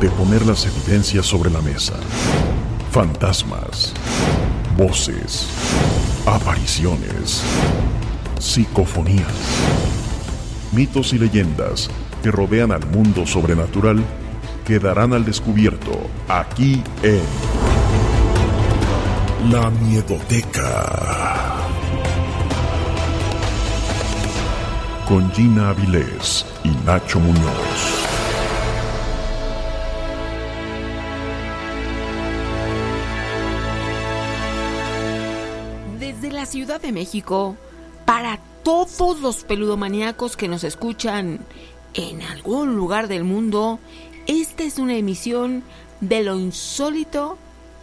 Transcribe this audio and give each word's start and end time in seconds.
de 0.00 0.08
poner 0.10 0.46
las 0.46 0.64
evidencias 0.66 1.26
sobre 1.26 1.50
la 1.50 1.60
mesa. 1.60 1.94
Fantasmas, 2.92 3.92
voces, 4.76 5.48
apariciones, 6.24 7.42
psicofonías, 8.38 9.26
mitos 10.72 11.12
y 11.12 11.18
leyendas 11.18 11.90
que 12.22 12.30
rodean 12.30 12.70
al 12.72 12.86
mundo 12.86 13.26
sobrenatural 13.26 14.04
quedarán 14.64 15.14
al 15.14 15.24
descubierto 15.24 15.98
aquí 16.28 16.82
en 17.02 17.22
La 19.50 19.70
Miedoteca. 19.70 21.56
Con 25.08 25.32
Gina 25.32 25.70
Avilés 25.70 26.44
y 26.64 26.68
Nacho 26.84 27.18
Muñoz. 27.18 27.97
Ciudad 36.48 36.80
de 36.80 36.92
México, 36.92 37.56
para 38.06 38.38
todos 38.62 39.20
los 39.20 39.44
peludomaníacos 39.44 40.34
que 40.34 40.48
nos 40.48 40.64
escuchan 40.64 41.40
en 41.92 42.22
algún 42.22 42.74
lugar 42.74 43.06
del 43.06 43.22
mundo, 43.22 43.78
esta 44.26 44.64
es 44.64 44.78
una 44.78 44.96
emisión 44.96 45.62
de 46.00 46.22
lo 46.22 46.38
insólito 46.38 47.36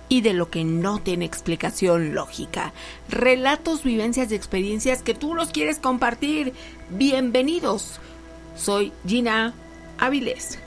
y 0.10 0.22
de 0.22 0.34
lo 0.34 0.50
que 0.50 0.64
no 0.64 0.98
tiene 0.98 1.26
explicación 1.26 2.16
lógica. 2.16 2.74
Relatos, 3.08 3.84
vivencias 3.84 4.32
y 4.32 4.36
experiencias 4.36 5.04
que 5.04 5.14
tú 5.14 5.36
los 5.36 5.52
quieres 5.52 5.78
compartir. 5.78 6.54
Bienvenidos. 6.90 8.00
Soy 8.58 8.94
Gina 9.06 9.54
Avilés. 10.00 10.58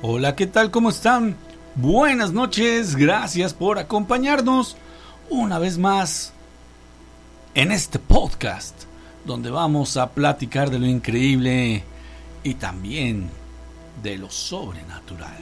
Hola, 0.00 0.36
¿qué 0.36 0.46
tal? 0.46 0.70
¿Cómo 0.70 0.90
están? 0.90 1.36
Buenas 1.74 2.32
noches, 2.32 2.94
gracias 2.94 3.52
por 3.52 3.80
acompañarnos 3.80 4.76
una 5.28 5.58
vez 5.58 5.76
más 5.76 6.34
en 7.54 7.72
este 7.72 7.98
podcast 7.98 8.84
donde 9.24 9.50
vamos 9.50 9.96
a 9.96 10.10
platicar 10.10 10.70
de 10.70 10.78
lo 10.78 10.86
increíble 10.86 11.82
y 12.42 12.54
también 12.54 13.28
de 14.02 14.18
lo 14.18 14.30
sobrenatural. 14.30 15.36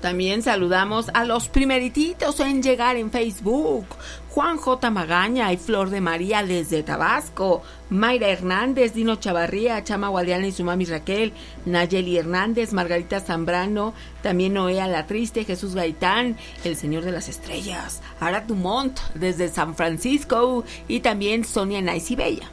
También 0.00 0.42
saludamos 0.42 1.10
a 1.12 1.24
los 1.24 1.48
primerititos 1.48 2.38
en 2.40 2.62
llegar 2.62 2.96
en 2.96 3.10
Facebook. 3.10 3.84
Juan 4.30 4.58
J. 4.58 4.90
Magaña 4.90 5.52
y 5.52 5.56
Flor 5.56 5.90
de 5.90 6.00
María 6.00 6.42
desde 6.42 6.82
Tabasco. 6.82 7.62
Mayra 7.90 8.28
Hernández, 8.28 8.92
Dino 8.92 9.16
Chavarría, 9.16 9.82
Chama 9.82 10.08
Guadiana 10.08 10.46
y 10.46 10.52
su 10.52 10.64
mami 10.64 10.84
Raquel. 10.84 11.32
Nayeli 11.64 12.18
Hernández, 12.18 12.72
Margarita 12.72 13.20
Zambrano. 13.20 13.94
También 14.22 14.54
Noé 14.54 14.74
La 14.74 15.06
Triste, 15.06 15.44
Jesús 15.44 15.74
Gaitán, 15.74 16.36
El 16.64 16.76
Señor 16.76 17.04
de 17.04 17.12
las 17.12 17.28
Estrellas. 17.28 18.02
Ara 18.20 18.42
Dumont 18.42 18.98
desde 19.14 19.48
San 19.48 19.74
Francisco. 19.74 20.64
Y 20.86 21.00
también 21.00 21.44
Sonia 21.44 21.80
Nice 21.80 22.12
y 22.12 22.16
Bella. 22.16 22.50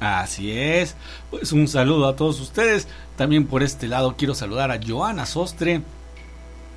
Así 0.00 0.52
es. 0.52 0.94
Pues 1.30 1.52
un 1.52 1.68
saludo 1.68 2.06
a 2.06 2.16
todos 2.16 2.40
ustedes. 2.40 2.86
También 3.16 3.46
por 3.46 3.62
este 3.62 3.88
lado 3.88 4.14
quiero 4.16 4.34
saludar 4.34 4.70
a 4.70 4.78
Joana 4.86 5.24
Sostre, 5.24 5.82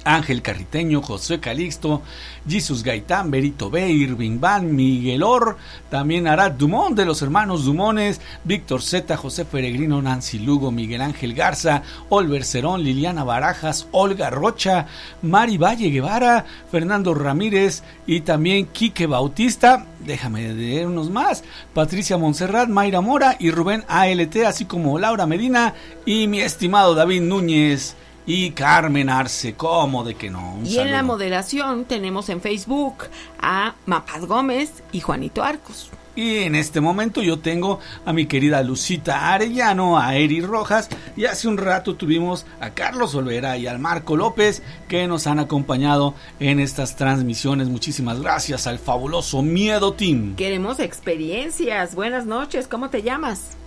Ángel 0.04 0.42
Carriteño, 0.42 1.02
José 1.02 1.40
Calixto, 1.40 2.02
Jesus 2.48 2.84
Gaitán, 2.84 3.32
Berito 3.32 3.70
B, 3.70 3.90
Irving 3.90 4.40
Van, 4.40 4.76
Miguel 4.76 5.24
Or, 5.24 5.58
también 5.90 6.28
Arad 6.28 6.52
Dumont 6.52 6.96
de 6.96 7.06
los 7.06 7.22
hermanos 7.22 7.66
Dumones, 7.66 8.22
Víctor 8.44 8.82
Z, 8.82 9.18
José 9.18 9.46
Peregrino, 9.46 10.02
Nancy 10.02 10.40
Lugo, 10.40 10.72
Miguel 10.72 11.02
Ángel 11.02 11.34
Garza, 11.34 11.84
Olver 12.10 12.44
Cerón, 12.44 12.84
Liliana 12.84 13.24
Barajas, 13.24 13.88
Olga 13.92 14.30
Rocha, 14.30 14.88
Mari 15.22 15.58
Valle 15.58 15.90
Guevara, 15.90 16.46
Fernando 16.72 17.14
Ramírez 17.14 17.84
y 18.08 18.22
también 18.22 18.68
Quique 18.68 19.06
Bautista, 19.06 19.86
déjame 20.00 20.54
leer 20.54 20.88
unos 20.88 21.10
más, 21.10 21.44
Patricia 21.74 22.18
Monserrat, 22.18 22.70
Mayra 22.70 23.02
Mora 23.02 23.36
y 23.40 23.52
Rubén 23.52 23.84
ALT, 23.88 24.38
así 24.48 24.66
como 24.66 24.98
Laura 24.98 25.26
Medina 25.26 25.74
y 26.06 26.28
mi 26.28 26.40
estimado 26.40 26.96
David 26.96 27.22
Núñez 27.22 27.96
y 28.30 28.52
Carmen 28.52 29.10
Arce, 29.10 29.56
¿cómo 29.56 30.04
de 30.04 30.14
que 30.14 30.30
no? 30.30 30.54
Un 30.54 30.68
Y 30.68 30.78
en 30.78 30.92
la 30.92 31.02
moderación 31.02 31.86
tenemos 31.86 32.30
en 32.30 32.42
Facebook 32.42 33.06
a 33.42 33.74
Mapaz 33.88 34.26
Gómez 34.26 34.84
y 34.92 35.00
Juanito 35.00 35.42
Arcos. 35.42 35.90
Y 36.16 36.44
en 36.44 36.54
este 36.54 36.80
momento 36.80 37.24
yo 37.24 37.40
tengo 37.40 37.80
a 38.06 38.14
mi 38.14 38.28
querida 38.28 38.62
Lucita 38.62 39.34
Arellano, 39.34 39.98
a 39.98 40.16
Eri 40.16 40.42
Rojas 40.42 40.90
y 41.18 41.26
hace 41.26 41.48
un 41.48 41.58
rato 41.58 41.96
tuvimos 41.96 42.46
a 42.62 42.70
Carlos 42.70 43.16
Olvera 43.16 43.58
y 43.58 43.66
al 43.66 43.80
Marco 43.80 44.16
López 44.16 44.62
que 44.88 45.08
nos 45.08 45.26
han 45.26 45.40
acompañado 45.40 46.14
en 46.40 46.60
estas 46.60 46.96
transmisiones. 46.98 47.68
Muchísimas 47.68 48.22
gracias 48.22 48.68
al 48.68 48.78
fabuloso 48.78 49.42
Miedo 49.42 49.94
Team. 49.94 50.36
Queremos 50.36 50.80
experiencias. 50.80 51.96
Buenas 51.96 52.28
noches, 52.28 52.68
¿cómo 52.68 52.92
te 52.92 53.02
llamas? 53.02 53.58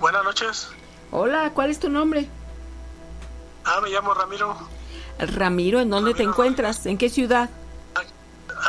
Buenas 0.00 0.24
noches. 0.24 0.68
Hola, 1.10 1.50
¿cuál 1.52 1.70
es 1.70 1.78
tu 1.78 1.90
nombre? 1.90 2.26
Ah, 3.64 3.80
me 3.82 3.90
llamo 3.90 4.14
Ramiro. 4.14 4.56
Ramiro, 5.18 5.80
¿en 5.80 5.90
dónde 5.90 6.14
te 6.14 6.22
encuentras? 6.22 6.86
¿En 6.86 6.98
qué 6.98 7.08
ciudad? 7.08 7.50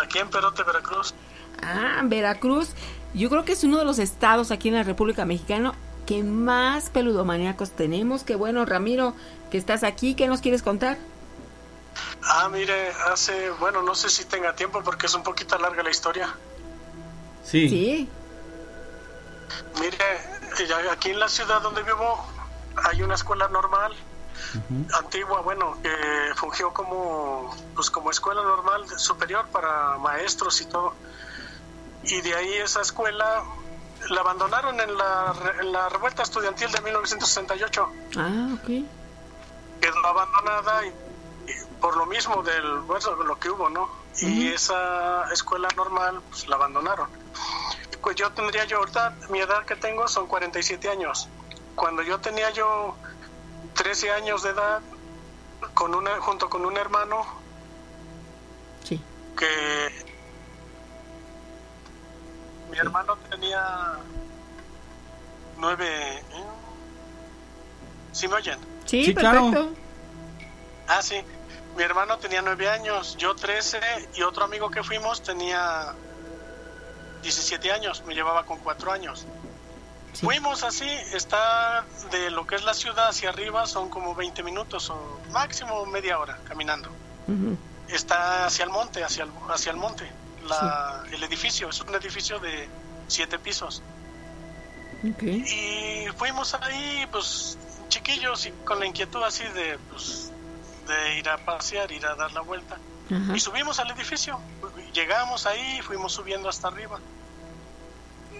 Aquí 0.01 0.19
en 0.19 0.30
Perote, 0.30 0.63
Veracruz. 0.63 1.13
Ah, 1.62 2.01
Veracruz. 2.04 2.69
Yo 3.13 3.30
creo 3.30 3.45
que 3.45 3.54
es 3.54 3.63
uno 3.63 3.78
de 3.78 3.86
los 3.86 4.00
estados 4.00 4.51
aquí 4.51 4.69
en 4.69 4.75
la 4.75 4.84
República 4.84 5.25
Mexicana 5.25 5.74
que 6.06 6.24
más 6.24 6.90
peludomaníacos 6.90 7.72
tenemos. 7.72 8.24
Qué 8.24 8.36
bueno, 8.36 8.66
Ramiro, 8.66 9.16
que 9.51 9.57
estás 9.57 9.84
aquí. 9.84 10.16
¿Qué 10.16 10.28
nos 10.28 10.42
quieres 10.42 10.63
contar? 10.63 10.98
Ah, 12.24 12.50
mire, 12.50 12.90
hace, 13.12 13.51
bueno, 13.51 13.84
no 13.84 13.95
sé 13.95 14.10
si 14.10 14.25
tenga 14.25 14.56
tiempo 14.56 14.81
porque 14.84 15.06
es 15.06 15.13
un 15.13 15.24
poquito 15.24 15.57
larga 15.57 15.84
la 15.84 15.92
historia. 15.92 16.36
Sí. 17.44 17.69
Sí. 17.69 18.10
Mire, 19.80 19.98
aquí 20.92 21.12
en 21.12 21.19
la 21.19 21.30
ciudad 21.30 21.62
donde 21.62 21.84
vivo 21.84 22.25
hay 22.90 23.01
una 23.01 23.16
escuela 23.16 23.48
normal 23.50 23.94
antigua, 24.94 25.42
bueno, 25.42 25.78
que 25.81 25.90
fungió 26.36 26.74
como, 26.74 27.56
pues 27.75 27.90
como 27.90 28.12
escuela 28.12 28.44
normal 28.44 28.86
superior 28.98 29.48
para 29.48 29.98
maestros 29.98 30.62
y 30.62 30.66
todo. 30.66 30.94
Y 32.04 32.22
de 32.22 32.36
ahí 32.36 32.54
esa 32.56 32.81
escuela 32.81 33.44
la 34.10 34.22
abandonaron 34.22 34.80
en 34.80 34.98
la, 34.98 35.34
en 35.60 35.72
la 35.72 35.90
revuelta 35.90 36.24
estudiantil 36.24 36.72
de 36.72 36.81
1968. 36.81 37.90
Ah, 38.18 38.50
ok. 38.54 38.69
Quedó 39.80 40.06
abandonada 40.06 40.86
y, 40.86 40.94
por 41.80 41.98
lo 41.98 42.06
mismo 42.06 42.44
del, 42.44 42.80
bueno, 42.80 43.16
lo 43.24 43.40
que 43.40 43.50
hubo, 43.50 43.69
¿no? 43.69 43.90
Y 44.22 44.50
esa 44.50 45.31
escuela 45.34 45.68
normal, 45.75 46.22
pues 46.30 46.48
la 46.48 46.56
abandonaron. 46.56 47.10
Pues 48.01 48.16
yo 48.16 48.31
tendría 48.31 48.66
yo 48.66 48.78
ahorita, 48.78 49.16
mi 49.30 49.40
edad 49.40 49.66
que 49.66 49.75
tengo 49.75 50.07
son 50.07 50.28
47 50.28 50.90
años. 50.90 51.28
Cuando 51.75 52.04
yo 52.04 52.19
tenía 52.19 52.51
yo 52.51 52.95
13 53.73 54.11
años 54.11 54.43
de 54.43 54.49
edad, 54.51 54.81
con 55.73 55.95
una, 55.95 56.19
junto 56.21 56.49
con 56.49 56.65
un 56.65 56.77
hermano, 56.77 57.25
Sí. 58.83 59.01
que 59.37 60.05
mi 62.71 62.77
hermano 62.77 63.15
tenía 63.29 63.93
nueve... 65.57 66.17
¿eh? 66.17 66.43
¿Sí 68.11 68.27
me 68.27 68.35
oyen? 68.35 68.59
Sí, 68.85 69.05
Sí, 69.05 69.15
claro. 69.15 69.49
perfecto. 69.51 69.73
Ah, 70.87 71.01
sí. 71.01 71.21
Mi 71.75 71.81
hermano 71.83 72.17
tenía 72.19 72.41
nueve 72.43 72.69
años, 72.69 73.15
yo 73.17 73.33
13 73.35 73.79
y 74.15 74.21
otro 74.21 74.43
amigo 74.43 74.69
que 74.69 74.83
fuimos 74.83 75.23
tenía 75.23 75.93
17 77.23 77.71
años, 77.71 78.03
me 78.05 78.13
llevaba 78.13 78.45
con 78.45 78.59
cuatro 78.59 78.91
años. 78.91 79.25
Sí. 80.13 80.25
Fuimos 80.25 80.63
así, 80.63 80.88
está 81.13 81.86
de 82.12 82.30
lo 82.31 82.45
que 82.45 82.56
es 82.56 82.63
la 82.63 82.74
ciudad 82.74 83.10
hacia 83.10 83.30
arriba, 83.30 83.65
son 83.65 83.89
como 83.89 84.13
20 84.13 84.44
minutos 84.44 84.89
o 84.89 85.19
máximo 85.31 85.86
media 85.88 86.19
hora 86.19 86.39
caminando. 86.48 86.89
Está 87.88 88.45
hacia 88.45 88.65
el 88.65 88.71
monte, 88.71 89.04
hacia 89.04 89.24
el, 89.24 89.31
hacia 89.50 89.71
el 89.71 89.77
monte. 89.77 90.10
La, 90.48 91.04
El 91.12 91.24
edificio 91.24 91.69
es 91.69 91.81
un 91.81 91.95
edificio 91.95 92.39
de 92.39 92.68
siete 93.07 93.39
pisos. 93.39 93.81
Y 95.04 96.07
fuimos 96.18 96.54
ahí, 96.54 97.07
pues 97.12 97.57
chiquillos 97.89 98.45
y 98.45 98.51
con 98.66 98.80
la 98.80 98.86
inquietud 98.86 99.21
así 99.24 99.44
de, 99.44 99.77
pues, 99.92 100.31
de 100.88 101.19
ir 101.19 101.30
a 101.30 101.38
pasear, 101.38 101.92
ir 101.92 102.06
a 102.06 102.16
dar 102.16 102.31
la 102.31 102.42
vuelta. 102.42 102.77
Y 103.33 103.39
subimos 103.39 103.80
al 103.80 103.92
edificio. 103.92 104.39
Llegamos 104.94 105.45
ahí, 105.45 105.81
fuimos 105.81 106.13
subiendo 106.13 106.50
hasta 106.50 106.69
arriba. 106.69 107.00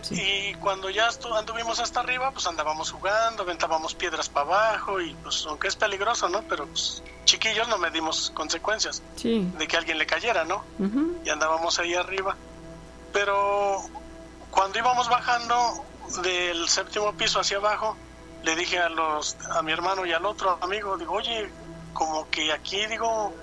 Sí. 0.04 0.16
Y 0.22 0.54
cuando 0.56 0.90
ya 0.90 1.10
anduvimos 1.36 1.80
hasta 1.80 2.02
arriba, 2.02 2.30
pues 2.32 2.46
andábamos 2.46 2.92
jugando, 2.92 3.44
aventábamos 3.44 3.96
piedras 3.96 4.28
para 4.30 4.46
abajo 4.46 5.00
y 5.02 5.14
pues 5.16 5.46
aunque 5.48 5.70
es 5.70 5.76
peligroso, 5.76 6.28
¿no? 6.30 6.42
Pero 6.44 6.68
pues 6.68 7.02
chiquillos 7.26 7.68
no 7.70 7.78
medimos 7.78 8.32
consecuencias 8.36 9.02
Sí. 9.16 9.50
de 9.58 9.68
que 9.68 9.78
alguien 9.78 9.98
le 9.98 10.06
cayera, 10.06 10.44
¿no? 10.44 10.64
Y 11.26 11.30
andábamos 11.30 11.80
ahí 11.80 11.94
arriba. 11.96 12.36
Pero 13.14 13.82
cuando 14.52 14.78
íbamos 14.80 15.08
bajando 15.10 15.86
del 16.22 16.68
séptimo 16.68 17.14
piso 17.14 17.40
hacia 17.40 17.58
abajo, 17.58 17.96
le 18.44 18.56
dije 18.58 18.78
a 18.80 18.90
los 18.90 19.38
a 19.52 19.62
mi 19.62 19.72
hermano 19.72 20.06
y 20.06 20.12
al 20.12 20.26
otro 20.26 20.58
amigo, 20.62 20.98
digo, 20.98 21.14
"Oye, 21.14 21.50
como 21.94 22.30
que 22.30 22.52
aquí 22.52 22.86
digo 22.88 23.34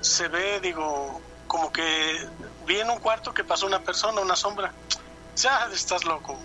se 0.00 0.28
ve, 0.28 0.60
digo, 0.60 1.20
como 1.46 1.70
que 1.70 2.26
vi 2.66 2.80
en 2.80 2.88
un 2.88 2.98
cuarto 3.00 3.34
que 3.34 3.44
pasó 3.44 3.66
una 3.66 3.80
persona, 3.80 4.20
una 4.22 4.34
sombra." 4.36 4.72
Ya, 5.36 5.68
estás 5.72 6.04
loco. 6.04 6.38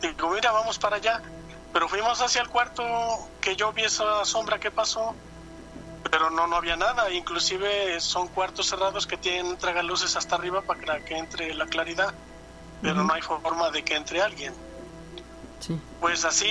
Digo, 0.00 0.30
mira, 0.30 0.52
vamos 0.52 0.78
para 0.78 0.96
allá. 0.96 1.22
Pero 1.72 1.88
fuimos 1.88 2.20
hacia 2.20 2.40
el 2.40 2.48
cuarto 2.48 2.84
que 3.40 3.56
yo 3.56 3.72
vi 3.72 3.82
esa 3.82 4.24
sombra 4.24 4.60
que 4.60 4.70
pasó, 4.70 5.12
pero 6.08 6.30
no, 6.30 6.46
no 6.46 6.54
había 6.54 6.76
nada. 6.76 7.10
Inclusive 7.10 8.00
son 8.00 8.28
cuartos 8.28 8.68
cerrados 8.68 9.08
que 9.08 9.16
tienen 9.16 9.58
tragaluces 9.58 10.14
hasta 10.14 10.36
arriba 10.36 10.62
para 10.62 11.04
que 11.04 11.16
entre 11.16 11.52
la 11.52 11.66
claridad, 11.66 12.14
pero 12.80 13.02
no 13.02 13.12
hay 13.12 13.22
forma 13.22 13.70
de 13.70 13.82
que 13.82 13.96
entre 13.96 14.22
alguien. 14.22 14.54
Sí. 15.58 15.76
Pues 16.00 16.24
así, 16.24 16.46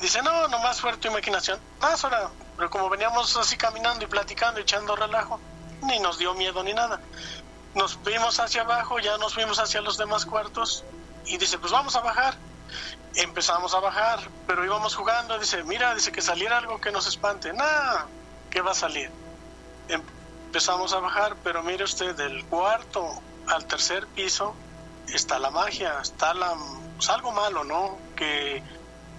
dice, 0.00 0.22
no, 0.22 0.48
nomás 0.48 0.80
fue 0.80 0.96
tu 0.96 1.08
imaginación. 1.08 1.58
Más 1.82 2.02
ahora, 2.02 2.30
pero 2.56 2.70
como 2.70 2.88
veníamos 2.88 3.36
así 3.36 3.58
caminando 3.58 4.06
y 4.06 4.08
platicando, 4.08 4.60
echando 4.60 4.96
relajo, 4.96 5.40
ni 5.82 5.98
nos 5.98 6.16
dio 6.16 6.32
miedo 6.32 6.62
ni 6.62 6.72
nada. 6.72 7.00
Nos 7.74 7.96
fuimos 7.96 8.40
hacia 8.40 8.62
abajo, 8.62 8.98
ya 8.98 9.18
nos 9.18 9.34
fuimos 9.34 9.58
hacia 9.58 9.82
los 9.82 9.98
demás 9.98 10.24
cuartos 10.24 10.84
y 11.26 11.36
dice, 11.38 11.58
pues 11.58 11.72
vamos 11.72 11.96
a 11.96 12.00
bajar. 12.00 12.34
Empezamos 13.16 13.74
a 13.74 13.80
bajar, 13.80 14.20
pero 14.46 14.64
íbamos 14.64 14.96
jugando, 14.96 15.38
dice, 15.38 15.62
mira, 15.62 15.94
dice 15.94 16.10
que 16.10 16.20
saliera 16.20 16.58
algo 16.58 16.80
que 16.80 16.90
nos 16.90 17.06
espante. 17.06 17.52
Nada, 17.52 18.06
¿qué 18.50 18.60
va 18.60 18.72
a 18.72 18.74
salir? 18.74 19.10
Empezamos 19.88 20.92
a 20.92 20.98
bajar, 20.98 21.36
pero 21.44 21.62
mire 21.62 21.84
usted, 21.84 22.14
del 22.16 22.44
cuarto 22.46 23.22
al 23.46 23.66
tercer 23.66 24.06
piso 24.08 24.54
está 25.12 25.38
la 25.38 25.50
magia, 25.50 25.98
está 26.00 26.34
la, 26.34 26.54
pues, 26.96 27.08
algo 27.10 27.30
malo, 27.32 27.64
¿no? 27.64 27.98
Que 28.16 28.62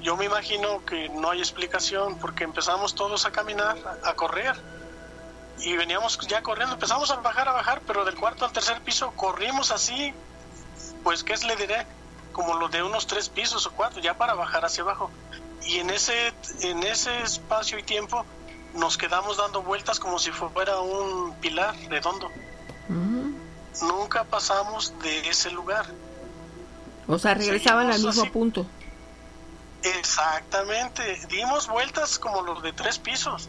yo 0.01 0.17
me 0.17 0.25
imagino 0.25 0.83
que 0.85 1.09
no 1.09 1.31
hay 1.31 1.39
explicación 1.39 2.17
porque 2.19 2.43
empezamos 2.43 2.95
todos 2.95 3.25
a 3.25 3.31
caminar, 3.31 3.77
a 4.03 4.13
correr 4.13 4.55
y 5.59 5.75
veníamos 5.77 6.17
ya 6.27 6.41
corriendo, 6.41 6.75
empezamos 6.75 7.09
a 7.12 7.15
bajar, 7.17 7.47
a 7.47 7.53
bajar, 7.53 7.81
pero 7.88 8.03
del 8.03 8.15
cuarto 8.15 8.45
al 8.45 8.51
tercer 8.51 8.81
piso 8.81 9.12
corrimos 9.12 9.71
así, 9.71 10.13
pues 11.05 11.24
qué 11.24 11.35
le 11.38 11.55
diré, 11.55 11.85
como 12.33 12.55
lo 12.55 12.67
de 12.67 12.83
unos 12.83 13.07
tres 13.07 13.29
pisos 13.29 13.65
o 13.67 13.71
cuatro, 13.71 14.01
ya 14.01 14.17
para 14.17 14.33
bajar 14.33 14.65
hacia 14.65 14.83
abajo. 14.83 15.09
Y 15.63 15.77
en 15.77 15.89
ese, 15.91 16.33
en 16.62 16.83
ese 16.83 17.21
espacio 17.21 17.79
y 17.79 17.83
tiempo 17.83 18.25
nos 18.74 18.97
quedamos 18.97 19.38
dando 19.38 19.62
vueltas 19.62 20.00
como 20.01 20.19
si 20.19 20.31
fuera 20.31 20.81
un 20.81 21.33
pilar 21.35 21.74
redondo. 21.89 22.29
Nunca 23.81 24.24
pasamos 24.25 24.93
de 25.00 25.29
ese 25.29 25.51
lugar. 25.51 25.85
O 27.07 27.19
sea, 27.19 27.35
regresaban 27.35 27.91
al 27.91 28.01
mismo 28.01 28.24
así. 28.24 28.29
punto. 28.31 28.65
Exactamente, 29.83 31.19
dimos 31.29 31.67
vueltas 31.67 32.17
como 32.17 32.41
los 32.41 32.63
de 32.63 32.74
tres 32.74 32.97
pisos 32.97 33.47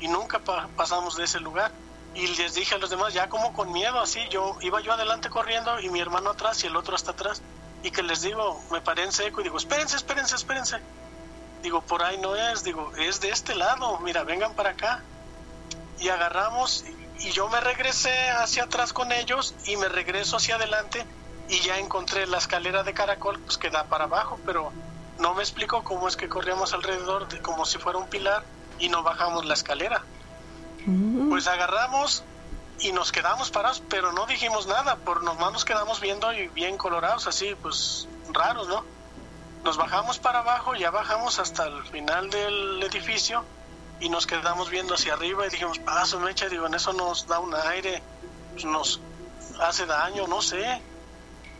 y 0.00 0.08
nunca 0.08 0.38
pa- 0.38 0.68
pasamos 0.76 1.16
de 1.16 1.24
ese 1.24 1.40
lugar. 1.40 1.72
Y 2.14 2.28
les 2.28 2.54
dije 2.54 2.74
a 2.74 2.78
los 2.78 2.90
demás, 2.90 3.12
ya 3.12 3.28
como 3.28 3.52
con 3.52 3.72
miedo, 3.72 4.00
así, 4.00 4.20
yo 4.30 4.56
iba 4.60 4.80
yo 4.80 4.92
adelante 4.92 5.30
corriendo 5.30 5.80
y 5.80 5.88
mi 5.90 6.00
hermano 6.00 6.30
atrás 6.30 6.62
y 6.62 6.68
el 6.68 6.76
otro 6.76 6.94
hasta 6.94 7.10
atrás. 7.10 7.42
Y 7.82 7.90
que 7.90 8.02
les 8.02 8.22
digo, 8.22 8.60
me 8.70 8.80
paré 8.80 9.02
en 9.02 9.12
seco 9.12 9.40
y 9.40 9.44
digo, 9.44 9.58
espérense, 9.58 9.96
espérense, 9.96 10.36
espérense. 10.36 10.78
Digo, 11.62 11.80
por 11.82 12.02
ahí 12.02 12.18
no 12.18 12.36
es, 12.36 12.62
digo, 12.62 12.92
es 12.96 13.20
de 13.20 13.30
este 13.30 13.54
lado, 13.54 13.98
mira, 14.00 14.22
vengan 14.22 14.54
para 14.54 14.70
acá. 14.70 15.02
Y 15.98 16.08
agarramos 16.08 16.84
y 17.18 17.30
yo 17.30 17.48
me 17.48 17.60
regresé 17.60 18.30
hacia 18.30 18.64
atrás 18.64 18.92
con 18.92 19.12
ellos 19.12 19.54
y 19.64 19.76
me 19.76 19.88
regreso 19.88 20.36
hacia 20.36 20.56
adelante 20.56 21.04
y 21.48 21.60
ya 21.60 21.78
encontré 21.78 22.26
la 22.26 22.38
escalera 22.38 22.82
de 22.82 22.94
caracol 22.94 23.38
pues 23.40 23.58
que 23.58 23.70
da 23.70 23.84
para 23.84 24.04
abajo, 24.04 24.38
pero 24.44 24.72
no 25.18 25.34
me 25.34 25.42
explico 25.42 25.84
cómo 25.84 26.08
es 26.08 26.16
que 26.16 26.28
corríamos 26.28 26.72
alrededor 26.72 27.28
de 27.28 27.40
como 27.40 27.64
si 27.64 27.78
fuera 27.78 27.98
un 27.98 28.08
pilar 28.08 28.42
y 28.78 28.88
no 28.88 29.02
bajamos 29.02 29.44
la 29.44 29.54
escalera. 29.54 30.02
Pues 31.30 31.46
agarramos 31.46 32.24
y 32.80 32.92
nos 32.92 33.12
quedamos 33.12 33.50
parados, 33.50 33.82
pero 33.88 34.12
no 34.12 34.26
dijimos 34.26 34.66
nada, 34.66 34.96
por 34.96 35.22
nomás 35.22 35.52
nos 35.52 35.64
quedamos 35.64 36.00
viendo 36.00 36.32
y 36.32 36.48
bien 36.48 36.76
colorados, 36.76 37.26
así 37.26 37.54
pues 37.62 38.08
raros, 38.32 38.68
¿no? 38.68 38.84
Nos 39.64 39.76
bajamos 39.78 40.18
para 40.18 40.40
abajo, 40.40 40.74
ya 40.74 40.90
bajamos 40.90 41.38
hasta 41.38 41.66
el 41.66 41.82
final 41.84 42.28
del 42.28 42.82
edificio 42.82 43.44
y 44.00 44.08
nos 44.10 44.26
quedamos 44.26 44.68
viendo 44.68 44.94
hacia 44.94 45.14
arriba 45.14 45.46
y 45.46 45.50
dijimos, 45.50 45.78
paso 45.78 46.20
mecha, 46.20 46.48
digo, 46.48 46.66
en 46.66 46.74
eso 46.74 46.92
nos 46.92 47.26
da 47.26 47.38
un 47.38 47.54
aire, 47.54 48.02
pues, 48.52 48.64
nos 48.66 49.00
hace 49.60 49.86
daño, 49.86 50.26
no 50.26 50.42
sé. 50.42 50.82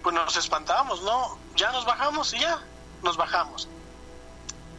pues 0.02 0.14
nos 0.14 0.36
espantamos, 0.36 1.02
¿no? 1.02 1.38
Ya 1.56 1.72
nos 1.72 1.86
bajamos 1.86 2.34
y 2.34 2.40
ya, 2.40 2.58
nos 3.02 3.16
bajamos. 3.16 3.68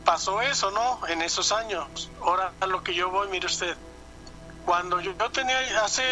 Pasó 0.03 0.41
eso, 0.41 0.69
¿no? 0.69 0.99
En 1.07 1.23
esos 1.23 1.51
años. 1.51 2.11
Ahora 2.21 2.51
a 2.59 2.67
lo 2.67 2.83
que 2.83 2.93
yo 2.93 3.09
voy, 3.09 3.27
mire 3.29 3.47
usted, 3.47 3.75
cuando 4.65 4.99
yo, 4.99 5.13
tenía, 5.31 5.59
hace, 5.83 6.03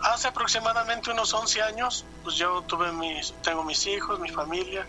hace 0.00 0.28
aproximadamente 0.28 1.12
unos 1.12 1.32
11 1.32 1.62
años, 1.62 2.04
pues 2.24 2.36
yo 2.36 2.62
tuve 2.62 2.90
mis, 2.92 3.32
tengo 3.42 3.62
mis 3.62 3.86
hijos, 3.86 4.18
mi 4.18 4.28
familia, 4.28 4.84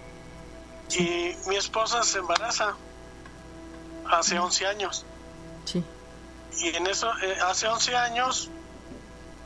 y 0.89 1.35
mi 1.47 1.55
esposa 1.55 2.03
se 2.03 2.19
embaraza 2.19 2.75
hace 4.09 4.39
11 4.39 4.67
años. 4.67 5.05
Sí. 5.65 5.83
Y 6.57 6.75
en 6.75 6.87
eso, 6.87 7.11
eh, 7.21 7.37
hace 7.47 7.67
11 7.67 7.95
años, 7.95 8.49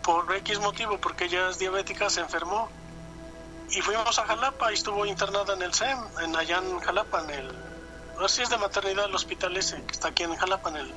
por 0.03 0.33
X 0.33 0.59
motivo, 0.59 0.97
porque 0.99 1.25
ella 1.25 1.49
es 1.49 1.59
diabética, 1.59 2.09
se 2.09 2.21
enfermó. 2.21 2.69
Y 3.71 3.81
fuimos 3.81 4.17
a 4.19 4.25
Jalapa 4.25 4.71
y 4.71 4.75
estuvo 4.75 5.05
internada 5.05 5.53
en 5.53 5.61
el 5.61 5.73
SEM, 5.73 5.99
en 6.23 6.35
allá 6.35 6.57
en 6.57 6.79
Jalapa, 6.79 7.23
en 7.23 7.29
el... 7.31 7.51
Así 8.23 8.41
es 8.41 8.49
de 8.49 8.57
maternidad 8.57 9.05
el 9.05 9.15
hospital 9.15 9.55
ese, 9.57 9.83
que 9.83 9.91
está 9.91 10.09
aquí 10.09 10.23
en 10.23 10.35
Jalapa, 10.35 10.69
en 10.69 10.77
el, 10.77 10.93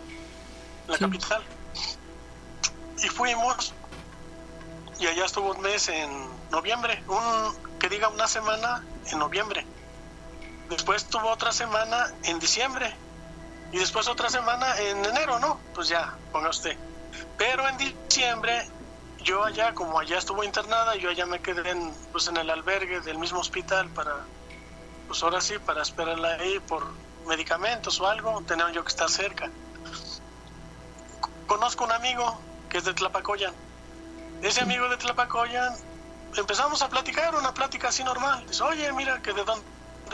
la 0.88 0.98
capital 0.98 1.42
y 3.02 3.08
fuimos 3.08 3.74
y 4.98 5.06
allá 5.06 5.24
estuvo 5.24 5.50
un 5.50 5.60
mes 5.60 5.88
en 5.88 6.10
noviembre, 6.50 7.02
un 7.08 7.78
que 7.78 7.88
diga 7.88 8.08
una 8.08 8.28
semana 8.28 8.84
en 9.10 9.18
noviembre. 9.18 9.66
Después 10.68 11.06
tuvo 11.06 11.28
otra 11.28 11.50
semana 11.50 12.12
en 12.22 12.38
diciembre 12.38 12.94
y 13.72 13.78
después 13.78 14.06
otra 14.06 14.30
semana 14.30 14.78
en 14.78 15.04
enero, 15.04 15.40
¿no? 15.40 15.58
Pues 15.74 15.88
ya, 15.88 16.14
ponga 16.30 16.50
usted. 16.50 16.76
Pero 17.36 17.68
en 17.68 17.76
diciembre 17.78 18.68
yo 19.24 19.44
allá, 19.44 19.74
como 19.74 19.98
allá 19.98 20.18
estuvo 20.18 20.44
internada, 20.44 20.94
yo 20.96 21.10
allá 21.10 21.26
me 21.26 21.40
quedé 21.40 21.68
en, 21.70 21.92
pues 22.12 22.28
en 22.28 22.36
el 22.36 22.48
albergue 22.48 23.00
del 23.00 23.18
mismo 23.18 23.40
hospital 23.40 23.88
para, 23.90 24.18
pues 25.08 25.22
ahora 25.22 25.40
sí, 25.40 25.58
para 25.58 25.82
esperarla 25.82 26.34
ahí 26.34 26.60
por 26.60 26.86
medicamentos 27.26 28.00
o 28.00 28.06
algo, 28.06 28.40
tenía 28.42 28.70
yo 28.70 28.84
que 28.84 28.88
estar 28.88 29.10
cerca. 29.10 29.50
Conozco 31.48 31.84
un 31.84 31.92
amigo 31.92 32.38
que 32.72 32.78
es 32.78 32.84
de 32.84 32.94
Tlapacoyan. 32.94 33.52
Ese 34.40 34.62
amigo 34.62 34.88
de 34.88 34.96
Tlapacoyan, 34.96 35.74
empezamos 36.34 36.80
a 36.80 36.88
platicar, 36.88 37.34
una 37.34 37.52
plática 37.52 37.88
así 37.88 38.02
normal. 38.02 38.46
Dice, 38.46 38.62
oye, 38.62 38.90
mira, 38.94 39.20
que 39.20 39.34
de 39.34 39.44
dónde 39.44 39.62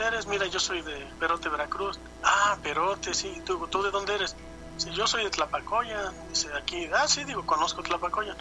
eres, 0.05 0.27
mira, 0.27 0.45
yo 0.45 0.59
soy 0.59 0.81
de 0.81 1.05
Perote, 1.21 1.47
Veracruz. 1.47 1.97
Ah, 2.21 2.57
Perote, 2.61 3.13
sí, 3.13 3.41
¿tú, 3.45 3.65
tú 3.67 3.81
de 3.81 3.91
dónde 3.91 4.13
eres? 4.13 4.35
Dice, 4.75 4.91
yo 4.91 5.07
soy 5.07 5.23
de 5.23 5.29
Tlapacoyan. 5.29 6.13
Dice, 6.27 6.49
aquí, 6.53 6.89
ah, 6.93 7.07
sí, 7.07 7.23
digo, 7.23 7.45
conozco 7.45 7.81
Tlapacoyan. 7.81 8.35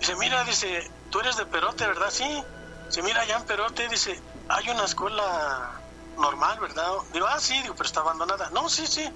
Dice, 0.00 0.16
mira, 0.16 0.42
dice, 0.44 0.90
tú 1.10 1.20
eres 1.20 1.36
de 1.36 1.44
Perote, 1.44 1.86
¿verdad? 1.86 2.08
Sí. 2.10 2.42
Dice, 2.86 3.02
mira, 3.02 3.20
allá 3.20 3.36
en 3.36 3.44
Perote, 3.44 3.86
dice, 3.88 4.18
hay 4.48 4.70
una 4.70 4.84
escuela 4.84 5.72
normal, 6.16 6.58
¿verdad? 6.58 6.90
Digo, 7.12 7.26
ah, 7.26 7.38
sí, 7.38 7.60
digo, 7.60 7.74
pero 7.74 7.86
está 7.86 8.00
abandonada. 8.00 8.48
No, 8.48 8.70
sí, 8.70 8.86
sí. 8.86 9.06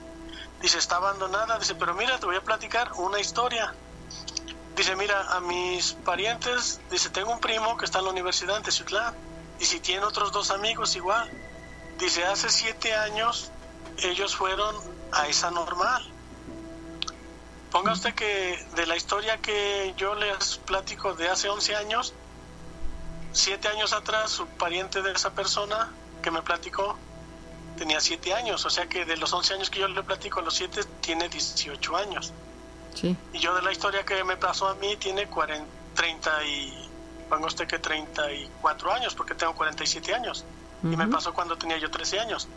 Dice, 0.60 0.76
está 0.76 0.96
abandonada. 0.96 1.58
Dice, 1.58 1.74
pero 1.74 1.94
mira, 1.94 2.18
te 2.18 2.26
voy 2.26 2.36
a 2.36 2.42
platicar 2.42 2.92
una 2.96 3.18
historia. 3.18 3.74
Dice, 4.76 4.94
mira, 4.94 5.34
a 5.34 5.40
mis 5.40 5.94
parientes, 6.04 6.80
dice, 6.90 7.08
tengo 7.08 7.32
un 7.32 7.40
primo 7.40 7.76
que 7.78 7.86
está 7.86 8.00
en 8.00 8.04
la 8.04 8.10
universidad 8.10 8.58
en 8.58 8.62
Teciutlán, 8.62 9.14
y 9.58 9.64
si 9.64 9.80
tiene 9.80 10.04
otros 10.04 10.32
dos 10.32 10.50
amigos 10.50 10.94
igual. 10.96 11.30
Dice, 11.98 12.24
hace 12.26 12.50
siete 12.50 12.94
años 12.94 13.50
ellos 14.02 14.36
fueron 14.36 14.76
a 15.12 15.28
esa 15.28 15.50
normal. 15.50 16.06
Ponga 17.70 17.92
usted 17.92 18.14
que 18.14 18.62
de 18.74 18.86
la 18.86 18.96
historia 18.96 19.38
que 19.38 19.94
yo 19.96 20.14
les 20.14 20.58
platico 20.58 21.14
de 21.14 21.30
hace 21.30 21.48
11 21.48 21.74
años, 21.74 22.12
siete 23.32 23.68
años 23.68 23.94
atrás, 23.94 24.30
su 24.30 24.46
pariente 24.46 25.00
de 25.00 25.12
esa 25.12 25.30
persona 25.30 25.90
que 26.22 26.30
me 26.30 26.42
platicó 26.42 26.98
tenía 27.78 28.00
siete 28.00 28.34
años, 28.34 28.64
o 28.64 28.70
sea 28.70 28.86
que 28.88 29.04
de 29.04 29.16
los 29.16 29.32
11 29.32 29.54
años 29.54 29.70
que 29.70 29.80
yo 29.80 29.88
le 29.88 30.02
platico, 30.02 30.40
los 30.40 30.54
siete 30.54 30.82
tiene 31.00 31.28
18 31.28 31.96
años. 31.96 32.32
Y 33.32 33.38
yo 33.38 33.54
de 33.54 33.62
la 33.62 33.72
historia 33.72 34.04
que 34.04 34.22
me 34.24 34.36
pasó 34.36 34.68
a 34.68 34.74
mí 34.74 34.96
tiene 34.96 35.26
40, 35.26 35.66
30 35.94 36.44
y, 36.44 36.90
pongo 37.28 37.46
usted 37.46 37.66
que 37.66 37.78
34 37.78 38.92
años, 38.92 39.14
porque 39.14 39.34
tengo 39.34 39.54
47 39.54 40.14
años. 40.14 40.44
Y 40.82 40.96
me 40.96 41.08
pasó 41.08 41.34
cuando 41.34 41.56
tenía 41.56 41.78
yo 41.78 41.90
13 41.90 42.20
años. 42.20 42.48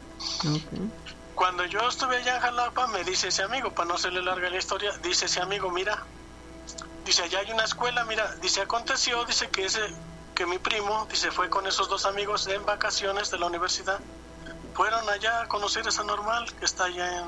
Cuando 1.33 1.65
yo 1.65 1.87
estuve 1.87 2.17
allá 2.17 2.35
en 2.35 2.41
Jalapa, 2.41 2.87
me 2.87 3.03
dice 3.03 3.29
ese 3.29 3.43
amigo, 3.43 3.71
para 3.71 3.87
no 3.87 3.95
hacerle 3.95 4.21
larga 4.21 4.49
la 4.49 4.57
historia, 4.57 4.91
dice 5.01 5.25
ese 5.25 5.41
amigo, 5.41 5.71
mira, 5.71 6.03
dice, 7.05 7.23
allá 7.23 7.39
hay 7.39 7.51
una 7.51 7.63
escuela, 7.63 8.03
mira, 8.03 8.35
dice, 8.41 8.61
aconteció, 8.61 9.23
dice 9.25 9.49
que 9.49 9.65
ese, 9.65 9.79
que 10.35 10.45
mi 10.45 10.59
primo, 10.59 11.07
dice, 11.09 11.31
fue 11.31 11.49
con 11.49 11.65
esos 11.65 11.87
dos 11.87 12.05
amigos 12.05 12.45
en 12.47 12.65
vacaciones 12.65 13.31
de 13.31 13.39
la 13.39 13.45
universidad, 13.45 13.99
fueron 14.73 15.09
allá 15.09 15.41
a 15.41 15.47
conocer 15.47 15.87
esa 15.87 16.03
normal 16.03 16.45
que 16.59 16.65
está 16.65 16.85
allá 16.85 17.19
en, 17.19 17.25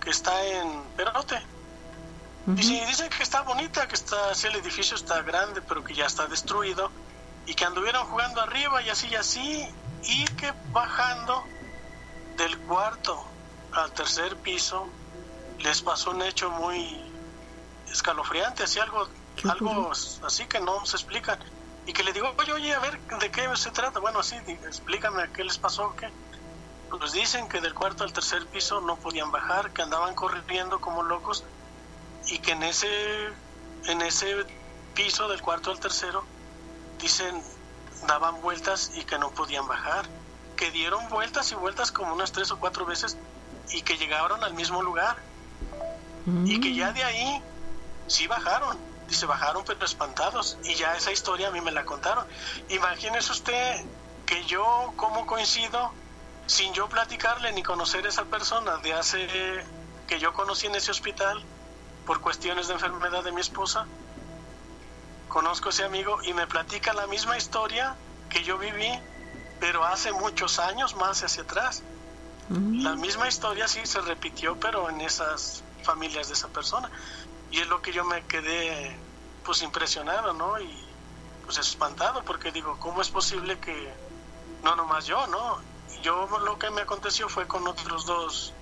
que 0.00 0.10
está 0.10 0.44
en 0.44 0.82
Perote. 0.96 1.40
Y 2.56 2.80
dice 2.86 3.10
que 3.10 3.22
está 3.22 3.42
bonita, 3.42 3.86
que 3.86 3.94
está, 3.94 4.32
el 4.32 4.56
edificio 4.56 4.96
está 4.96 5.20
grande, 5.20 5.60
pero 5.60 5.84
que 5.84 5.94
ya 5.94 6.06
está 6.06 6.26
destruido, 6.26 6.90
y 7.44 7.54
que 7.54 7.66
anduvieron 7.66 8.06
jugando 8.06 8.40
arriba 8.40 8.80
y 8.80 8.88
así 8.88 9.08
y 9.08 9.16
así, 9.16 9.68
y 10.04 10.24
que 10.36 10.54
bajando 10.72 11.44
del 12.38 12.56
cuarto 12.60 13.22
al 13.72 13.92
tercer 13.92 14.34
piso 14.36 14.88
les 15.58 15.82
pasó 15.82 16.12
un 16.12 16.22
hecho 16.22 16.48
muy 16.48 16.98
escalofriante, 17.92 18.62
así 18.62 18.78
algo, 18.78 19.08
algo 19.44 19.92
así 20.24 20.46
que 20.46 20.60
no 20.60 20.86
se 20.86 20.96
explican. 20.96 21.38
Y 21.84 21.92
que 21.92 22.02
le 22.02 22.12
digo, 22.12 22.32
oye, 22.38 22.52
oye, 22.52 22.74
a 22.74 22.78
ver, 22.80 22.98
¿de 22.98 23.30
qué 23.30 23.48
se 23.56 23.70
trata? 23.72 24.00
Bueno, 24.00 24.20
así, 24.20 24.36
explícame 24.36 25.30
qué 25.32 25.44
les 25.44 25.58
pasó, 25.58 25.94
qué. 25.96 26.10
Pues 26.90 27.12
dicen 27.12 27.48
que 27.48 27.60
del 27.60 27.74
cuarto 27.74 28.04
al 28.04 28.12
tercer 28.12 28.46
piso 28.46 28.80
no 28.80 28.96
podían 28.96 29.30
bajar, 29.30 29.70
que 29.72 29.82
andaban 29.82 30.14
corriendo 30.14 30.80
como 30.80 31.02
locos 31.02 31.44
y 32.28 32.38
que 32.38 32.52
en 32.52 32.62
ese, 32.62 32.88
en 33.86 34.02
ese 34.02 34.44
piso 34.94 35.28
del 35.28 35.40
cuarto 35.42 35.70
al 35.70 35.80
tercero, 35.80 36.24
dicen, 36.98 37.42
daban 38.06 38.40
vueltas 38.40 38.92
y 38.94 39.04
que 39.04 39.18
no 39.18 39.30
podían 39.30 39.66
bajar, 39.66 40.06
que 40.56 40.70
dieron 40.70 41.08
vueltas 41.08 41.50
y 41.52 41.54
vueltas 41.54 41.92
como 41.92 42.12
unas 42.12 42.32
tres 42.32 42.50
o 42.50 42.58
cuatro 42.58 42.84
veces 42.84 43.16
y 43.70 43.82
que 43.82 43.96
llegaron 43.96 44.42
al 44.44 44.54
mismo 44.54 44.82
lugar. 44.82 45.16
Y 46.44 46.60
que 46.60 46.74
ya 46.74 46.92
de 46.92 47.02
ahí 47.02 47.42
sí 48.06 48.26
bajaron, 48.26 48.76
dice, 49.08 49.24
bajaron 49.24 49.64
pero 49.66 49.82
espantados. 49.82 50.58
Y 50.62 50.74
ya 50.74 50.94
esa 50.94 51.10
historia 51.10 51.48
a 51.48 51.50
mí 51.50 51.62
me 51.62 51.72
la 51.72 51.86
contaron. 51.86 52.26
Imagínese 52.68 53.32
usted 53.32 53.84
que 54.26 54.44
yo, 54.44 54.92
como 54.96 55.26
coincido, 55.26 55.90
sin 56.46 56.74
yo 56.74 56.86
platicarle 56.88 57.52
ni 57.52 57.62
conocer 57.62 58.04
a 58.04 58.10
esa 58.10 58.24
persona 58.24 58.76
de 58.78 58.92
hace 58.92 59.26
que 60.06 60.18
yo 60.18 60.34
conocí 60.34 60.66
en 60.66 60.74
ese 60.74 60.90
hospital, 60.90 61.42
por 62.08 62.22
cuestiones 62.22 62.68
de 62.68 62.72
enfermedad 62.72 63.22
de 63.22 63.32
mi 63.32 63.42
esposa. 63.42 63.84
Conozco 65.28 65.68
a 65.68 65.72
ese 65.72 65.84
amigo 65.84 66.22
y 66.22 66.32
me 66.32 66.46
platica 66.46 66.94
la 66.94 67.06
misma 67.06 67.36
historia 67.36 67.96
que 68.30 68.42
yo 68.42 68.56
viví, 68.56 68.90
pero 69.60 69.84
hace 69.84 70.10
muchos 70.12 70.58
años 70.58 70.96
más 70.96 71.22
hacia 71.22 71.42
atrás. 71.42 71.82
Mm. 72.48 72.82
La 72.82 72.94
misma 72.94 73.28
historia 73.28 73.68
sí 73.68 73.80
se 73.84 74.00
repitió, 74.00 74.58
pero 74.58 74.88
en 74.88 75.02
esas 75.02 75.62
familias 75.82 76.28
de 76.28 76.32
esa 76.32 76.48
persona. 76.48 76.90
Y 77.50 77.60
es 77.60 77.68
lo 77.68 77.82
que 77.82 77.92
yo 77.92 78.06
me 78.06 78.24
quedé 78.24 78.96
pues 79.44 79.60
impresionado, 79.60 80.32
¿no? 80.32 80.58
Y 80.58 80.86
pues 81.44 81.58
espantado, 81.58 82.22
porque 82.24 82.52
digo, 82.52 82.78
¿cómo 82.80 83.02
es 83.02 83.10
posible 83.10 83.58
que 83.58 83.92
no 84.62 84.76
nomás 84.76 85.04
yo, 85.04 85.26
¿no? 85.26 85.58
Yo 86.02 86.26
lo 86.38 86.58
que 86.58 86.70
me 86.70 86.80
aconteció 86.80 87.28
fue 87.28 87.46
con 87.46 87.68
otros 87.68 88.06
dos, 88.06 88.54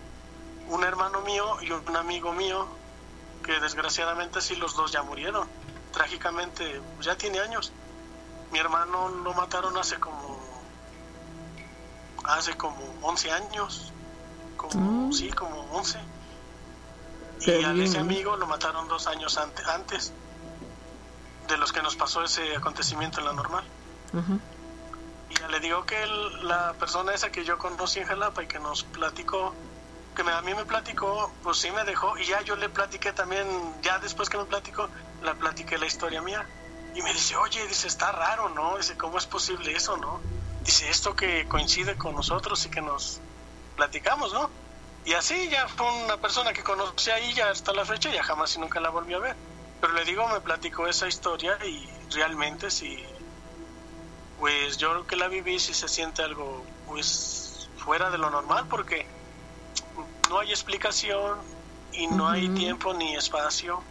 un 0.67 0.83
hermano 0.83 1.21
mío 1.21 1.59
y 1.63 1.71
un 1.71 1.97
amigo 1.97 2.33
mío 2.33 2.67
que 3.47 3.61
desgraciadamente 3.61 4.41
sí 4.43 4.57
los 4.57 4.77
dos 4.77 4.93
ya 4.93 5.03
murieron. 5.03 5.49
Trágicamente, 5.93 6.83
ya 7.01 7.17
tiene 7.17 7.39
años. 7.39 7.73
Mi 8.53 8.59
hermano 8.59 9.09
lo 9.09 9.33
mataron 9.33 9.77
hace 9.79 9.99
como 9.99 10.37
hace 12.25 12.57
como 12.57 12.77
11 13.03 13.31
años, 13.31 13.93
como 14.57 15.09
mm. 15.09 15.13
sí, 15.13 15.31
como 15.31 15.61
11. 15.71 15.99
y 17.41 17.51
a 17.51 17.73
ese 17.73 17.99
amigo 17.99 18.37
lo 18.37 18.49
mataron 18.49 18.89
dos 18.89 19.07
años 19.07 19.39
antes 19.39 20.13
de 21.47 21.57
los 21.57 21.73
que 21.73 21.83
nos 21.83 21.95
pasó 21.95 22.25
ese 22.25 22.57
acontecimiento 22.57 23.21
en 23.21 23.27
la 23.27 23.33
normal. 23.33 23.65
Y 25.31 25.35
ya 25.35 25.49
le 25.49 25.61
digo 25.61 25.85
que 25.85 26.05
la 26.43 26.73
persona 26.75 27.13
esa 27.15 27.31
que 27.31 27.45
yo 27.45 27.59
conocí 27.59 28.01
en 28.01 28.07
Jalapa 28.07 28.43
y 28.43 28.47
que 28.49 28.59
nos 28.59 28.83
platicó 28.83 29.55
que 30.17 30.23
a 30.29 30.43
mí 30.43 30.55
me 30.55 30.65
platicó, 30.65 31.33
pues 31.45 31.59
sí 31.59 31.71
me 31.71 31.85
dejó, 31.85 32.19
y 32.19 32.25
ya 32.25 32.41
yo 32.41 32.57
le 32.57 32.69
platiqué 32.69 33.13
también, 33.13 33.47
ya 33.83 34.01
después 34.01 34.29
que 34.29 34.39
me 34.39 34.47
platicó, 34.47 34.89
la 35.23 35.35
platiqué 35.35 35.79
la 35.79 35.87
historia 35.87 36.21
mía. 36.23 36.45
Y 36.95 37.03
me 37.03 37.13
dice, 37.13 37.37
oye, 37.37 37.65
dice, 37.69 37.87
está 37.87 38.11
raro, 38.11 38.49
¿no? 38.49 38.79
Dice, 38.79 38.97
¿cómo 38.97 39.19
es 39.19 39.27
posible 39.27 39.73
eso, 39.77 39.97
no? 39.99 40.21
Dice, 40.65 40.89
esto 40.89 41.15
que 41.15 41.47
coincide 41.47 41.97
con 41.97 42.15
nosotros 42.15 42.65
y 42.67 42.71
que 42.71 42.81
nos 42.81 43.21
platicamos, 43.77 44.33
¿no? 44.33 44.51
Y 45.05 45.13
así 45.13 45.49
ya 45.49 45.69
fue 45.69 45.87
una 46.05 46.17
persona 46.17 46.53
que 46.53 46.65
conocí 46.65 47.11
ahí 47.11 47.33
ya 47.35 47.51
hasta 47.51 47.73
la 47.73 47.85
fecha, 47.85 48.11
ya 48.11 48.25
jamás 48.25 48.57
y 48.57 48.59
nunca 48.59 48.81
la 48.81 48.89
volví 48.89 49.15
a 49.15 49.19
ver. 49.19 49.37
Pero 49.81 49.93
le 49.93 50.05
digo, 50.05 50.27
me 50.27 50.41
platicó 50.41 50.89
esa 50.89 51.07
historia 51.07 51.57
y 51.65 51.89
realmente 52.11 52.71
sí, 52.71 53.05
pues 54.41 54.79
yo 54.79 54.91
creo 54.91 55.07
que 55.07 55.17
la 55.17 55.29
viví 55.29 55.59
si 55.61 55.75
se 55.75 55.89
siente 55.89 56.23
algo 56.23 56.65
pues 56.89 57.69
fuera 57.77 58.11
de 58.11 58.19
lo 58.19 58.31
normal 58.31 58.67
porque 58.69 59.07
no 60.29 60.39
hay 60.39 60.51
explicación 60.51 61.39
y 61.93 62.07
no 62.07 62.29
hay 62.29 62.49
tiempo 62.51 62.95
ni 62.95 63.15
espacio. 63.15 63.83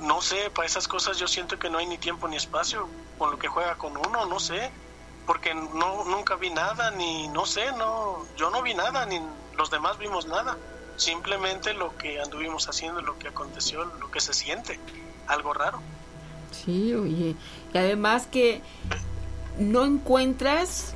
No 0.00 0.22
sé, 0.22 0.50
para 0.54 0.66
esas 0.66 0.86
cosas 0.86 1.18
yo 1.18 1.26
siento 1.26 1.58
que 1.58 1.70
no 1.70 1.78
hay 1.78 1.86
ni 1.86 1.98
tiempo 1.98 2.28
ni 2.28 2.36
espacio 2.36 2.88
con 3.18 3.32
lo 3.32 3.38
que 3.38 3.48
juega 3.48 3.76
con 3.76 3.96
uno, 3.96 4.26
no 4.26 4.38
sé, 4.38 4.70
porque 5.26 5.54
no 5.54 6.04
nunca 6.04 6.36
vi 6.36 6.50
nada 6.50 6.90
ni 6.92 7.28
no 7.28 7.44
sé, 7.46 7.72
no 7.72 8.24
yo 8.36 8.50
no 8.50 8.62
vi 8.62 8.74
nada 8.74 9.04
ni 9.06 9.20
los 9.56 9.70
demás 9.70 9.98
vimos 9.98 10.26
nada. 10.26 10.56
Simplemente 10.96 11.74
lo 11.74 11.96
que 11.96 12.20
anduvimos 12.20 12.68
haciendo, 12.68 13.00
lo 13.02 13.18
que 13.18 13.28
aconteció, 13.28 13.84
lo 13.84 14.10
que 14.10 14.20
se 14.20 14.32
siente, 14.32 14.80
algo 15.26 15.52
raro. 15.52 15.80
Sí, 16.50 16.94
oye, 16.94 17.36
y 17.72 17.78
además 17.78 18.26
que 18.26 18.62
no 19.58 19.84
encuentras, 19.84 20.94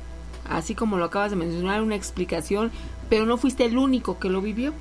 así 0.49 0.75
como 0.75 0.97
lo 0.97 1.05
acabas 1.05 1.31
de 1.31 1.37
mencionar, 1.37 1.81
una 1.81 1.95
explicación, 1.95 2.71
pero 3.09 3.25
no 3.25 3.37
fuiste 3.37 3.65
el 3.65 3.77
único 3.77 4.19
que 4.19 4.29
lo 4.29 4.41
vivió. 4.41 4.73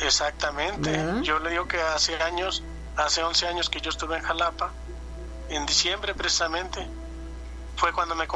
Exactamente. 0.00 1.00
Yo 1.22 1.38
le 1.38 1.50
digo 1.50 1.66
que 1.66 1.80
hace 1.80 2.16
años, 2.16 2.62
hace 2.96 3.22
11 3.22 3.48
años 3.48 3.70
que 3.70 3.80
yo 3.80 3.90
estuve 3.90 4.16
en 4.16 4.22
Jalapa, 4.22 4.70
en 5.48 5.66
diciembre 5.66 6.14
precisamente, 6.14 6.86
fue 7.76 7.92
cuando 7.92 8.14
me 8.14 8.26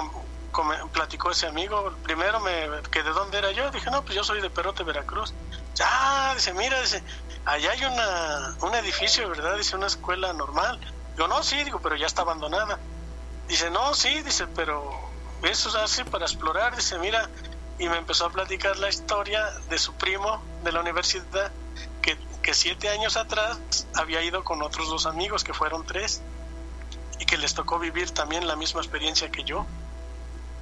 platicó 0.93 1.31
ese 1.31 1.47
amigo. 1.47 1.95
Primero 2.03 2.41
me 2.41 2.69
que 2.91 3.03
de 3.03 3.11
dónde 3.11 3.39
era 3.39 3.53
yo, 3.53 3.71
dije, 3.71 3.91
no, 3.91 4.03
pues 4.03 4.15
yo 4.15 4.25
soy 4.25 4.41
de 4.41 4.51
Perote, 4.51 4.83
Veracruz. 4.83 5.35
Ya, 5.75 6.35
dice, 6.35 6.53
mira, 6.55 6.81
dice, 6.81 7.03
allá 7.45 7.73
hay 7.73 7.85
una, 7.85 8.57
un 8.61 8.75
edificio, 8.75 9.29
¿verdad? 9.29 9.57
Dice, 9.57 9.77
una 9.77 9.87
escuela 9.87 10.33
normal. 10.33 10.79
Yo, 11.17 11.29
no, 11.29 11.43
sí, 11.43 11.63
digo, 11.65 11.81
pero 11.83 11.97
ya 11.97 12.07
está 12.07 12.23
abandonada. 12.23 12.79
Dice, 13.49 13.71
no, 13.71 13.95
sí, 13.95 14.23
dice, 14.23 14.47
pero 14.55 14.91
eso 15.43 15.69
es 15.69 15.75
así 15.75 16.05
para 16.05 16.25
explorar. 16.25 16.77
Dice, 16.77 16.99
mira, 16.99 17.29
y 17.79 17.89
me 17.89 17.97
empezó 17.97 18.27
a 18.27 18.31
platicar 18.31 18.79
la 18.79 18.89
historia 18.89 19.45
de 19.69 19.79
su 19.79 19.95
primo 19.95 20.43
de 20.65 20.73
la 20.73 20.81
universidad, 20.81 21.51
que, 22.01 22.17
que 22.43 22.55
siete 22.55 22.89
años 22.89 23.17
atrás 23.17 23.59
había 23.95 24.23
ido 24.23 24.45
con 24.45 24.63
otros 24.63 24.89
dos 24.89 25.07
amigos, 25.07 25.45
que 25.45 25.55
fueron 25.55 25.85
tres, 25.85 26.23
y 27.19 27.25
que 27.25 27.37
les 27.37 27.55
tocó 27.55 27.79
vivir 27.79 28.11
también 28.11 28.47
la 28.47 28.57
misma 28.57 28.81
experiencia 28.81 29.31
que 29.31 29.45
yo. 29.45 29.67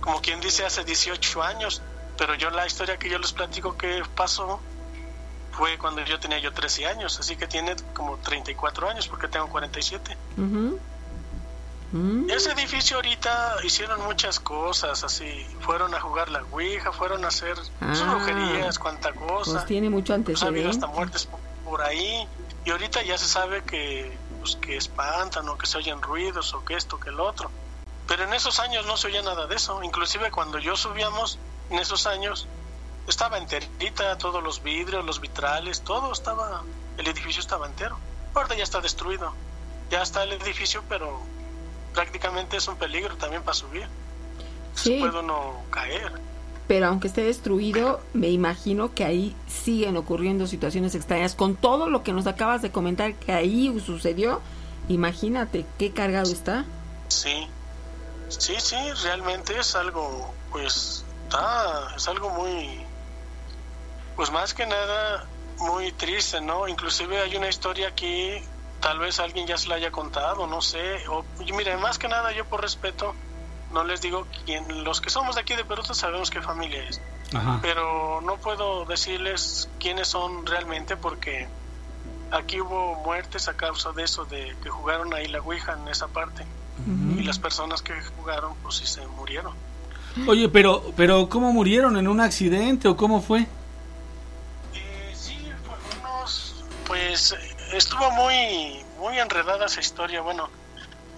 Como 0.00 0.20
quien 0.20 0.40
dice, 0.40 0.64
hace 0.64 0.84
18 0.84 1.42
años, 1.42 1.82
pero 2.16 2.34
yo 2.34 2.50
la 2.50 2.66
historia 2.66 2.98
que 2.98 3.08
yo 3.08 3.18
les 3.18 3.32
platico 3.32 3.76
que 3.76 4.02
pasó 4.14 4.60
fue 5.52 5.78
cuando 5.78 6.02
yo 6.04 6.18
tenía 6.20 6.38
yo 6.38 6.52
13 6.52 6.86
años, 6.86 7.18
así 7.18 7.36
que 7.36 7.46
tiene 7.46 7.76
como 7.94 8.16
34 8.18 8.88
años 8.88 9.08
porque 9.08 9.28
tengo 9.28 9.48
47. 9.48 10.16
Mm. 11.92 12.30
Ese 12.30 12.52
edificio 12.52 12.97
ahorita 12.97 13.56
hicieron 13.64 14.02
muchas 14.04 14.38
cosas, 14.38 15.02
así, 15.02 15.44
fueron 15.61 15.94
a 15.94 16.00
jugar 16.00 16.30
la 16.30 16.42
Ouija, 16.52 16.92
fueron 16.92 17.25
a 17.25 17.28
hacer 17.28 17.56
ah, 17.80 17.92
brujerías, 18.11 18.78
cuanta 18.78 19.12
cosa. 19.12 19.52
Pues 19.52 19.66
tiene 19.66 19.90
mucho 19.90 20.14
antecedente. 20.14 20.44
ha 20.44 20.49
habido 20.49 20.70
hasta 20.70 20.87
muertes 20.87 21.28
por 21.64 21.82
ahí, 21.82 22.28
y 22.64 22.70
ahorita 22.70 23.02
ya 23.02 23.18
se 23.18 23.26
sabe 23.26 23.64
que, 23.64 24.16
pues, 24.38 24.56
que 24.56 24.76
espantan 24.76 25.49
o 25.49 25.59
que 25.59 25.66
se 25.66 25.78
oyen 25.78 26.00
ruidos 26.00 26.54
o 26.54 26.64
que 26.64 26.75
esto, 26.75 27.00
que 27.00 27.11
el 27.11 27.18
otro. 27.18 27.50
Pero 28.06 28.25
en 28.25 28.35
esos 28.35 28.61
años 28.61 28.87
no 28.87 28.97
se 28.97 29.09
oía 29.09 29.23
nada 29.23 29.47
de 29.47 29.56
eso, 29.56 29.82
inclusive 29.82 30.30
cuando 30.30 30.59
yo 30.59 30.76
subíamos, 30.76 31.38
en 31.70 31.78
esos 31.78 32.06
años, 32.06 32.47
estaba 33.09 33.38
enterita, 33.38 34.16
todos 34.18 34.42
los 34.42 34.62
vidrios, 34.62 35.04
los 35.04 35.20
vitrales, 35.20 35.82
todo 35.82 36.12
estaba, 36.12 36.62
el 36.99 37.06
edificio 37.06 37.40
estaba 37.40 37.66
entero. 37.66 37.99
Ahora 38.35 38.54
ya 38.54 38.62
está 38.62 38.80
destruido, 38.80 39.32
ya 39.90 40.02
está 40.02 40.23
el 40.23 40.32
edificio, 40.32 40.85
pero 40.88 41.20
prácticamente 41.94 42.56
es 42.56 42.68
un 42.68 42.76
peligro 42.76 43.16
también 43.16 43.42
para 43.42 43.54
subir. 43.54 43.87
Sí. 44.75 44.99
Puede 45.00 45.18
uno 45.20 45.62
caer. 45.70 46.12
Pero 46.68 46.87
aunque 46.87 47.09
esté 47.09 47.25
destruido, 47.25 48.00
me 48.12 48.28
imagino 48.28 48.94
que 48.94 49.04
ahí 49.04 49.35
siguen 49.49 49.97
ocurriendo 49.97 50.47
situaciones 50.47 50.94
extrañas. 50.94 51.35
Con 51.35 51.56
todo 51.56 51.88
lo 51.88 52.04
que 52.04 52.12
nos 52.12 52.26
acabas 52.28 52.62
de 52.62 52.70
comentar 52.70 53.14
que 53.14 53.32
ahí 53.32 53.76
sucedió, 53.85 54.40
imagínate 54.88 55.67
qué 55.78 55.91
cargado 55.91 56.30
está. 56.30 56.64
Sí, 57.08 57.49
sí, 58.28 58.54
sí, 58.58 58.76
realmente 59.02 59.58
es 59.58 59.75
algo, 59.75 60.32
pues, 60.52 61.04
está, 61.25 61.95
es 61.97 62.06
algo 62.06 62.30
muy, 62.30 62.84
pues 64.14 64.30
más 64.30 64.54
que 64.54 64.64
nada, 64.64 65.26
muy 65.58 65.91
triste, 65.93 66.41
¿no? 66.41 66.69
Inclusive 66.69 67.21
hay 67.21 67.36
una 67.36 67.49
historia 67.49 67.88
aquí 67.88 68.43
tal 68.80 68.99
vez 68.99 69.21
alguien 69.21 69.47
ya 69.47 69.56
se 69.56 69.69
la 69.69 69.76
haya 69.76 69.90
contado, 69.90 70.47
no 70.47 70.60
sé. 70.60 71.06
O, 71.08 71.25
mire, 71.56 71.76
más 71.76 71.99
que 71.99 72.08
nada 72.08 72.32
yo 72.32 72.45
por 72.45 72.60
respeto 72.60 73.14
no 73.73 73.84
les 73.84 74.00
digo 74.00 74.26
quién, 74.45 74.84
los 74.84 75.00
que 75.00 75.10
somos 75.10 75.36
de 75.36 75.43
aquí 75.43 75.54
de 75.54 75.64
Perú 75.64 75.82
sabemos 75.84 76.30
qué 76.30 76.43
familia 76.43 76.82
es. 76.88 77.00
Pero 77.62 78.21
no 78.23 78.36
puedo 78.38 78.84
decirles 78.84 79.69
quiénes 79.78 80.08
son 80.08 80.45
realmente 80.47 80.97
porque 80.97 81.47
aquí 82.32 82.60
hubo 82.60 82.97
muertes 82.97 83.47
a 83.47 83.54
causa 83.54 83.93
de 83.93 84.02
eso, 84.02 84.25
de 84.25 84.56
que 84.62 84.69
jugaron 84.69 85.14
ahí 85.14 85.28
la 85.28 85.40
Ouija 85.40 85.75
en 85.80 85.86
esa 85.88 86.08
parte. 86.08 86.45
Y 87.16 87.23
las 87.23 87.38
personas 87.38 87.82
que 87.82 87.93
jugaron, 88.16 88.54
pues 88.62 88.76
sí 88.76 88.86
se 88.86 89.06
murieron. 89.06 89.54
Oye, 90.26 90.49
pero, 90.49 90.93
pero 90.97 91.28
¿cómo 91.28 91.52
murieron? 91.52 91.97
¿En 91.97 92.08
un 92.08 92.21
accidente 92.21 92.88
o 92.88 92.97
cómo 92.97 93.21
fue? 93.21 93.47
Eh, 94.75 95.14
sí, 95.14 95.38
unos, 96.02 96.64
pues 96.86 97.36
estuvo 97.73 98.11
muy, 98.11 98.85
muy 98.99 99.19
enredada 99.19 99.67
esa 99.67 99.80
historia. 99.80 100.21
Bueno, 100.21 100.49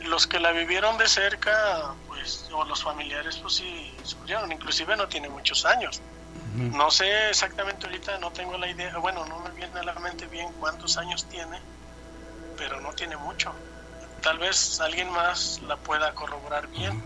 los 0.01 0.27
que 0.27 0.41
la 0.41 0.53
vivieron 0.53 0.99
de 0.99 1.09
cerca, 1.09 1.95
pues, 2.07 2.49
o 2.53 2.65
los 2.65 2.83
familiares, 2.83 3.39
pues 3.39 3.55
sí, 3.55 3.95
murieron. 4.19 4.51
Inclusive 4.51 4.97
no 4.97 5.09
tiene 5.09 5.29
muchos 5.29 5.65
años. 5.65 6.01
No 6.55 6.91
sé 6.91 7.31
exactamente 7.31 7.87
ahorita, 7.87 8.19
no 8.19 8.31
tengo 8.31 8.59
la 8.59 8.69
idea. 8.69 8.97
Bueno, 8.99 9.25
no 9.27 9.39
me 9.41 9.51
viene 9.51 9.81
a 9.81 9.83
la 9.83 9.95
mente 9.95 10.27
bien 10.27 10.53
cuántos 10.61 10.99
años 10.99 11.25
tiene, 11.27 11.59
pero 12.59 12.81
no 12.81 12.93
tiene 12.93 13.17
mucho. 13.17 13.55
Tal 14.23 14.39
vez 14.39 14.81
alguien 14.81 15.11
más 15.11 15.61
la 15.67 15.77
pueda 15.77 16.15
corroborar 16.15 16.69
bien. 16.69 17.03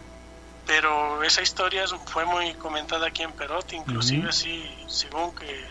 Pero 0.67 1.23
esa 1.23 1.43
historia 1.43 1.85
fue 2.07 2.25
muy 2.25 2.55
comentada 2.55 3.07
aquí 3.07 3.23
en 3.23 3.33
Perote, 3.33 3.77
inclusive 3.77 4.33
sí, 4.33 4.69
según 4.89 5.33
que 5.37 5.65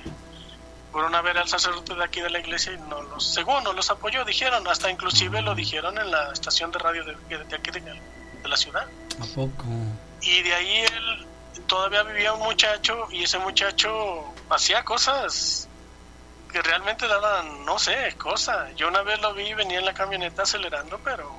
fueron 0.95 1.13
a 1.13 1.21
ver 1.21 1.37
al 1.37 1.49
sacerdote 1.49 1.93
de 1.93 2.05
aquí 2.05 2.21
de 2.21 2.29
la 2.29 2.39
iglesia 2.39 2.71
y 2.71 2.77
no 2.77 3.01
los, 3.01 3.33
según 3.33 3.65
no 3.65 3.73
los 3.73 3.89
apoyó, 3.89 4.23
dijeron, 4.23 4.65
hasta 4.65 4.89
inclusive 4.89 5.41
lo 5.41 5.53
dijeron 5.53 5.97
en 5.97 6.09
la 6.09 6.31
estación 6.31 6.71
de 6.71 6.79
radio 6.79 7.03
de, 7.03 7.17
aquí 7.53 7.69
de, 7.69 8.01
la 8.45 8.55
ciudad. 8.55 8.87
¿A 9.19 9.25
poco? 9.35 9.65
Y 10.21 10.41
de 10.41 10.55
ahí 10.55 10.77
él 10.83 11.27
todavía 11.67 12.01
vivía 12.03 12.31
un 12.31 12.39
muchacho 12.39 13.09
y 13.11 13.23
ese 13.23 13.39
muchacho 13.39 14.23
hacía 14.49 14.85
cosas 14.85 15.67
que 16.49 16.61
realmente 16.61 17.09
daban, 17.09 17.65
no 17.65 17.77
sé, 17.77 18.15
cosas. 18.17 18.73
Yo 18.77 18.87
una 18.87 19.01
vez 19.01 19.19
lo 19.19 19.33
vi, 19.33 19.53
venía 19.53 19.79
en 19.79 19.85
la 19.85 19.93
camioneta 19.93 20.43
acelerando, 20.43 20.97
pero 21.03 21.29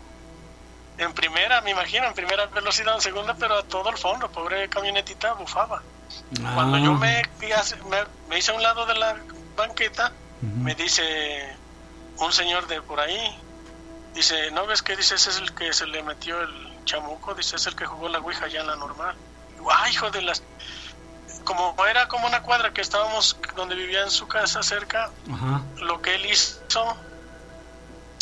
en 0.99 1.15
primera, 1.15 1.63
me 1.63 1.71
imagino, 1.71 2.07
en 2.07 2.13
primera 2.13 2.45
velocidad, 2.45 2.97
en 2.97 3.01
segunda, 3.01 3.35
pero 3.35 3.57
a 3.57 3.63
todo 3.63 3.89
el 3.89 3.97
fondo, 3.97 4.31
pobre 4.31 4.69
camionetita 4.69 5.33
bufaba. 5.33 5.83
Cuando 6.55 6.77
yo 6.77 6.93
ah. 6.93 6.99
me, 6.99 7.23
me, 7.41 8.05
me, 8.29 8.39
hice 8.39 8.53
a 8.53 8.55
un 8.55 8.63
lado 8.63 8.85
de 8.85 8.95
la 8.95 9.17
banqueta, 9.57 10.13
me 10.41 10.75
dice 10.75 11.57
un 12.19 12.33
señor 12.33 12.67
de 12.67 12.81
por 12.83 13.01
ahí, 13.01 13.39
dice, 14.15 14.51
¿no 14.51 14.67
ves 14.67 14.83
que 14.83 14.97
dice 14.97 15.15
ese 15.15 15.31
es 15.31 15.39
el 15.39 15.55
que 15.55 15.73
se 15.73 15.87
le 15.87 16.03
metió 16.03 16.41
el 16.41 16.85
chamuco? 16.85 17.35
Dice, 17.35 17.57
es 17.57 17.67
el 17.67 17.77
que 17.77 17.87
jugó 17.87 18.09
la 18.09 18.19
Ouija 18.19 18.49
ya 18.49 18.61
en 18.61 18.67
la 18.67 18.77
normal. 18.77 19.15
¡Ay, 19.71 19.93
hijo 19.93 20.11
de 20.11 20.23
las... 20.23 20.43
Como 21.45 21.75
era 21.87 22.09
como 22.09 22.27
una 22.27 22.43
cuadra 22.43 22.73
que 22.73 22.81
estábamos 22.81 23.37
donde 23.55 23.75
vivía 23.75 24.03
en 24.03 24.11
su 24.11 24.27
casa 24.27 24.63
cerca, 24.63 25.11
lo 25.77 26.03
que 26.03 26.17
él 26.17 26.27
hizo, 26.27 26.97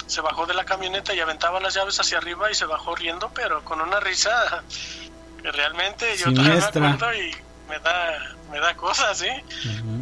se 0.07 0.21
bajó 0.21 0.45
de 0.47 0.55
la 0.55 0.65
camioneta 0.65 1.15
y 1.15 1.21
aventaba 1.21 1.59
las 1.61 1.75
llaves 1.75 1.99
hacia 1.99 2.19
arriba 2.19 2.51
y 2.51 2.55
se 2.55 2.67
bajó 2.67 2.95
riendo, 2.95 3.31
pero 3.33 3.65
con 3.65 3.81
una 3.81 3.99
risa 4.01 4.63
que 5.41 5.51
realmente 5.53 6.17
yo 6.19 6.35
todavía 6.35 6.71
me 6.75 6.89
acuerdo 6.89 7.15
y 7.15 7.35
me 7.69 7.79
da 7.79 8.37
me 8.55 8.61
da 8.61 8.77
cosas, 8.77 9.19
¿sí? 9.19 9.29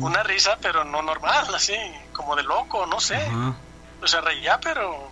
Una 0.00 0.22
risa, 0.22 0.58
pero 0.60 0.84
no 0.84 1.00
normal, 1.00 1.46
así, 1.54 1.74
como 2.12 2.36
de 2.36 2.42
loco, 2.42 2.84
no 2.84 3.00
sé. 3.00 3.18
O 4.02 4.06
sea, 4.06 4.20
reía, 4.20 4.60
pero 4.60 5.10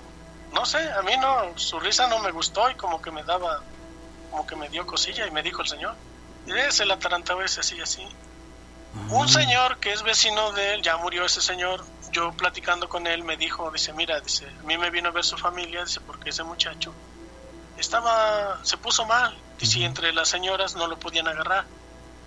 no 0.53 0.67
sé, 0.67 0.93
a 0.93 1.01
mí 1.01 1.13
no, 1.19 1.57
su 1.57 1.81
risa 1.81 2.07
no 2.07 2.19
me 2.19 2.33
gustó 2.33 2.69
y 2.69 2.75
como 2.75 3.01
que 3.01 3.11
me 3.11 3.23
daba, 3.25 3.63
como 4.31 4.47
que 4.47 4.57
me 4.57 4.69
dio 4.69 4.87
cosilla 4.87 5.27
y 5.27 5.31
me 5.31 5.43
dijo 5.43 5.63
el 5.63 5.69
señor, 5.69 5.95
ese 6.49 6.85
la 6.85 6.95
atarantaba 6.95 7.43
ese 7.43 7.61
así, 7.61 7.81
así. 7.81 8.07
Un 9.09 9.27
señor 9.27 9.79
que 9.79 9.93
es 9.93 10.03
vecino 10.03 10.53
de 10.53 10.75
él, 10.75 10.83
ya 10.83 10.99
murió 10.99 11.25
ese 11.25 11.41
señor, 11.41 11.83
yo 12.13 12.33
platicando 12.33 12.91
con 12.91 13.07
él 13.07 13.23
me 13.23 13.39
dijo, 13.39 13.71
dice, 13.71 13.95
mira, 13.95 14.21
dice, 14.21 14.47
a 14.47 14.63
mí 14.65 14.77
me 14.77 14.91
vino 14.91 15.09
a 15.09 15.13
ver 15.13 15.25
su 15.25 15.39
familia, 15.39 15.83
dice, 15.83 16.01
porque 16.03 16.29
ese 16.29 16.43
muchacho 16.43 16.93
estaba, 17.79 18.63
se 18.65 18.77
puso 18.77 19.07
mal, 19.07 19.35
dice, 19.59 19.83
entre 19.83 20.13
las 20.13 20.29
señoras 20.29 20.75
no 20.75 20.89
lo 20.89 20.99
podían 20.99 21.27
agarrar 21.27 21.65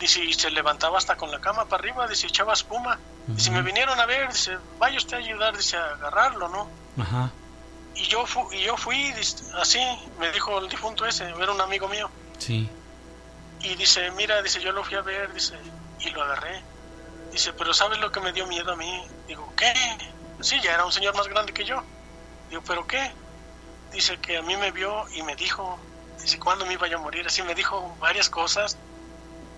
Dice, 0.04 0.22
y 0.22 0.34
se 0.34 0.52
levantaba 0.52 0.98
hasta 0.98 1.16
con 1.16 1.32
la 1.32 1.40
cama 1.40 1.64
para 1.64 1.80
arriba, 1.82 2.06
dice, 2.10 2.28
echaba 2.28 2.52
espuma. 2.52 3.00
Dice, 3.26 3.52
me 3.52 3.62
vinieron 3.62 3.98
a 4.02 4.06
ver, 4.06 4.28
dice, 4.34 4.58
vaya 4.78 4.98
usted 4.98 5.16
a 5.16 5.20
ayudar, 5.22 5.56
dice, 5.56 5.78
a 5.78 5.86
agarrarlo, 5.94 6.50
¿no? 6.50 6.70
Ajá. 7.02 7.32
Y 7.96 8.04
yo, 8.08 8.26
fu- 8.26 8.52
y 8.52 8.64
yo 8.64 8.76
fui 8.76 9.14
así, 9.62 9.80
me 10.20 10.30
dijo 10.34 10.60
el 10.60 10.68
difunto 10.68 11.06
ese, 11.06 11.24
era 11.30 11.54
un 11.54 11.62
amigo 11.62 11.88
mío. 11.88 12.12
Sí. 12.38 12.70
Y 13.62 13.76
dice, 13.76 14.12
mira, 14.12 14.42
dice, 14.42 14.60
yo 14.60 14.74
lo 14.74 14.84
fui 14.84 14.96
a 14.98 15.02
ver, 15.04 15.34
dice, 15.34 15.58
y 16.02 16.10
lo 16.10 16.22
agarré. 16.22 16.62
Dice, 17.32 17.54
pero 17.54 17.74
¿sabes 17.74 17.98
lo 18.00 18.12
que 18.12 18.20
me 18.20 18.34
dio 18.34 18.46
miedo 18.46 18.74
a 18.74 18.76
mí? 18.76 19.06
Digo, 19.26 19.54
¿qué? 19.56 19.74
Sí, 20.42 20.60
ya 20.62 20.74
era 20.74 20.84
un 20.84 20.92
señor 20.92 21.16
más 21.16 21.30
grande 21.30 21.54
que 21.54 21.64
yo. 21.64 21.82
Digo, 22.50 22.62
¿pero 22.68 22.86
qué? 22.86 23.10
Dice 23.94 24.18
que 24.20 24.36
a 24.36 24.42
mí 24.42 24.58
me 24.58 24.72
vio 24.72 25.06
y 25.14 25.22
me 25.22 25.38
dijo, 25.38 25.80
dice, 26.22 26.38
¿cuándo 26.40 26.66
me 26.66 26.74
iba 26.74 26.90
yo 26.90 26.98
a 26.98 27.02
morir? 27.02 27.26
Así 27.26 27.42
me 27.42 27.56
dijo 27.56 27.96
varias 28.02 28.30
cosas. 28.30 28.76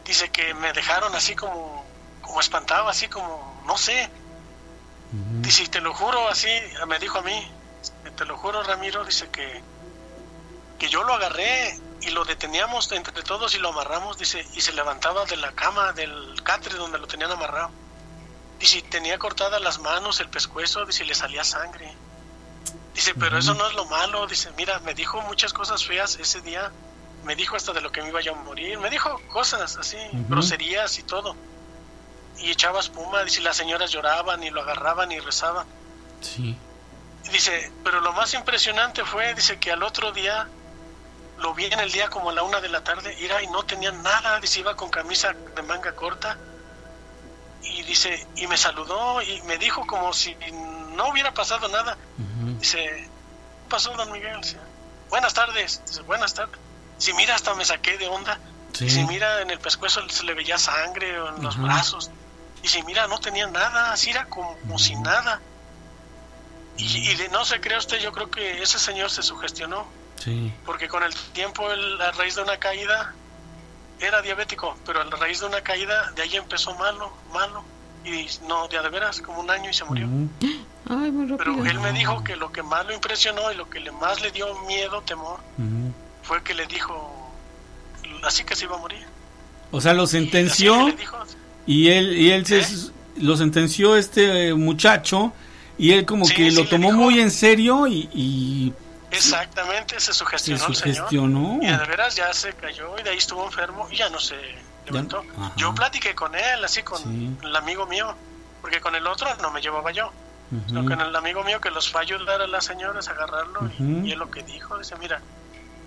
Dice 0.06 0.30
que 0.30 0.54
me 0.54 0.72
dejaron 0.74 1.14
así 1.16 1.36
como, 1.36 1.84
como 2.22 2.40
espantado, 2.40 2.88
así 2.88 3.08
como, 3.08 3.62
no 3.66 3.78
sé. 3.78 4.10
Dice, 5.42 5.64
y 5.64 5.68
te 5.68 5.82
lo 5.82 5.94
juro, 5.94 6.28
así, 6.28 6.50
me 6.88 7.00
dijo 7.00 7.20
a 7.20 7.22
mí, 7.22 7.52
te 8.16 8.26
lo 8.26 8.38
juro, 8.38 8.64
Ramiro, 8.64 9.06
dice 9.06 9.30
que, 9.30 9.62
que 10.78 10.90
yo 10.90 11.04
lo 11.04 11.14
agarré 11.14 11.80
y 12.02 12.10
lo 12.10 12.26
deteníamos 12.26 12.92
entre 12.92 13.24
todos 13.24 13.56
y 13.56 13.60
lo 13.60 13.70
amarramos, 13.70 14.18
dice, 14.18 14.46
y 14.54 14.62
se 14.62 14.74
levantaba 14.74 15.26
de 15.26 15.38
la 15.38 15.52
cama, 15.54 15.94
del 15.94 16.42
catre 16.44 16.76
donde 16.76 17.00
lo 17.00 17.08
tenían 17.08 17.32
amarrado. 17.32 17.72
Dice, 18.60 18.82
tenía 18.84 19.18
cortadas 19.18 19.62
las 19.62 19.80
manos, 19.80 20.20
el 20.20 20.30
pescuezo, 20.30 20.86
dice, 20.86 21.04
y 21.04 21.08
le 21.08 21.16
salía 21.16 21.44
sangre. 21.44 21.94
Dice, 22.94 23.14
pero 23.16 23.38
eso 23.38 23.54
no 23.54 23.68
es 23.68 23.74
lo 23.74 23.86
malo, 23.86 24.26
dice, 24.28 24.52
mira, 24.58 24.80
me 24.80 24.94
dijo 24.94 25.22
muchas 25.22 25.52
cosas 25.54 25.86
feas 25.86 26.16
ese 26.16 26.42
día, 26.42 26.72
me 27.26 27.36
dijo 27.36 27.56
hasta 27.56 27.74
de 27.74 27.82
lo 27.82 27.92
que 27.92 28.02
me 28.02 28.10
iba 28.10 28.22
yo 28.22 28.34
a 28.34 28.36
morir, 28.36 28.78
me 28.80 28.90
dijo 28.90 29.20
cosas 29.30 29.76
así, 29.78 29.98
groserías 30.30 30.98
y 31.00 31.04
todo. 31.04 31.36
Y 32.38 32.52
echaba 32.52 32.80
espuma, 32.80 33.24
dice, 33.24 33.42
las 33.42 33.58
señoras 33.58 33.92
lloraban 33.92 34.44
y 34.44 34.52
lo 34.52 34.62
agarraban 34.62 35.12
y 35.12 35.20
rezaban. 35.20 35.66
Sí. 36.22 36.56
Y 37.26 37.30
Dice, 37.30 37.72
pero 37.84 38.02
lo 38.02 38.14
más 38.14 38.34
impresionante 38.36 39.04
fue, 39.04 39.34
dice 39.34 39.58
que 39.58 39.72
al 39.72 39.82
otro 39.82 40.12
día 40.12 40.48
lo 41.40 41.54
vi 41.56 41.66
en 41.66 41.80
el 41.80 41.92
día 41.92 42.10
como 42.10 42.30
a 42.30 42.34
la 42.34 42.44
una 42.44 42.62
de 42.62 42.70
la 42.70 42.84
tarde, 42.84 43.16
ira 43.20 43.42
y 43.42 43.48
no 43.48 43.64
tenía 43.64 43.92
nada, 43.92 44.40
dice, 44.40 44.60
iba 44.60 44.76
con 44.76 44.90
camisa 44.90 45.34
de 45.34 45.62
manga 45.64 45.96
corta 45.96 46.38
y 47.64 47.82
dice, 47.84 48.28
y 48.36 48.46
me 48.46 48.58
saludó 48.58 49.22
y 49.24 49.42
me 49.44 49.58
dijo 49.58 49.86
como 49.88 50.14
si 50.14 50.36
no 50.96 51.10
hubiera 51.10 51.34
pasado 51.34 51.68
nada. 51.70 51.98
Dice, 52.60 52.78
¿qué 52.78 53.10
pasó, 53.70 53.92
don 53.96 54.12
Miguel? 54.12 54.40
Dice, 54.42 54.58
buenas 55.10 55.34
tardes, 55.34 55.82
dice, 55.88 56.02
buenas 56.04 56.36
tardes. 56.36 56.60
Dice, 56.98 57.14
mira, 57.14 57.36
hasta 57.36 57.54
me 57.56 57.66
saqué 57.66 57.98
de 57.98 58.08
onda. 58.08 58.40
Sí. 58.74 58.86
Dice, 58.86 59.06
mira, 59.06 59.42
en 59.42 59.50
el 59.50 59.60
pescuezo 59.60 60.02
se 60.10 60.24
le 60.24 60.34
veía 60.34 60.58
sangre 60.58 61.20
o 61.20 61.36
en 61.36 61.44
los 61.44 61.58
brazos. 61.62 62.12
Dice, 62.62 62.84
mira, 62.84 63.08
no 63.08 63.20
tenía 63.20 63.48
nada, 63.48 63.92
así 63.94 64.10
era 64.10 64.26
como, 64.26 64.58
como 64.60 64.80
sin 64.80 65.02
nada. 65.04 65.40
Y, 66.78 67.12
y 67.12 67.16
de 67.16 67.30
no 67.30 67.46
se 67.46 67.62
cree 67.62 67.78
usted, 67.78 68.00
yo 68.00 68.12
creo 68.12 68.30
que 68.30 68.62
ese 68.62 68.80
señor 68.80 69.10
se 69.10 69.24
sugestionó, 69.24 69.86
Sí. 70.18 70.54
porque 70.66 70.88
con 70.88 71.04
el 71.04 71.14
tiempo, 71.34 71.72
él, 71.72 72.02
a 72.02 72.12
raíz 72.12 72.36
de 72.36 72.42
una 72.42 72.58
caída, 72.58 73.14
era 74.00 74.22
diabético, 74.22 74.78
pero 74.86 75.02
a 75.02 75.04
raíz 75.06 75.40
de 75.40 75.46
una 75.46 75.62
caída, 75.62 76.12
de 76.16 76.24
ahí 76.24 76.36
empezó 76.36 76.74
malo, 76.76 77.14
malo, 77.32 77.64
y 78.04 78.28
no, 78.48 78.68
de 78.68 78.78
a 78.78 78.82
de 78.82 78.90
veras, 78.90 79.22
como 79.22 79.40
un 79.40 79.50
año 79.50 79.70
y 79.70 79.74
se 79.74 79.86
murió. 79.86 80.06
Ujú. 80.06 80.30
Ay, 80.90 81.12
muy 81.12 81.28
rápido. 81.28 81.38
Pero 81.38 81.66
él 81.66 81.80
me 81.80 81.94
dijo 81.94 82.24
que 82.24 82.36
lo 82.36 82.52
que 82.52 82.62
más 82.62 82.86
lo 82.86 82.94
impresionó 82.94 83.52
y 83.52 83.56
lo 83.56 83.70
que 83.70 83.80
le 83.80 83.92
más 83.92 84.22
le 84.22 84.32
dio 84.32 84.54
miedo, 84.62 85.02
temor, 85.04 85.40
Ujú. 85.58 85.94
Fue 86.28 86.42
que 86.44 86.54
le 86.54 86.66
dijo 86.66 87.12
así 88.24 88.44
que 88.44 88.56
se 88.56 88.66
iba 88.66 88.76
a 88.76 88.80
morir. 88.80 89.06
O 89.72 89.82
sea, 89.82 89.94
lo 89.94 90.08
sentenció 90.08 90.86
dijo, 90.98 91.18
y 91.66 91.90
él 91.90 92.18
y 92.18 92.32
él 92.32 92.46
se 92.46 92.60
¿Eh? 92.62 92.66
lo 93.18 93.36
sentenció 93.38 93.96
este 93.96 94.50
eh, 94.50 94.54
muchacho 94.54 95.34
y 95.78 95.92
él 95.94 96.06
como 96.06 96.26
Sí, 96.26 96.34
que 96.36 96.50
sí, 96.52 96.56
lo 96.56 96.68
tomó 96.68 96.90
dijo. 96.92 97.02
muy 97.04 97.20
en 97.20 97.32
serio 97.32 97.86
y, 97.88 98.10
y 98.14 98.74
exactamente, 99.12 99.96
se 100.00 100.08
se 100.08 100.14
sugestionó 100.14 100.68
el 100.68 100.76
señor. 100.76 100.96
sugestionó. 100.96 101.60
Y 101.62 101.68
de 101.68 101.78
veras 101.86 102.16
ya 102.16 102.32
se 102.34 102.54
cayó 102.54 102.98
y 103.00 103.04
de 103.04 103.10
ahí 103.12 103.18
estuvo 103.18 103.46
enfermo 103.46 103.88
y 103.92 103.98
ya 103.98 104.10
no 104.10 104.20
se 104.20 104.36
levantó. 104.86 105.24
Yo 105.58 105.74
platiqué 105.74 106.14
con 106.16 106.36
él, 106.36 106.64
así 106.64 106.84
con 106.84 107.02
Sí. 107.02 107.30
el 107.44 107.56
amigo 107.56 107.86
mío, 107.88 108.16
porque 108.62 108.80
con 108.82 108.96
el 108.96 109.06
otro 109.08 109.28
no 109.42 109.52
me 109.52 109.62
llevaba 109.62 109.92
yo. 109.92 110.12
Ujú. 110.52 110.62
Sino 110.68 110.86
con 110.86 111.02
el 111.02 111.16
amigo 111.16 111.44
mío 111.44 111.60
que 111.60 111.72
los 111.72 111.90
fue 111.92 112.02
a 112.02 112.04
ayudar 112.04 112.40
a 112.42 112.48
las 112.48 112.66
señoras 112.66 113.08
a 113.08 113.12
agarrarlo 113.12 113.68
y- 113.80 114.08
y, 114.08 114.12
él 114.12 114.20
lo 114.20 114.30
que 114.30 114.44
dijo, 114.44 114.78
dice, 114.78 114.96
mira, 114.98 115.20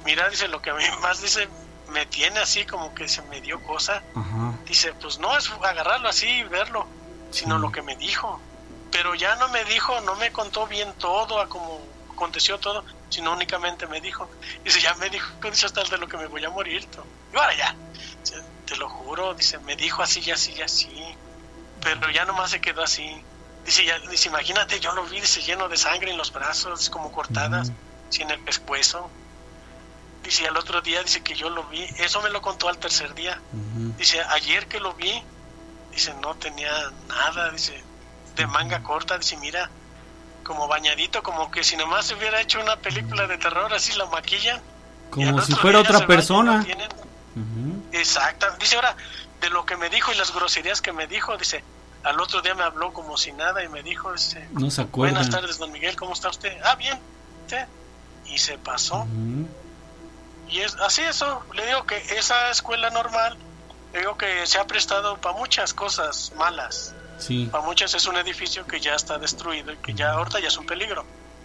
mira, 0.09 0.29
dice, 0.31 0.49
lo 0.49 0.62
que 0.62 0.71
a 0.71 0.75
mí 0.75 0.85
más 1.03 1.21
dice, 1.21 1.49
me 1.88 2.07
tiene 2.07 2.40
así 2.40 2.64
como 2.64 2.94
que 2.94 3.07
se 3.09 3.21
me 3.23 3.40
dio 3.42 3.62
cosa. 3.62 4.03
Ajá. 4.14 4.55
Dice, 4.64 4.94
pues 4.94 5.18
no 5.18 5.37
es 5.37 5.51
agarrarlo 5.51 6.09
así 6.09 6.27
y 6.27 6.42
verlo, 6.44 6.87
sino 7.31 7.57
Sí. 7.57 7.61
lo 7.61 7.71
que 7.71 7.83
me 7.83 7.94
dijo. 7.97 8.40
Pero 8.90 9.14
ya 9.14 9.37
no 9.37 9.49
me 9.49 9.64
dijo, 9.66 10.01
no 10.01 10.14
me 10.16 10.33
contó 10.33 10.66
bien 10.66 10.92
todo, 10.94 11.40
a 11.40 11.49
cómo 11.49 11.81
aconteció 12.11 12.59
todo, 12.59 12.85
sino 13.11 13.33
únicamente 13.33 13.87
me 13.87 14.01
dijo. 14.01 14.31
Dice, 14.64 14.81
ya 14.81 14.94
me 14.94 15.11
dijo, 15.11 15.31
dice 15.42 15.66
hasta 15.66 15.85
de 15.85 15.99
lo 15.99 16.09
que 16.09 16.16
me 16.16 16.27
voy 16.27 16.42
a 16.44 16.51
morir. 16.51 16.87
tú". 16.87 17.03
Y 17.33 17.37
ahora 17.37 17.55
ya, 17.55 17.75
dice, 18.25 18.42
te 18.64 18.77
lo 18.77 18.88
juro, 18.88 19.35
dice, 19.35 19.59
me 19.59 19.77
dijo 19.77 20.03
así 20.03 20.21
y 20.25 20.31
así 20.31 20.53
y 20.57 20.62
así. 20.62 20.90
Pero 21.83 22.11
ya 22.11 22.25
nomás 22.25 22.51
se 22.51 22.61
quedó 22.62 22.83
así. 22.83 23.23
Dice, 23.64 23.85
ya, 23.85 23.99
dice, 24.11 24.29
imagínate, 24.29 24.81
yo 24.81 24.92
lo 24.92 25.05
vi, 25.05 25.21
dice, 25.21 25.42
lleno 25.42 25.68
de 25.68 25.77
sangre 25.77 26.11
en 26.11 26.16
los 26.16 26.33
brazos, 26.33 26.88
como 26.88 27.12
cortadas, 27.12 27.71
sin 28.09 28.31
el 28.31 28.40
pescuezo. 28.40 29.11
Dice, 30.29 30.47
al 30.47 30.59
otro 30.59 30.83
día, 30.83 31.03
dice 31.03 31.23
que 31.23 31.35
yo 31.35 31.49
lo 31.49 31.64
vi. 31.69 31.83
Eso 31.97 32.21
me 32.21 32.29
lo 32.29 32.43
contó 32.43 32.69
al 32.69 32.77
tercer 32.77 33.14
día. 33.14 33.41
Dice, 33.97 34.21
ayer 34.21 34.67
que 34.69 34.79
lo 34.79 34.93
vi, 34.93 35.23
dice, 35.91 36.12
no 36.21 36.35
tenía 36.35 36.71
nada, 37.09 37.51
dice, 37.51 37.83
de 38.37 38.47
manga 38.47 38.83
corta, 38.83 39.17
dice, 39.17 39.38
mira, 39.38 39.71
como 40.45 40.69
bañadito, 40.69 41.23
como 41.23 41.51
que 41.51 41.64
si 41.64 41.79
nomás 41.79 42.09
se 42.09 42.14
hubiera 42.14 42.43
hecho 42.43 42.61
una 42.61 42.77
película 42.77 43.27
de 43.27 43.38
terror, 43.38 43.73
así 43.73 43.95
la 43.97 44.05
maquillan. 44.05 44.61
Como 45.09 45.41
si 45.41 45.55
fuera 45.55 45.79
otra 45.79 46.07
persona. 46.07 46.62
Exacto. 47.93 48.49
Dice 48.61 48.77
ahora, 48.77 48.95
de 49.41 49.49
lo 49.49 49.64
que 49.64 49.79
me 49.79 49.88
dijo 49.88 50.12
y 50.12 50.14
las 50.17 50.35
groserías 50.35 50.83
que 50.83 50.93
me 50.93 51.07
dijo, 51.07 51.38
dice, 51.38 51.64
al 52.05 52.21
otro 52.21 52.43
día 52.43 52.55
me 52.55 52.64
habló 52.64 52.93
como 52.93 53.17
si 53.17 53.33
nada 53.33 53.64
y 53.64 53.69
me 53.69 53.83
dijo, 53.83 54.12
dice, 54.12 54.47
No 54.53 54.71
se 54.71 54.83
acuerda. 54.83 55.14
buenas 55.14 55.31
tardes, 55.31 55.57
don 55.57 55.73
Miguel, 55.73 55.97
¿cómo 55.97 56.12
está 56.12 56.29
usted? 56.29 56.55
Ah, 56.62 56.75
bien. 56.75 56.99
¿sí?". 57.47 57.57
Y 58.27 58.37
se 58.37 58.59
pasó. 58.59 59.07
Y 60.48 60.61
es 60.61 60.74
así 60.76 61.02
eso, 61.02 61.42
le 61.54 61.66
digo 61.66 61.84
que 61.84 61.96
esa 62.16 62.50
escuela 62.50 62.90
normal, 62.90 63.37
le 63.92 64.00
digo 64.00 64.16
que 64.16 64.46
se 64.46 64.58
ha 64.58 64.66
prestado 64.66 65.16
para 65.18 65.37
muchas 65.37 65.74
cosas 65.74 66.32
malas. 66.37 66.94
Sí. 67.18 67.48
Para 67.50 67.64
muchas 67.64 67.94
es 67.94 68.06
un 68.06 68.16
edificio 68.16 68.66
que 68.66 68.80
ya 68.80 68.94
está 68.94 69.18
destruido 69.18 69.72
y 69.72 69.76
que 69.76 69.92
ya 69.94 70.12
ahorita 70.12 70.40
ya 70.40 70.48
es 70.48 70.56
un 70.56 70.66
peligro. 70.66 71.04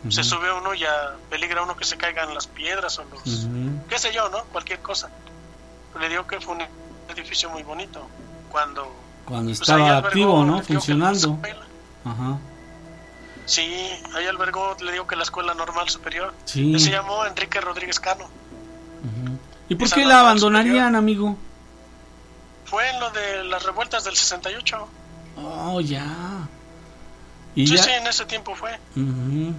Se 0.09 0.21
sube 0.21 0.51
uno 0.51 0.73
ya 0.73 1.15
peligra 1.29 1.63
uno 1.63 1.77
que 1.77 1.85
se 1.85 1.95
caigan 1.95 2.33
las 2.33 2.45
piedras 2.47 2.99
o 2.99 3.05
los 3.05 3.21
Ujú. 3.25 3.87
qué 3.87 3.97
sé 3.97 4.13
yo, 4.13 4.27
¿no? 4.27 4.43
Cualquier 4.45 4.79
cosa. 4.79 5.09
Le 5.97 6.09
digo 6.09 6.27
que 6.27 6.41
fue 6.41 6.55
un 6.55 6.63
edificio 7.09 7.49
muy 7.49 7.63
bonito 7.63 8.05
cuando 8.51 8.93
Cuando 9.25 9.45
pues, 9.51 9.61
estaba 9.61 9.97
albergó, 9.97 10.07
activo, 10.07 10.43
le 10.43 10.51
¿no? 10.51 10.61
Funcionando. 10.61 11.39
Ajá. 12.03 12.37
Sí, 13.45 13.91
ahí 14.15 14.25
albergó, 14.27 14.75
le 14.81 14.91
digo 14.91 15.07
que 15.07 15.15
la 15.15 15.23
escuela 15.23 15.53
normal 15.53 15.89
superior. 15.89 16.33
Sí. 16.45 16.77
Se 16.79 16.91
llamó 16.91 17.25
Enrique 17.25 17.59
Rodríguez 17.61 17.99
Cano. 17.99 18.29
¿Y 19.69 19.75
por 19.75 19.89
qué 19.91 20.05
la 20.05 20.19
abandonarían, 20.21 20.75
superior. 20.75 20.95
amigo? 20.95 21.37
Fue 22.65 22.89
en 22.89 22.99
lo 22.99 23.09
de 23.11 23.43
las 23.45 23.63
revueltas 23.63 24.03
del 24.03 24.15
68. 24.15 24.87
Oh, 25.37 25.81
ya. 25.81 26.05
Y 27.55 27.67
Sí, 27.67 27.77
ya. 27.77 27.83
sí, 27.83 27.89
en 27.91 28.07
ese 28.07 28.25
tiempo 28.25 28.55
fue. 28.55 28.79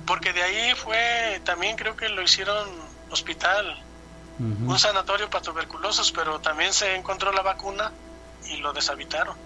Porque 0.06 0.32
de 0.32 0.42
ahí 0.42 0.74
fue, 0.74 1.40
también 1.44 1.76
creo 1.76 1.96
que 1.96 2.08
lo 2.08 2.22
hicieron 2.22 2.68
hospital, 3.10 3.80
un 4.38 4.78
sanatorio 4.78 5.30
para 5.30 5.42
tuberculosos, 5.42 6.10
pero 6.10 6.40
también 6.40 6.72
se 6.72 6.96
encontró 6.96 7.30
la 7.32 7.42
vacuna 7.42 7.92
y 8.50 8.56
lo 8.56 8.72
deshabitaron 8.72 9.36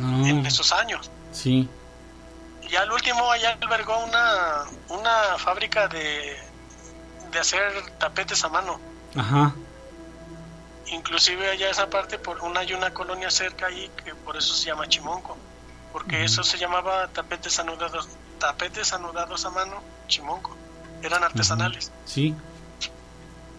en 0.00 0.44
esos 0.46 0.72
años. 0.72 1.10
sí. 1.32 1.68
Y 2.70 2.76
al 2.76 2.92
último 2.92 3.30
allá 3.30 3.56
albergó 3.62 3.96
una, 4.04 4.64
una 4.90 5.38
fábrica 5.38 5.88
de, 5.88 6.36
de 7.30 7.38
hacer 7.38 7.60
tapetes 7.98 8.42
a 8.44 8.48
mano. 8.48 8.80
Ajá. 9.16 9.54
Inclusive 10.90 11.50
allá 11.50 11.70
esa 11.70 11.90
parte, 11.90 12.18
por 12.18 12.40
una 12.42 12.60
hay 12.60 12.72
una 12.72 12.94
colonia 12.94 13.30
cerca 13.30 13.66
ahí 13.66 13.90
que 14.04 14.14
por 14.14 14.36
eso 14.36 14.54
se 14.54 14.66
llama 14.66 14.88
Chimonco, 14.88 15.36
porque 15.92 16.24
eso 16.24 16.42
se 16.42 16.56
llamaba 16.56 17.08
tapetes 17.08 17.58
anudados, 17.58 18.08
tapetes 18.38 18.92
anudados 18.94 19.44
a 19.44 19.50
mano, 19.50 19.82
Chimonco. 20.06 20.56
Eran 21.02 21.22
artesanales. 21.22 21.92
Sí. 22.06 22.34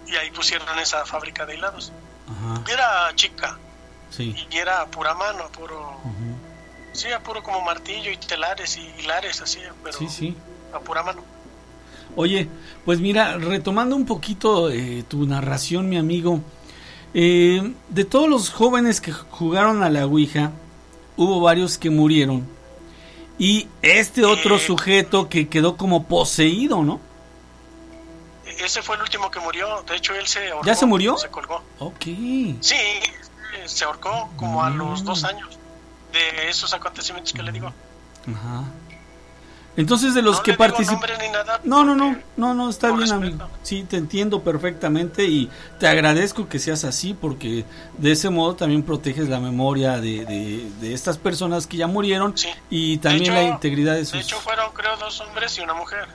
Y 0.08 0.16
ahí 0.16 0.32
pusieron 0.32 0.78
esa 0.80 1.06
fábrica 1.06 1.46
de 1.46 1.56
hilados. 1.56 1.92
Ajá. 2.28 2.64
Era 2.72 3.16
chica 3.16 3.58
Sí. 4.10 4.36
y 4.50 4.58
era 4.58 4.82
a 4.82 4.88
pura 4.88 5.14
mano, 5.14 5.44
a 5.44 5.50
puro, 5.50 6.00
sí, 6.94 7.12
a 7.12 7.20
puro 7.22 7.44
como 7.44 7.62
martillo 7.62 8.10
y 8.10 8.18
telares 8.18 8.76
y 8.78 8.82
hilares 9.00 9.40
así, 9.42 9.62
pero 9.84 9.96
Sí, 9.98 10.10
sí. 10.10 10.36
a 10.74 10.80
pura 10.80 11.04
mano. 11.04 11.24
Oye, 12.16 12.50
pues 12.86 13.00
mira, 13.00 13.38
retomando 13.38 13.96
un 13.96 14.06
poquito 14.06 14.70
eh, 14.70 15.04
tu 15.08 15.26
narración, 15.26 15.88
mi 15.90 15.98
amigo, 15.98 16.42
eh, 17.14 17.74
de 17.90 18.06
todos 18.06 18.28
los 18.30 18.50
jóvenes 18.50 19.00
que 19.02 19.12
jugaron 19.12 19.84
a 19.84 19.90
la 19.90 20.06
Ouija, 20.06 20.52
hubo 21.18 21.40
varios 21.42 21.78
que 21.78 21.90
murieron 21.90 22.48
Y 23.38 23.68
este 23.82 24.26
otro 24.26 24.56
Eh, 24.56 24.60
sujeto 24.60 25.30
que 25.30 25.48
quedó 25.48 25.78
como 25.78 26.04
poseído, 26.08 26.84
¿no? 26.84 27.00
Ese 28.46 28.82
fue 28.82 28.96
el 28.98 29.02
último 29.04 29.32
que 29.32 29.40
murió. 29.40 29.82
De 29.88 29.96
hecho, 29.96 30.14
él 30.14 30.28
se 30.28 30.50
ahorcó. 30.50 30.66
¿Ya 30.68 30.76
se 30.76 30.86
murió? 30.86 31.18
Se 31.18 31.30
colgó. 31.30 31.62
Ok. 31.80 32.04
Sí, 32.60 32.76
se 33.66 33.86
ahorcó 33.86 34.30
como 34.36 34.62
a 34.62 34.70
los 34.70 35.04
Mm. 35.04 35.06
dos 35.06 35.24
años 35.24 35.58
de 36.12 36.50
esos 36.50 36.74
acontecimientos 36.74 37.32
que 37.32 37.42
le 37.44 37.52
digo. 37.54 37.68
Ajá. 38.28 38.64
Entonces 39.80 40.14
de 40.14 40.22
los 40.22 40.38
no 40.38 40.44
que 40.44 40.54
participan... 40.56 41.00
No, 41.64 41.84
no, 41.86 41.96
no, 41.96 42.18
no, 42.38 42.54
no, 42.54 42.70
está 42.70 42.88
bien, 42.90 43.02
respeto. 43.02 43.16
amigo. 43.24 43.48
Sí, 43.64 43.84
te 43.90 43.98
entiendo 43.98 44.42
perfectamente 44.44 45.24
y 45.26 45.50
te 45.80 45.88
agradezco 45.88 46.50
que 46.50 46.60
seas 46.60 46.84
así 46.84 47.14
porque 47.14 47.64
de 47.98 48.12
ese 48.12 48.30
modo 48.30 48.56
también 48.56 48.84
proteges 48.84 49.30
la 49.30 49.40
memoria 49.40 50.02
de, 50.02 50.26
de, 50.26 50.70
de 50.82 50.94
estas 50.94 51.18
personas 51.18 51.66
que 51.66 51.78
ya 51.78 51.88
murieron 51.88 52.38
Sí. 52.38 52.50
y 52.70 52.98
también 52.98 53.24
hecho- 53.24 53.34
la 53.34 53.44
integridad 53.44 53.94
de 53.96 54.04
sus... 54.06 54.14
De 54.14 54.20
hecho, 54.20 54.38
fueron, 54.42 54.72
creo, 54.74 54.98
dos 54.98 55.22
hombres 55.22 55.58
y 55.58 55.62
una 55.62 55.74
mujer. 55.74 56.08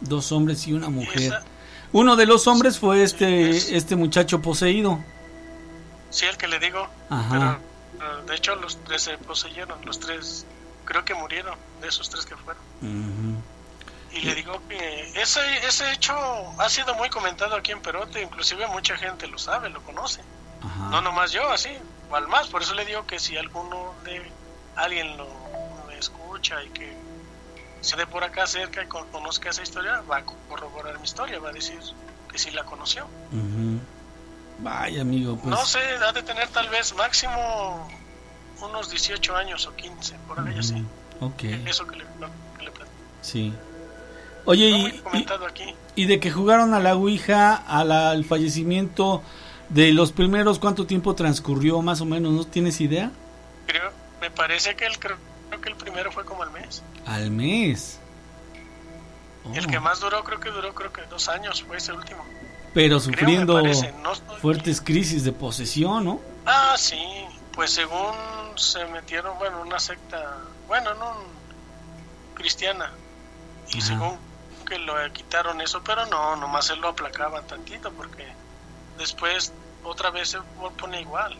Dos 0.00 0.30
hombres 0.32 0.66
y 0.66 0.72
una 0.72 0.88
mujer. 0.88 1.32
Uno 1.92 2.16
de 2.16 2.26
los 2.26 2.46
hombres 2.46 2.78
fue 2.78 3.02
este, 3.02 3.50
Es- 3.50 3.70
este 3.70 3.96
muchacho 3.96 4.42
poseído. 4.42 4.98
Sí, 6.10 6.26
el 6.26 6.36
que 6.36 6.48
le 6.48 6.58
digo. 6.58 6.86
Ajá. 7.10 7.58
Pero, 7.98 8.22
de 8.24 8.34
hecho, 8.34 8.54
los 8.56 8.76
tres 8.84 9.02
se 9.02 9.16
poseyeron. 9.18 9.78
Los 9.84 9.98
tres, 9.98 10.44
creo 10.86 11.04
que 11.04 11.14
murieron 11.14 11.58
de 11.82 11.88
esos 11.88 12.08
tres 12.08 12.24
que 12.24 12.34
fueron. 12.36 12.62
Y 14.12 14.20
le 14.20 14.34
digo 14.34 14.62
que 14.66 15.20
ese, 15.20 15.40
ese 15.66 15.92
hecho 15.92 16.14
ha 16.58 16.68
sido 16.70 16.94
muy 16.94 17.10
comentado 17.10 17.54
aquí 17.54 17.72
en 17.72 17.82
Perote. 17.82 18.22
Inclusive 18.22 18.66
mucha 18.68 18.96
gente 18.96 19.26
lo 19.26 19.36
sabe, 19.36 19.68
lo 19.68 19.82
conoce. 19.82 20.22
No 20.90 21.02
nomás 21.02 21.32
yo, 21.32 21.50
así, 21.50 21.76
o 22.10 22.16
al 22.16 22.26
más. 22.28 22.46
Por 22.48 22.62
eso 22.62 22.72
le 22.74 22.86
digo 22.86 23.06
que 23.06 23.18
si 23.18 23.36
alguno 23.36 23.92
de 24.04 24.30
alguien 24.76 25.18
lo, 25.18 25.26
lo 25.86 25.90
escucha 25.90 26.62
y 26.64 26.70
que 26.70 26.96
se 27.82 27.96
dé 27.96 28.06
por 28.06 28.24
acá 28.24 28.46
cerca 28.46 28.82
y 28.82 28.86
con- 28.86 29.06
conozca 29.10 29.50
esa 29.50 29.62
historia, 29.62 30.00
va 30.10 30.18
a 30.18 30.24
corroborar 30.48 30.98
mi 30.98 31.04
historia, 31.04 31.38
va 31.38 31.50
a 31.50 31.52
decir 31.52 31.78
que 32.32 32.38
sí 32.38 32.50
la 32.52 32.64
conoció. 32.64 33.06
Vaya, 34.58 35.02
amigo, 35.02 35.36
pues... 35.36 35.46
No 35.54 35.64
sé, 35.66 35.78
ha 35.80 36.12
de 36.12 36.22
tener 36.22 36.48
tal 36.48 36.68
vez 36.70 36.94
máximo 36.94 37.86
unos 38.62 38.90
18 38.90 39.36
años 39.36 39.66
o 39.66 39.74
15, 39.74 40.16
por 40.26 40.40
ahí 40.40 40.58
así. 40.58 40.82
Ok, 41.20 41.44
Eso 41.66 41.86
que 41.86 41.96
le, 41.96 42.04
lo 42.20 42.28
que 42.58 42.64
le 42.64 42.70
sí. 43.22 43.52
Oye, 44.44 44.68
y, 44.68 44.86
y, 44.86 44.92
comentado 45.00 45.46
aquí. 45.46 45.74
y 45.96 46.04
de 46.06 46.20
que 46.20 46.30
jugaron 46.30 46.72
a 46.74 46.78
la 46.80 46.94
Ouija, 46.94 47.54
a 47.56 47.82
la- 47.84 48.10
al 48.10 48.24
fallecimiento 48.24 49.22
de 49.70 49.92
los 49.92 50.12
primeros, 50.12 50.58
¿cuánto 50.60 50.86
tiempo 50.86 51.14
transcurrió 51.16 51.82
más 51.82 52.00
o 52.00 52.04
menos? 52.04 52.32
¿No 52.32 52.44
tienes 52.46 52.80
idea? 52.80 53.10
Creo, 53.66 53.90
me 54.20 54.30
parece 54.30 54.76
que 54.76 54.86
el, 54.86 54.98
creo, 55.00 55.16
creo 55.48 55.60
que 55.60 55.68
el 55.70 55.74
primero 55.76 56.12
fue 56.12 56.24
como 56.24 56.44
al 56.44 56.52
mes. 56.52 56.82
Al 57.06 57.30
mes. 57.32 57.98
El 59.52 59.64
Oh, 59.66 59.68
que 59.68 59.80
más 59.80 60.00
duró, 60.00 60.22
creo 60.24 60.38
que 60.40 60.50
duró 60.50 60.74
creo 60.74 60.92
que 60.92 61.02
dos 61.06 61.28
años, 61.28 61.62
fue 61.62 61.76
ese 61.78 61.92
último. 61.92 62.24
Pero 62.74 63.00
sufriendo 63.00 63.60
no 63.62 64.14
fuertes 64.40 64.80
crisis 64.80 65.24
de 65.24 65.32
posesión, 65.32 66.04
¿no? 66.04 66.20
Ah, 66.44 66.74
sí, 66.76 66.98
pues 67.56 67.70
según 67.72 68.14
se 68.56 68.84
metieron, 68.86 69.36
bueno, 69.38 69.62
una 69.62 69.80
secta, 69.80 70.22
bueno, 70.68 70.94
no 70.94 71.16
cristiana, 72.34 72.92
y 73.72 73.78
Ajá. 73.78 73.86
según 73.86 74.18
que 74.68 74.78
lo 74.78 74.94
quitaron 75.12 75.60
eso, 75.62 75.82
pero 75.82 76.04
no, 76.06 76.36
nomás 76.36 76.66
se 76.66 76.76
lo 76.76 76.88
aplacaban 76.88 77.46
tantito, 77.46 77.90
porque 77.92 78.26
después 78.98 79.52
otra 79.84 80.10
vez 80.10 80.28
se 80.28 80.38
pone 80.78 81.00
igual, 81.00 81.36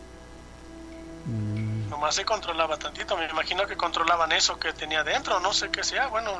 Mm, 1.25 1.89
nomás 1.89 2.15
se 2.15 2.23
controlaba 2.23 2.77
tantito, 2.77 3.17
me 3.17 3.25
imagino 3.27 3.67
que 3.67 3.75
controlaban 3.75 4.31
eso 4.31 4.57
que 4.57 4.71
tenía 4.71 5.03
dentro, 5.03 5.39
no 5.41 5.53
sé 5.53 5.69
qué 5.69 5.83
sea, 5.83 6.07
bueno, 6.07 6.31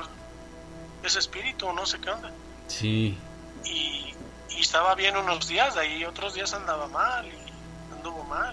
ese 1.04 1.20
espíritu, 1.20 1.72
no 1.74 1.86
sé 1.86 2.00
qué 2.00 2.10
onda, 2.10 2.32
sí. 2.68 3.18
y, 3.66 4.16
y 4.50 4.62
estaba 4.62 4.96
bien 4.96 5.18
unos 5.18 5.46
días, 5.48 5.76
de 5.76 5.82
ahí 5.82 6.06
otros 6.06 6.34
días 6.34 6.54
andaba 6.54 6.88
mal, 6.88 7.28
y 7.28 7.94
anduvo 7.94 8.24
mal. 8.24 8.47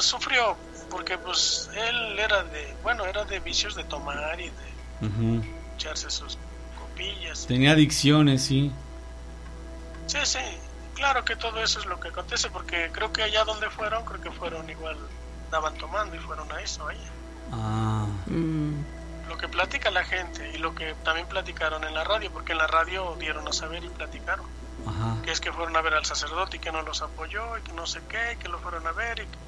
Sufrió, 0.00 0.56
porque 0.90 1.18
pues 1.18 1.70
él 1.74 2.18
era 2.18 2.42
de, 2.44 2.74
bueno, 2.82 3.04
era 3.04 3.24
de 3.24 3.40
vicios 3.40 3.74
de 3.74 3.84
tomar 3.84 4.40
y 4.40 4.50
de 4.50 5.42
echarse 5.76 6.10
sus 6.10 6.38
copillas. 6.78 7.46
Tenía 7.46 7.72
adicciones, 7.72 8.44
sí. 8.44 8.72
Sí, 10.06 10.18
sí, 10.24 10.38
claro 10.94 11.24
que 11.24 11.36
todo 11.36 11.62
eso 11.62 11.78
es 11.80 11.86
lo 11.86 12.00
que 12.00 12.08
acontece, 12.08 12.48
porque 12.50 12.90
creo 12.92 13.12
que 13.12 13.22
allá 13.22 13.44
donde 13.44 13.68
fueron, 13.70 14.04
creo 14.04 14.20
que 14.20 14.30
fueron 14.30 14.68
igual, 14.70 14.96
estaban 15.44 15.74
tomando 15.76 16.16
y 16.16 16.18
fueron 16.18 16.50
a 16.52 16.60
eso, 16.60 16.86
allá. 16.88 17.10
Ah, 17.52 18.06
Mm, 18.26 18.82
Lo 19.28 19.36
que 19.38 19.48
platica 19.48 19.90
la 19.90 20.04
gente 20.04 20.50
y 20.54 20.58
lo 20.58 20.74
que 20.74 20.94
también 21.04 21.26
platicaron 21.28 21.84
en 21.84 21.94
la 21.94 22.04
radio, 22.04 22.30
porque 22.32 22.52
en 22.52 22.58
la 22.58 22.66
radio 22.66 23.14
dieron 23.18 23.46
a 23.48 23.52
saber 23.52 23.82
y 23.84 23.88
platicaron. 23.88 24.46
ajá. 24.86 25.16
que 25.22 25.32
es 25.32 25.40
que 25.40 25.52
fueron 25.52 25.76
a 25.76 25.80
ver 25.82 25.92
al 25.94 26.04
sacerdote 26.06 26.56
y 26.56 26.60
que 26.60 26.72
no 26.72 26.80
los 26.82 27.02
apoyó 27.02 27.58
y 27.58 27.62
que 27.62 27.72
no 27.72 27.86
sé 27.86 28.00
qué, 28.08 28.32
y 28.32 28.36
que 28.36 28.48
lo 28.48 28.58
fueron 28.58 28.86
a 28.86 28.92
ver 28.92 29.18
y 29.18 29.22
que 29.26 29.38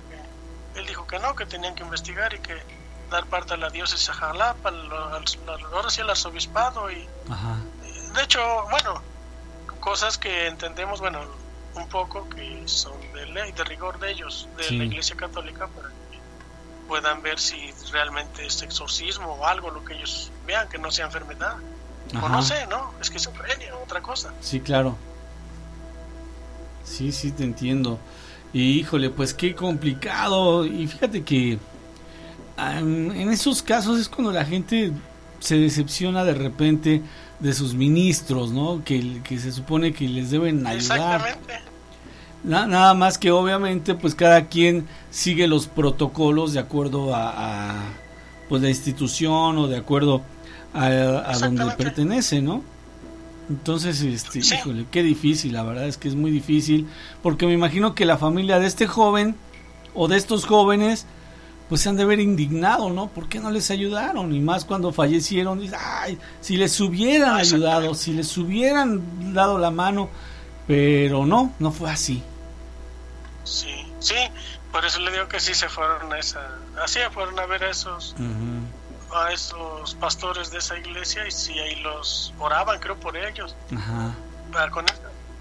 él 0.76 0.86
dijo 0.86 1.06
que 1.06 1.18
no, 1.18 1.34
que 1.34 1.46
tenían 1.46 1.74
que 1.74 1.82
investigar 1.82 2.32
y 2.34 2.38
que 2.38 2.56
dar 3.10 3.26
parte 3.26 3.54
a 3.54 3.56
la 3.56 3.70
diócesis 3.70 4.06
de 4.06 4.12
Jalapa, 4.12 4.68
al, 4.68 4.92
al- 4.92 5.24
al- 5.48 5.64
ahora 5.74 5.90
sí 5.90 6.00
al 6.00 6.10
arzobispado 6.10 6.90
y 6.90 7.08
Ajá. 7.28 7.56
de 8.14 8.22
hecho, 8.22 8.40
bueno, 8.70 9.02
cosas 9.80 10.16
que 10.18 10.46
entendemos, 10.46 11.00
bueno, 11.00 11.20
un 11.74 11.88
poco 11.88 12.28
que 12.28 12.62
son 12.66 12.92
de 13.12 13.26
ley, 13.26 13.52
de 13.52 13.64
rigor 13.64 13.98
de 13.98 14.10
ellos, 14.12 14.48
de 14.56 14.64
Sí. 14.64 14.76
la 14.78 14.84
Iglesia 14.84 15.16
Católica, 15.16 15.66
para 15.68 15.88
que 15.88 15.94
puedan 16.88 17.22
ver 17.22 17.38
si 17.38 17.72
realmente 17.92 18.44
es 18.46 18.62
exorcismo 18.62 19.34
o 19.34 19.46
algo, 19.46 19.70
lo 19.70 19.84
que 19.84 19.94
ellos 19.94 20.30
vean, 20.46 20.68
que 20.68 20.78
no 20.78 20.90
sea 20.90 21.06
enfermedad. 21.06 21.56
Ajá. 22.14 22.26
O 22.26 22.28
no 22.28 22.42
sé, 22.42 22.66
¿no? 22.66 22.92
Esquizofrenia, 23.00 23.74
otra 23.76 24.00
cosa. 24.02 24.32
Sí, 24.40 24.60
claro. 24.60 24.96
Sí, 26.84 27.12
sí, 27.12 27.30
te 27.32 27.44
entiendo. 27.44 27.98
Y 28.52 28.80
híjole, 28.80 29.10
pues 29.10 29.32
qué 29.34 29.54
complicado. 29.54 30.66
Y 30.66 30.86
fíjate 30.86 31.22
que 31.22 31.58
en 32.58 33.30
esos 33.30 33.62
casos 33.62 33.98
es 34.00 34.08
cuando 34.08 34.32
la 34.32 34.44
gente 34.44 34.92
se 35.38 35.56
decepciona 35.56 36.24
de 36.24 36.34
repente 36.34 37.02
de 37.38 37.54
sus 37.54 37.74
ministros, 37.74 38.50
¿no? 38.52 38.82
Que, 38.84 39.22
que 39.24 39.38
se 39.38 39.52
supone 39.52 39.92
que 39.92 40.06
les 40.08 40.30
deben 40.30 40.66
ayudar. 40.66 41.20
Exactamente. 41.20 41.54
Na- 42.44 42.66
nada 42.66 42.94
más 42.94 43.18
que 43.18 43.30
obviamente 43.30 43.94
pues 43.94 44.14
cada 44.14 44.46
quien 44.46 44.86
sigue 45.10 45.46
los 45.46 45.66
protocolos 45.66 46.52
de 46.52 46.60
acuerdo 46.60 47.14
a, 47.14 47.70
a, 47.70 47.74
pues 48.48 48.62
la 48.62 48.68
institución 48.68 49.58
o 49.58 49.66
de 49.68 49.76
acuerdo 49.76 50.22
a, 50.74 50.86
a 50.86 51.38
donde 51.38 51.64
pertenece, 51.76 52.42
¿no? 52.42 52.62
Entonces, 53.50 54.00
este, 54.02 54.42
Sí. 54.42 54.54
híjole, 54.54 54.86
qué 54.90 55.02
difícil, 55.02 55.52
la 55.52 55.62
verdad 55.64 55.86
es 55.86 55.98
que 55.98 56.06
es 56.08 56.14
muy 56.14 56.30
difícil, 56.30 56.86
porque 57.22 57.46
me 57.46 57.52
imagino 57.52 57.94
que 57.96 58.04
la 58.06 58.16
familia 58.16 58.58
de 58.60 58.66
este 58.68 58.86
joven 58.86 59.34
o 59.92 60.06
de 60.08 60.16
estos 60.16 60.46
jóvenes 60.46 61.04
pues 61.68 61.82
se 61.82 61.88
han 61.88 61.96
de 61.96 62.04
ver 62.04 62.18
indignado, 62.18 62.90
¿no? 62.90 63.06
¿Por 63.08 63.28
qué 63.28 63.38
no 63.38 63.50
les 63.52 63.70
ayudaron? 63.70 64.34
Y 64.34 64.40
más 64.40 64.64
cuando 64.64 64.92
fallecieron, 64.92 65.60
ay, 65.78 66.18
si 66.40 66.56
les 66.56 66.80
hubieran 66.80 67.36
ayudado, 67.36 67.94
si 67.94 68.12
les 68.12 68.36
hubieran 68.38 69.32
dado 69.34 69.56
la 69.58 69.70
mano, 69.70 70.08
pero 70.66 71.26
no, 71.26 71.52
no 71.60 71.70
fue 71.70 71.88
así. 71.90 72.24
Sí, 73.44 73.68
sí, 74.00 74.16
por 74.72 74.84
eso 74.84 74.98
le 75.00 75.12
digo 75.12 75.28
que 75.28 75.38
sí 75.38 75.54
se 75.54 75.68
fueron 75.68 76.12
a 76.12 76.18
esa, 76.18 76.40
así 76.82 76.98
fueron 77.12 77.38
a 77.38 77.46
ver 77.46 77.62
a 77.62 77.70
esos, 77.70 78.14
Ujú, 78.18 78.24
a 79.14 79.32
esos 79.32 79.94
pastores 79.96 80.50
de 80.50 80.58
esa 80.58 80.78
iglesia 80.78 81.26
y 81.26 81.30
sí 81.30 81.58
ahí 81.58 81.76
los 81.82 82.32
oraban, 82.38 82.78
creo 82.80 82.96
por 82.96 83.16
ellos, 83.16 83.54
Ajá, 83.74 84.14
ah, 84.54 84.68
con 84.70 84.84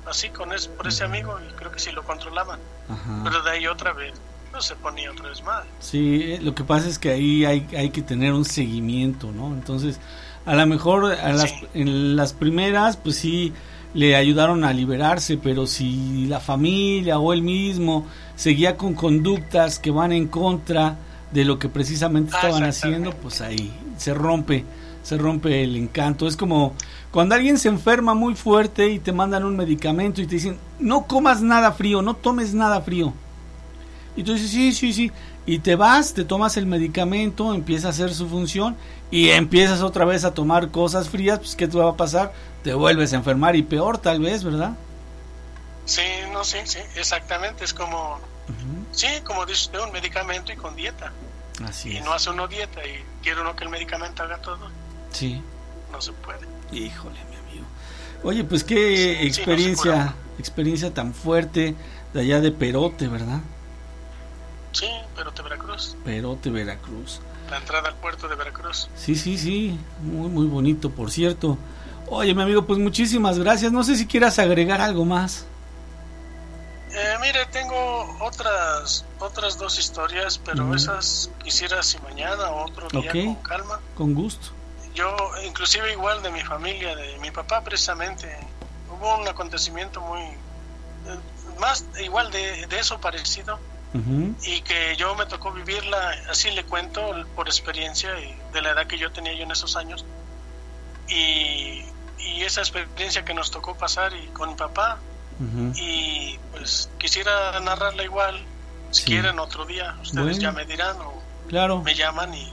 así 0.07 0.29
con 0.29 0.51
ese, 0.53 0.69
por 0.69 0.87
ese 0.87 1.03
amigo 1.03 1.37
y 1.39 1.53
creo 1.53 1.71
que 1.71 1.79
sí 1.79 1.91
lo 1.91 2.03
controlaban, 2.03 2.59
ajá. 2.89 3.21
pero 3.23 3.43
de 3.43 3.51
ahí 3.51 3.67
otra 3.67 3.93
vez, 3.93 4.13
no 4.51 4.61
se 4.61 4.75
ponía 4.75 5.11
otra 5.11 5.29
vez 5.29 5.43
mal. 5.43 5.63
Sí, 5.79 6.21
eh, 6.23 6.39
lo 6.41 6.55
que 6.55 6.63
pasa 6.63 6.87
es 6.87 6.97
que 6.97 7.11
ahí 7.11 7.45
hay, 7.45 7.67
hay 7.77 7.91
que 7.91 8.01
tener 8.01 8.33
un 8.33 8.45
seguimiento, 8.45 9.31
¿no? 9.31 9.47
Entonces, 9.53 9.99
a 10.45 10.55
lo 10.55 10.65
mejor 10.65 11.05
a 11.13 11.31
las, 11.33 11.51
Sí. 11.51 11.67
en 11.75 12.15
las 12.15 12.33
primeras, 12.33 12.97
pues 12.97 13.17
sí, 13.17 13.53
le 13.93 14.15
ayudaron 14.15 14.63
a 14.63 14.73
liberarse, 14.73 15.37
pero 15.37 15.67
si 15.67 16.25
la 16.27 16.39
familia 16.39 17.19
o 17.19 17.33
él 17.33 17.43
mismo 17.43 18.07
seguía 18.35 18.77
con 18.77 18.95
conductas 18.95 19.77
que 19.77 19.91
van 19.91 20.11
en 20.11 20.27
contra 20.27 20.95
de 21.31 21.45
lo 21.45 21.59
que 21.59 21.69
precisamente 21.69 22.31
Ah, 22.33 22.39
estaban 22.41 22.63
haciendo, 22.63 23.11
pues 23.11 23.41
ahí 23.41 23.71
se 23.97 24.13
rompe, 24.13 24.65
se 25.03 25.17
rompe 25.17 25.63
el 25.63 25.75
encanto. 25.75 26.27
Es 26.27 26.35
como 26.37 26.73
cuando 27.11 27.35
alguien 27.35 27.57
se 27.57 27.69
enferma 27.69 28.13
muy 28.13 28.35
fuerte 28.35 28.89
y 28.89 28.99
te 28.99 29.11
mandan 29.11 29.43
un 29.43 29.55
medicamento 29.55 30.21
y 30.21 30.27
te 30.27 30.35
dicen, 30.35 30.57
no 30.79 31.05
comas 31.05 31.41
nada 31.41 31.71
frío, 31.71 32.01
no 32.01 32.15
tomes 32.15 32.53
nada 32.53 32.81
frío. 32.81 33.13
Y 34.15 34.23
tú 34.23 34.33
dices, 34.33 34.49
sí, 34.51 34.73
sí, 34.73 34.91
sí. 34.93 35.11
Y 35.45 35.59
te 35.59 35.75
vas, 35.75 36.13
te 36.13 36.25
tomas 36.25 36.57
el 36.57 36.65
medicamento, 36.65 37.53
empieza 37.53 37.87
a 37.87 37.89
hacer 37.91 38.13
su 38.13 38.27
función 38.27 38.75
y 39.09 39.29
empiezas 39.29 39.81
otra 39.81 40.05
vez 40.05 40.23
a 40.23 40.33
tomar 40.33 40.69
cosas 40.69 41.09
frías, 41.09 41.39
pues 41.39 41.55
¿qué 41.55 41.67
te 41.67 41.77
va 41.77 41.89
a 41.89 41.97
pasar? 41.97 42.33
Te 42.63 42.73
vuelves 42.73 43.13
a 43.13 43.15
enfermar 43.15 43.55
y 43.55 43.63
peor 43.63 43.97
tal 43.97 44.19
vez, 44.19 44.43
¿verdad? 44.43 44.73
Sí, 45.85 46.03
no, 46.31 46.43
sí, 46.43 46.57
sí, 46.65 46.77
exactamente, 46.95 47.63
es 47.63 47.73
como, 47.73 48.19
sí, 48.91 49.07
como 49.25 49.45
dice 49.45 49.65
usted, 49.65 49.79
un 49.79 49.91
medicamento 49.91 50.51
y 50.51 50.55
con 50.55 50.75
dieta. 50.75 51.11
Así 51.67 51.89
y 51.91 51.97
es. 51.97 52.05
no 52.05 52.13
hace 52.13 52.29
uno 52.29 52.47
dieta 52.47 52.79
y 52.85 53.03
quiere 53.21 53.41
uno 53.41 53.55
que 53.55 53.63
el 53.65 53.69
medicamento 53.69 54.23
haga 54.23 54.37
todo, 54.37 54.69
Sí. 55.11 55.41
no 55.91 56.01
se 56.01 56.11
puede. 56.13 56.39
Híjole, 56.71 57.19
mi 57.29 57.35
amigo. 57.35 57.65
Oye, 58.23 58.43
pues 58.43 58.63
qué 58.63 59.17
Sí, 59.21 59.27
experiencia, 59.27 60.05
no 60.05 60.13
experiencia 60.39 60.93
tan 60.93 61.13
fuerte 61.13 61.75
de 62.13 62.21
allá 62.21 62.39
de 62.41 62.51
Perote, 62.51 63.07
¿verdad? 63.07 63.39
Sí, 64.71 64.87
pero 65.15 65.31
de 65.31 65.41
Veracruz, 65.41 65.95
Perote, 66.05 66.49
Veracruz. 66.49 67.21
la 67.49 67.57
entrada 67.57 67.89
al 67.89 67.95
puerto 67.95 68.27
de 68.27 68.35
Veracruz. 68.35 68.87
Sí, 68.95 69.15
sí, 69.15 69.37
sí, 69.37 69.77
muy, 70.03 70.29
muy 70.29 70.45
bonito, 70.45 70.91
por 70.91 71.11
cierto. 71.11 71.57
Oye, 72.07 72.33
mi 72.33 72.41
amigo, 72.43 72.65
pues 72.65 72.79
muchísimas 72.79 73.37
gracias. 73.39 73.71
No 73.71 73.83
sé 73.83 73.95
si 73.95 74.05
quieras 74.07 74.39
agregar 74.39 74.79
algo 74.81 75.05
más. 75.05 75.45
Eh, 76.91 77.17
mire, 77.21 77.45
tengo 77.47 78.17
otras 78.19 79.05
otras 79.19 79.57
dos 79.57 79.77
historias, 79.77 80.39
pero 80.39 80.73
esas 80.73 81.29
quisiera 81.43 81.83
si 81.83 81.99
mañana 81.99 82.49
o 82.49 82.65
otro 82.65 82.87
día 82.89 83.11
con 83.11 83.35
calma. 83.35 83.79
Con 83.95 84.13
gusto. 84.15 84.49
Yo, 84.95 85.15
inclusive 85.45 85.91
igual 85.91 86.23
de 86.23 86.31
mi 86.31 86.41
familia, 86.41 86.95
de 86.95 87.17
mi 87.19 87.29
papá 87.31 87.63
precisamente, 87.63 88.35
hubo 88.89 89.17
un 89.17 89.27
acontecimiento 89.27 90.01
muy, 90.01 90.21
eh, 90.21 90.35
más 91.59 91.85
igual 92.01 92.31
de, 92.31 92.65
de 92.65 92.79
eso 92.79 92.99
parecido, 92.99 93.59
y 94.43 94.61
que 94.61 94.95
yo 94.97 95.15
me 95.15 95.25
tocó 95.25 95.51
vivirla, 95.51 96.15
así 96.29 96.51
le 96.51 96.63
cuento 96.63 97.01
por 97.35 97.47
experiencia 97.47 98.19
y 98.19 98.37
de 98.53 98.61
la 98.61 98.71
edad 98.71 98.87
que 98.87 98.97
yo 98.97 99.11
tenía 99.11 99.33
yo 99.33 99.43
en 99.43 99.51
esos 99.51 99.75
años, 99.75 100.05
y, 101.07 101.85
y 102.19 102.43
esa 102.43 102.61
experiencia 102.61 103.23
que 103.25 103.33
nos 103.33 103.51
tocó 103.51 103.75
pasar 103.75 104.13
y 104.15 104.27
con 104.27 104.49
mi 104.49 104.55
papá, 104.55 104.99
y 105.75 106.37
pues 106.51 106.89
quisiera 106.97 107.59
narrarla 107.59 108.03
igual, 108.03 108.39
si 108.91 109.01
Sí. 109.03 109.05
quieren 109.11 109.39
otro 109.39 109.65
día, 109.65 109.95
ustedes 110.01 110.15
Bueno. 110.37 110.39
ya 110.39 110.51
me 110.51 110.65
dirán 110.65 110.97
o 111.01 111.13
Claro. 111.47 111.81
me 111.81 111.95
llaman 111.95 112.33
y, 112.33 112.51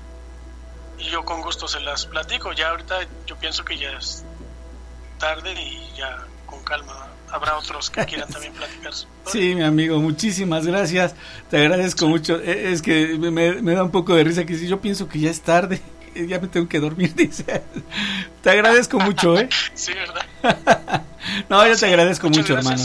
y 0.98 1.04
yo 1.10 1.24
con 1.24 1.42
gusto 1.42 1.66
se 1.68 1.80
las 1.80 2.06
platico. 2.06 2.52
Ya 2.52 2.70
ahorita 2.70 2.96
yo 3.26 3.36
pienso 3.36 3.64
que 3.64 3.76
ya 3.78 3.90
es 3.92 4.24
tarde 5.18 5.52
y 5.60 5.92
ya 5.96 6.24
con 6.46 6.62
calma 6.62 7.08
habrá 7.30 7.56
otros 7.58 7.90
que 7.90 8.04
quieran 8.04 8.28
también 8.28 8.52
platicar. 8.54 8.92
Sí, 9.26 9.54
mi 9.54 9.62
amigo, 9.64 9.98
muchísimas 9.98 10.66
gracias. 10.66 11.14
Te 11.50 11.58
agradezco 11.58 12.06
mucho. 12.06 12.38
E- 12.40 12.70
Es 12.72 12.82
que 12.82 13.18
me, 13.18 13.54
me 13.60 13.74
da 13.74 13.82
un 13.82 13.90
poco 13.90 14.14
de 14.14 14.22
risa 14.24 14.44
que 14.46 14.56
si 14.56 14.68
yo 14.68 14.80
pienso 14.80 15.08
que 15.08 15.18
ya 15.18 15.30
es 15.30 15.40
tarde, 15.42 15.80
ya 16.26 16.38
me 16.40 16.48
tengo 16.48 16.68
que 16.68 16.80
dormir, 16.80 17.14
dice. 17.16 17.62
Te 18.42 18.50
agradezco 18.50 18.98
mucho, 18.98 19.38
¿eh? 19.38 19.48
Sí, 19.74 19.92
¿verdad? 19.92 21.02
No, 21.48 21.66
yo 21.66 21.74
Sí, 21.74 21.80
te 21.80 21.86
agradezco 21.86 22.28
mucho, 22.28 22.56
hermano. 22.56 22.80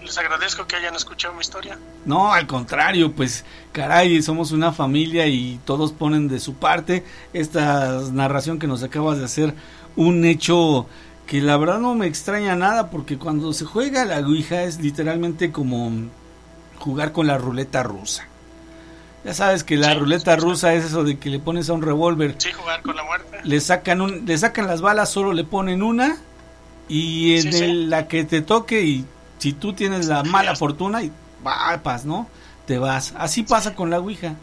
y 0.00 0.04
les 0.04 0.18
agradezco 0.18 0.66
que 0.66 0.76
hayan 0.76 0.94
escuchado 0.94 1.34
mi 1.34 1.40
historia. 1.40 1.78
No, 2.04 2.32
al 2.32 2.46
contrario, 2.46 3.12
pues 3.12 3.44
caray, 3.72 4.20
somos 4.22 4.50
una 4.52 4.72
familia 4.72 5.26
y 5.28 5.60
todos 5.64 5.92
ponen 5.92 6.28
de 6.28 6.40
su 6.40 6.54
parte. 6.54 7.04
Esta 7.32 8.00
narración 8.12 8.58
que 8.58 8.66
nos 8.66 8.82
acabas 8.82 9.18
de 9.18 9.24
hacer, 9.24 9.54
un 9.94 10.24
hecho 10.24 10.86
que 11.26 11.40
la 11.40 11.56
verdad 11.56 11.78
no 11.78 11.94
me 11.94 12.06
extraña 12.06 12.54
nada 12.56 12.90
porque 12.90 13.18
cuando 13.18 13.52
se 13.52 13.64
juega 13.64 14.04
la 14.04 14.18
Ouija 14.18 14.62
es 14.62 14.78
literalmente 14.80 15.50
como 15.52 15.90
jugar 16.78 17.12
con 17.12 17.26
la 17.26 17.38
ruleta 17.38 17.82
rusa. 17.82 18.26
Ya 19.26 19.34
sabes 19.34 19.64
que 19.64 19.76
la 19.76 19.92
Sí, 19.92 19.98
ruleta 19.98 20.36
rusa 20.36 20.72
es 20.74 20.84
eso 20.84 21.02
de 21.04 21.18
que 21.18 21.28
le 21.30 21.38
pones 21.40 21.68
a 21.68 21.72
un 21.74 21.82
revólver, 21.82 22.36
Sí, 22.38 22.52
jugar 22.52 22.80
con 22.82 22.94
la 22.96 23.02
muerte. 23.02 23.38
le 23.42 23.60
sacan 23.60 24.00
un, 24.00 24.24
le 24.24 24.38
sacan 24.38 24.66
las 24.68 24.80
balas, 24.80 25.10
solo 25.10 25.32
le 25.32 25.42
ponen 25.44 25.82
una 25.82 26.16
y 26.88 27.34
en 27.36 27.52
Sí, 27.52 27.64
el- 27.64 27.90
la 27.90 28.06
que 28.08 28.24
te 28.24 28.40
toque 28.40 28.82
y 28.82 29.04
si 29.38 29.52
tú 29.52 29.72
tienes 29.72 30.06
la 30.06 30.22
mala 30.22 30.54
fortuna 30.56 31.02
y 31.02 31.10
vas, 31.42 32.04
¿no? 32.04 32.28
Te 32.66 32.78
vas. 32.78 33.14
Así 33.18 33.42
pasa 33.42 33.74
con 33.74 33.90
la 33.90 33.98
Ouija. 33.98 34.34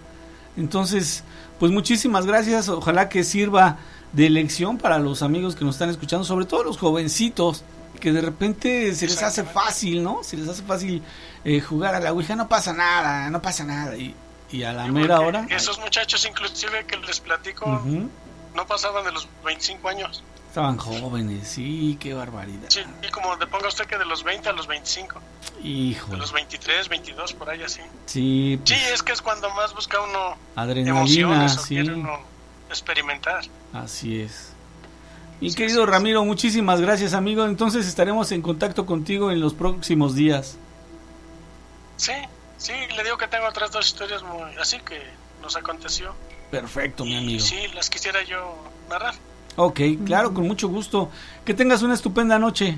Entonces, 0.57 1.23
pues 1.59 1.71
muchísimas 1.71 2.25
gracias. 2.25 2.69
Ojalá 2.69 3.09
que 3.09 3.23
sirva 3.23 3.77
de 4.11 4.29
lección 4.29 4.77
para 4.77 4.99
los 4.99 5.23
amigos 5.23 5.55
que 5.55 5.65
nos 5.65 5.75
están 5.75 5.89
escuchando, 5.89 6.23
sobre 6.25 6.45
todo 6.45 6.63
los 6.63 6.77
jovencitos, 6.77 7.63
que 7.99 8.11
de 8.11 8.21
repente 8.21 8.93
se 8.95 9.07
les 9.07 9.23
hace 9.23 9.43
fácil, 9.43 10.03
¿no? 10.03 10.19
Se 10.23 10.35
les 10.37 10.47
hace 10.47 10.61
fácil 10.63 11.01
eh, 11.45 11.59
jugar 11.61 11.95
a 11.95 11.99
la 11.99 12.11
Ouija, 12.13 12.35
no 12.35 12.47
pasa 12.49 12.73
nada, 12.73 13.29
no 13.29 13.41
pasa 13.41 13.63
nada. 13.63 13.95
Y, 13.97 14.13
y 14.53 14.63
a 14.63 14.71
la 14.71 14.85
Sí, 14.85 14.91
mera 14.91 15.19
hora... 15.19 15.45
Esos 15.49 15.79
muchachos 15.79 16.25
inclusive 16.25 16.85
que 16.85 16.95
les 16.97 17.19
platico 17.19 17.65
Ujú, 17.69 18.09
no 18.55 18.65
pasaban 18.67 19.03
de 19.03 19.11
los 19.11 19.27
25 19.43 19.89
años. 19.89 20.23
Estaban 20.47 20.77
jóvenes, 20.77 21.47
sí, 21.47 21.97
qué 21.99 22.13
barbaridad. 22.13 22.67
Sí, 22.69 22.81
y 23.01 23.09
como 23.09 23.35
le 23.35 23.47
ponga 23.47 23.67
usted 23.67 23.85
que 23.85 23.97
de 23.97 24.05
los 24.05 24.23
20 24.23 24.47
a 24.49 24.53
los 24.53 24.67
25, 24.67 25.19
de 25.61 25.67
Híjole. 25.67 26.17
los 26.19 26.31
23, 26.31 26.87
22, 26.89 27.33
por 27.33 27.49
ahí 27.49 27.63
así. 27.63 27.81
Sí, 28.05 28.59
Sí, 28.63 28.75
pues, 28.75 28.91
es 28.93 29.01
que 29.03 29.11
es 29.13 29.21
cuando 29.23 29.49
más 29.55 29.73
busca 29.73 29.99
uno 29.99 30.37
adrenalina, 30.55 30.99
emociones 30.99 31.57
o 31.57 31.61
sí, 31.61 31.75
quiere 31.75 31.93
uno 31.95 32.19
experimentar. 32.69 33.43
así 33.73 34.21
es. 34.21 34.49
Mi 35.41 35.49
Sí, 35.49 35.55
querido. 35.57 35.85
Ramiro, 35.87 36.23
muchísimas 36.23 36.79
gracias, 36.79 37.13
amigo. 37.15 37.43
Entonces 37.45 37.87
estaremos 37.87 38.31
en 38.31 38.43
contacto 38.43 38.85
contigo 38.85 39.31
en 39.31 39.39
los 39.41 39.55
próximos 39.55 40.13
días. 40.13 40.57
Sí, 41.97 42.13
sí, 42.63 42.73
le 42.95 43.03
digo 43.03 43.17
que 43.17 43.27
tengo 43.27 43.45
otras 43.47 43.71
dos 43.71 43.85
historias 43.87 44.23
muy 44.23 44.55
así 44.59 44.79
que 44.79 45.01
nos 45.41 45.55
aconteció. 45.55 46.15
Perfecto, 46.49 47.03
mi 47.05 47.13
Y 47.13 47.17
amigo. 47.17 47.39
sí, 47.45 47.67
las 47.73 47.89
quisiera 47.89 48.23
yo 48.23 48.55
narrar. 48.89 49.15
Ok, 49.55 49.79
claro, 50.05 50.33
con 50.33 50.47
mucho 50.47 50.67
gusto. 50.67 51.09
Que 51.45 51.53
tengas 51.53 51.81
una 51.83 51.93
estupenda 51.93 52.39
noche. 52.39 52.77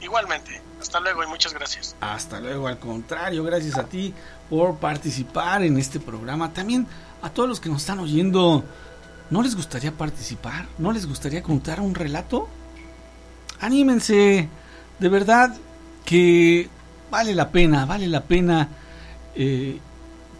Igualmente. 0.00 0.60
Hasta 0.80 1.00
luego 1.00 1.24
y 1.24 1.26
muchas 1.26 1.54
gracias. 1.54 1.96
Hasta 2.00 2.40
luego, 2.40 2.68
al 2.68 2.78
contrario, 2.78 3.42
gracias 3.42 3.78
a 3.78 3.84
ti 3.84 4.12
por 4.50 4.76
participar 4.76 5.62
en 5.62 5.78
este 5.78 5.98
programa. 5.98 6.52
También 6.52 6.86
a 7.22 7.30
todos 7.30 7.48
los 7.48 7.58
que 7.60 7.70
nos 7.70 7.80
están 7.80 8.00
oyendo, 8.00 8.64
¿no 9.30 9.42
les 9.42 9.56
gustaría 9.56 9.92
participar? 9.92 10.66
¿No 10.76 10.92
les 10.92 11.06
gustaría 11.06 11.42
contar 11.42 11.80
un 11.80 11.94
relato? 11.94 12.48
Anímense, 13.60 14.48
de 14.98 15.08
verdad 15.08 15.56
que 16.04 16.68
vale 17.14 17.32
la 17.32 17.50
pena, 17.50 17.86
vale 17.86 18.08
la 18.08 18.22
pena 18.22 18.68
eh, 19.36 19.78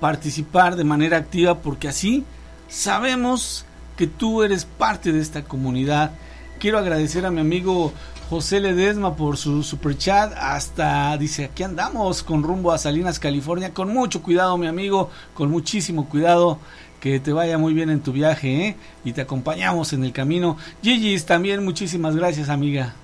participar 0.00 0.74
de 0.74 0.82
manera 0.82 1.18
activa 1.18 1.60
porque 1.60 1.86
así 1.86 2.24
sabemos 2.68 3.64
que 3.96 4.08
tú 4.08 4.42
eres 4.42 4.64
parte 4.64 5.12
de 5.12 5.20
esta 5.20 5.44
comunidad. 5.44 6.10
Quiero 6.58 6.80
agradecer 6.80 7.26
a 7.26 7.30
mi 7.30 7.40
amigo 7.40 7.92
José 8.28 8.58
Ledesma 8.58 9.14
por 9.14 9.36
su 9.36 9.62
super 9.62 9.96
chat. 9.96 10.32
Hasta 10.36 11.16
dice: 11.16 11.44
aquí 11.44 11.62
andamos 11.62 12.24
con 12.24 12.42
rumbo 12.42 12.72
a 12.72 12.78
Salinas, 12.78 13.20
California. 13.20 13.72
Con 13.72 13.94
mucho 13.94 14.20
cuidado, 14.20 14.58
mi 14.58 14.66
amigo, 14.66 15.10
con 15.32 15.52
muchísimo 15.52 16.08
cuidado. 16.08 16.58
Que 16.98 17.20
te 17.20 17.32
vaya 17.32 17.56
muy 17.56 17.72
bien 17.72 17.88
en 17.88 18.00
tu 18.00 18.10
viaje, 18.10 18.66
¿eh? 18.66 18.76
Y 19.04 19.12
te 19.12 19.20
acompañamos 19.20 19.92
en 19.92 20.02
el 20.02 20.12
camino. 20.12 20.56
Gigi's 20.82 21.24
también, 21.24 21.64
muchísimas 21.64 22.16
gracias, 22.16 22.48
amiga. 22.48 22.94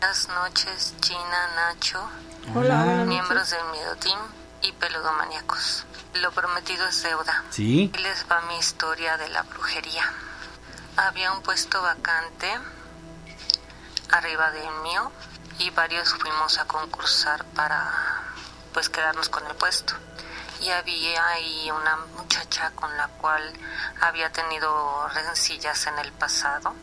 Buenas 0.00 0.28
noches, 0.28 0.94
Gina, 1.02 1.42
Nacho, 1.56 1.98
Hola, 2.54 2.84
noches. 2.84 3.06
miembros 3.08 3.50
del 3.50 3.64
Miedo 3.72 3.96
Team 3.96 4.18
y 4.62 4.72
peludomaníacos. 4.72 5.84
Lo 6.14 6.32
prometido 6.32 6.86
es 6.86 7.02
deuda. 7.02 7.44
Sí, 7.50 7.92
les 8.00 8.26
va 8.30 8.40
mi 8.42 8.56
historia 8.58 9.18
de 9.18 9.28
la 9.28 9.42
brujería. 9.42 10.10
Había 10.96 11.32
un 11.32 11.42
puesto 11.42 11.80
vacante 11.82 12.58
arriba 14.10 14.50
del 14.50 14.70
mío 14.82 15.12
y 15.58 15.70
varios 15.70 16.14
fuimos 16.14 16.58
a 16.58 16.64
concursar 16.64 17.44
para 17.54 17.92
pues 18.72 18.88
quedarnos 18.88 19.28
con 19.28 19.46
el 19.46 19.54
puesto. 19.54 19.94
Y 20.60 20.70
había 20.70 21.26
ahí 21.26 21.70
una 21.70 21.96
muchacha 22.16 22.70
con 22.70 22.96
la 22.96 23.08
cual 23.08 23.42
había 24.00 24.32
tenido 24.32 25.06
rencillas 25.08 25.86
en 25.86 25.98
el 25.98 26.12
pasado. 26.12 26.74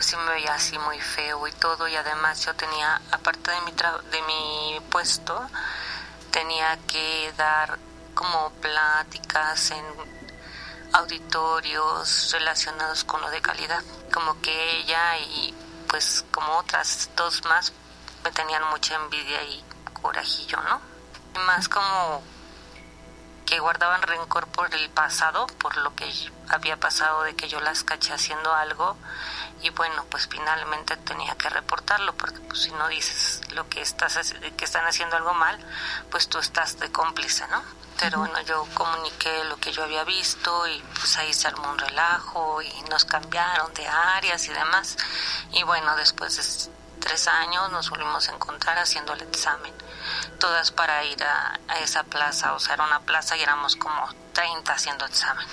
Sí 0.00 0.16
me 0.16 0.32
veía 0.32 0.54
así 0.54 0.78
muy 0.78 0.98
feo 0.98 1.46
y 1.46 1.52
todo 1.52 1.86
y 1.86 1.94
además 1.94 2.44
yo 2.44 2.54
tenía, 2.56 3.00
aparte 3.12 3.50
de 3.50 3.60
mi, 3.62 3.72
tra- 3.72 4.00
de 4.02 4.22
mi 4.22 4.80
puesto, 4.90 5.46
tenía 6.30 6.76
que 6.86 7.32
dar 7.36 7.78
como 8.14 8.50
pláticas 8.54 9.70
en 9.70 9.84
auditorios 10.92 12.30
relacionados 12.32 13.04
con 13.04 13.20
lo 13.20 13.30
de 13.30 13.40
calidad. 13.42 13.82
Como 14.12 14.40
que 14.40 14.78
ella 14.78 15.18
y 15.18 15.54
pues 15.88 16.24
como 16.30 16.56
otras 16.58 17.10
dos 17.16 17.44
más 17.44 17.72
me 18.24 18.30
tenían 18.32 18.64
mucha 18.70 18.94
envidia 18.96 19.42
y 19.44 19.62
corajillo, 20.00 20.60
¿no? 20.62 20.80
Más 21.46 21.68
como 21.68 22.22
que 23.46 23.58
guardaban 23.58 24.02
rencor 24.02 24.46
por 24.48 24.72
el 24.74 24.88
pasado, 24.90 25.46
por 25.46 25.76
lo 25.78 25.94
que 25.94 26.10
había 26.56 26.78
pasado 26.78 27.22
de 27.22 27.34
que 27.34 27.48
yo 27.48 27.60
las 27.60 27.84
caché 27.84 28.12
haciendo 28.12 28.52
algo 28.52 28.96
y 29.62 29.70
bueno, 29.70 30.04
pues 30.10 30.26
finalmente 30.26 30.96
tenía 30.96 31.34
que 31.36 31.50
reportarlo 31.50 32.14
porque 32.14 32.40
pues 32.40 32.62
si 32.62 32.72
no 32.72 32.88
dices 32.88 33.42
lo 33.52 33.68
que 33.68 33.82
estás 33.82 34.34
que 34.56 34.64
están 34.64 34.86
haciendo 34.86 35.16
algo 35.16 35.34
mal, 35.34 35.58
pues 36.10 36.28
tú 36.28 36.38
estás 36.38 36.78
de 36.78 36.90
cómplice, 36.90 37.46
¿no? 37.48 37.62
Pero 37.98 38.20
bueno, 38.20 38.40
yo 38.40 38.66
comuniqué 38.72 39.44
lo 39.44 39.58
que 39.58 39.72
yo 39.72 39.82
había 39.82 40.04
visto 40.04 40.66
y 40.66 40.82
pues 40.94 41.18
ahí 41.18 41.34
se 41.34 41.48
armó 41.48 41.68
un 41.68 41.78
relajo 41.78 42.62
y 42.62 42.82
nos 42.88 43.04
cambiaron 43.04 43.74
de 43.74 43.86
áreas 43.86 44.46
y 44.46 44.52
demás. 44.52 44.96
Y 45.52 45.62
bueno, 45.64 45.94
después 45.96 46.36
de 46.36 46.72
tres 47.00 47.28
años 47.28 47.70
nos 47.70 47.90
volvimos 47.90 48.26
a 48.30 48.32
encontrar 48.32 48.78
haciendo 48.78 49.12
el 49.12 49.20
examen. 49.20 49.74
Todas 50.38 50.70
para 50.70 51.04
ir 51.04 51.22
a, 51.22 51.60
a 51.68 51.80
esa 51.80 52.04
plaza, 52.04 52.54
o 52.54 52.58
sea, 52.58 52.74
era 52.74 52.84
una 52.84 53.00
plaza 53.00 53.36
y 53.36 53.42
éramos 53.42 53.76
como 53.76 54.08
30 54.32 54.72
haciendo 54.72 55.04
examen. 55.04 55.46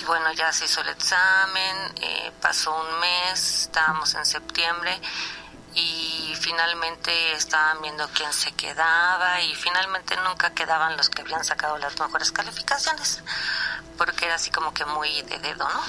Y 0.00 0.04
bueno, 0.04 0.32
ya 0.32 0.52
se 0.52 0.64
hizo 0.64 0.80
el 0.80 0.88
examen, 0.88 1.94
eh, 2.00 2.32
pasó 2.40 2.74
un 2.74 3.00
mes, 3.00 3.62
estábamos 3.62 4.14
en 4.14 4.24
septiembre 4.24 5.00
y 5.74 6.34
finalmente 6.38 7.32
estaban 7.32 7.80
viendo 7.82 8.08
quién 8.14 8.32
se 8.32 8.52
quedaba 8.52 9.40
y 9.40 9.54
finalmente 9.54 10.16
nunca 10.28 10.50
quedaban 10.50 10.96
los 10.96 11.08
que 11.08 11.22
habían 11.22 11.44
sacado 11.44 11.78
las 11.78 11.98
mejores 11.98 12.30
calificaciones, 12.30 13.22
porque 13.96 14.26
era 14.26 14.34
así 14.34 14.50
como 14.50 14.74
que 14.74 14.84
muy 14.84 15.22
de 15.22 15.38
dedo, 15.38 15.68
¿no? 15.68 15.82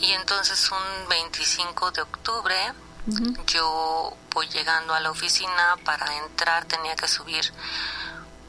Y 0.00 0.12
entonces 0.12 0.70
un 0.70 1.08
25 1.08 1.90
de 1.92 2.02
octubre 2.02 2.74
yo 3.46 4.16
voy 4.32 4.48
llegando 4.48 4.94
a 4.94 5.00
la 5.00 5.10
oficina, 5.10 5.76
para 5.84 6.06
entrar 6.16 6.64
tenía 6.64 6.96
que 6.96 7.06
subir 7.06 7.44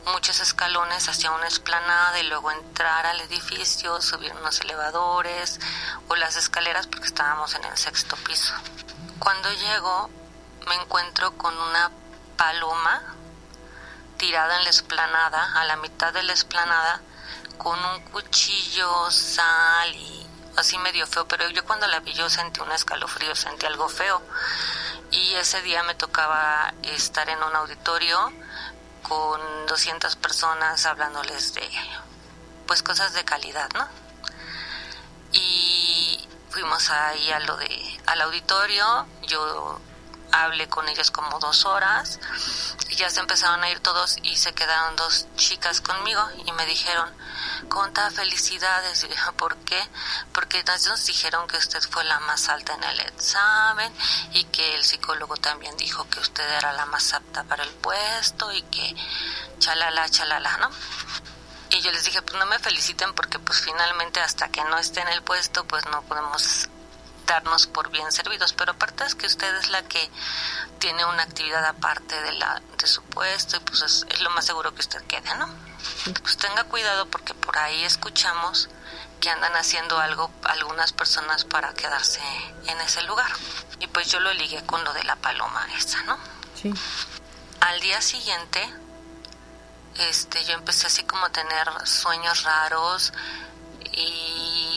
muchos 0.05 0.39
escalones 0.39 1.07
hacia 1.09 1.31
una 1.31 1.47
esplanada 1.47 2.19
y 2.19 2.27
luego 2.27 2.51
entrar 2.51 3.05
al 3.05 3.21
edificio, 3.21 4.01
subir 4.01 4.33
unos 4.33 4.59
elevadores 4.61 5.59
o 6.07 6.15
las 6.15 6.35
escaleras 6.35 6.87
porque 6.87 7.07
estábamos 7.07 7.55
en 7.55 7.63
el 7.65 7.77
sexto 7.77 8.15
piso. 8.17 8.53
Cuando 9.19 9.51
llego 9.53 10.09
me 10.67 10.75
encuentro 10.75 11.37
con 11.37 11.57
una 11.57 11.91
paloma 12.37 13.01
tirada 14.17 14.57
en 14.57 14.63
la 14.63 14.69
esplanada, 14.69 15.59
a 15.59 15.65
la 15.65 15.75
mitad 15.77 16.13
de 16.13 16.23
la 16.23 16.33
esplanada, 16.33 17.01
con 17.57 17.77
un 17.83 18.01
cuchillo, 18.11 19.09
sal 19.11 19.93
y 19.93 20.27
así 20.55 20.77
medio 20.77 21.05
feo, 21.07 21.27
pero 21.27 21.49
yo 21.49 21.65
cuando 21.65 21.87
la 21.87 21.99
vi 21.99 22.13
yo 22.13 22.29
sentí 22.29 22.61
un 22.61 22.71
escalofrío, 22.71 23.35
sentí 23.35 23.65
algo 23.65 23.89
feo. 23.89 24.21
Y 25.11 25.35
ese 25.35 25.61
día 25.61 25.83
me 25.83 25.95
tocaba 25.95 26.73
estar 26.83 27.29
en 27.29 27.41
un 27.43 27.55
auditorio 27.55 28.33
con 29.07 29.65
200 29.67 30.15
personas 30.15 30.85
hablándoles 30.85 31.53
de 31.53 31.67
pues 32.67 32.81
cosas 32.81 33.13
de 33.13 33.23
calidad, 33.23 33.69
¿no? 33.73 33.87
Y 35.31 36.27
fuimos 36.49 36.89
ahí 36.89 37.31
a 37.31 37.39
lo 37.41 37.57
de 37.57 37.99
al 38.07 38.21
auditorio, 38.21 39.05
yo 39.27 39.79
hablé 40.43 40.67
con 40.67 40.87
ellos 40.89 41.11
como 41.11 41.39
dos 41.39 41.65
horas 41.65 42.19
y 42.89 42.95
ya 42.95 43.09
se 43.09 43.19
empezaron 43.19 43.63
a 43.63 43.69
ir 43.69 43.79
todos 43.79 44.17
y 44.23 44.35
se 44.35 44.53
quedaron 44.53 44.95
dos 44.95 45.27
chicas 45.35 45.81
conmigo 45.81 46.21
y 46.45 46.51
me 46.53 46.65
dijeron, 46.65 47.13
Conta, 47.69 48.11
felicidades. 48.11 49.03
Y 49.03 49.07
dije, 49.07 49.31
¿por 49.33 49.55
qué? 49.57 49.81
Porque 50.33 50.63
nos 50.87 51.05
dijeron 51.05 51.47
que 51.47 51.57
usted 51.57 51.81
fue 51.81 52.03
la 52.03 52.19
más 52.21 52.49
alta 52.49 52.73
en 52.73 52.83
el 52.83 52.99
examen 53.01 53.91
y 54.33 54.43
que 54.45 54.75
el 54.75 54.83
psicólogo 54.83 55.37
también 55.37 55.75
dijo 55.77 56.07
que 56.09 56.19
usted 56.19 56.47
era 56.57 56.73
la 56.73 56.85
más 56.85 57.13
apta 57.13 57.43
para 57.43 57.63
el 57.63 57.69
puesto 57.69 58.51
y 58.51 58.61
que 58.63 58.95
chalala, 59.59 60.07
chalala, 60.09 60.57
¿no? 60.57 60.69
Y 61.71 61.81
yo 61.81 61.91
les 61.91 62.05
dije, 62.05 62.21
pues 62.21 62.37
no 62.37 62.45
me 62.45 62.59
feliciten 62.59 63.13
porque 63.13 63.39
pues 63.39 63.61
finalmente 63.61 64.19
hasta 64.19 64.49
que 64.49 64.63
no 64.63 64.77
esté 64.77 65.01
en 65.01 65.09
el 65.09 65.23
puesto 65.23 65.65
pues 65.65 65.85
no 65.87 66.01
podemos 66.03 66.69
darnos 67.25 67.67
por 67.67 67.89
bien 67.89 68.11
servidos, 68.11 68.53
pero 68.53 68.73
aparte 68.73 69.05
es 69.05 69.15
que 69.15 69.25
usted 69.25 69.53
es 69.55 69.69
la 69.69 69.83
que 69.83 70.09
tiene 70.79 71.05
una 71.05 71.23
actividad 71.23 71.65
aparte 71.65 72.19
de 72.21 72.33
la 72.33 72.61
de 72.77 72.87
su 72.87 73.01
puesto 73.03 73.57
y 73.57 73.59
pues 73.61 73.81
es, 73.81 74.05
es 74.09 74.21
lo 74.21 74.29
más 74.31 74.45
seguro 74.45 74.73
que 74.73 74.81
usted 74.81 75.01
quede, 75.05 75.33
¿no? 75.35 75.47
Pues 76.21 76.37
tenga 76.37 76.63
cuidado 76.65 77.07
porque 77.07 77.33
por 77.33 77.57
ahí 77.57 77.83
escuchamos 77.83 78.69
que 79.19 79.29
andan 79.29 79.53
haciendo 79.55 79.97
algo 79.99 80.31
algunas 80.43 80.93
personas 80.93 81.45
para 81.45 81.73
quedarse 81.73 82.21
en 82.67 82.79
ese 82.81 83.01
lugar. 83.03 83.31
Y 83.79 83.87
pues 83.87 84.11
yo 84.11 84.19
lo 84.19 84.33
ligué 84.33 84.63
con 84.65 84.83
lo 84.83 84.93
de 84.93 85.03
la 85.03 85.15
paloma 85.15 85.67
esa, 85.77 86.01
¿no? 86.03 86.17
Sí. 86.61 86.73
Al 87.61 87.79
día 87.79 88.01
siguiente, 88.01 88.61
este, 89.95 90.43
yo 90.45 90.53
empecé 90.53 90.87
así 90.87 91.03
como 91.03 91.25
a 91.25 91.29
tener 91.31 91.67
sueños 91.85 92.43
raros 92.43 93.13
y 93.93 94.74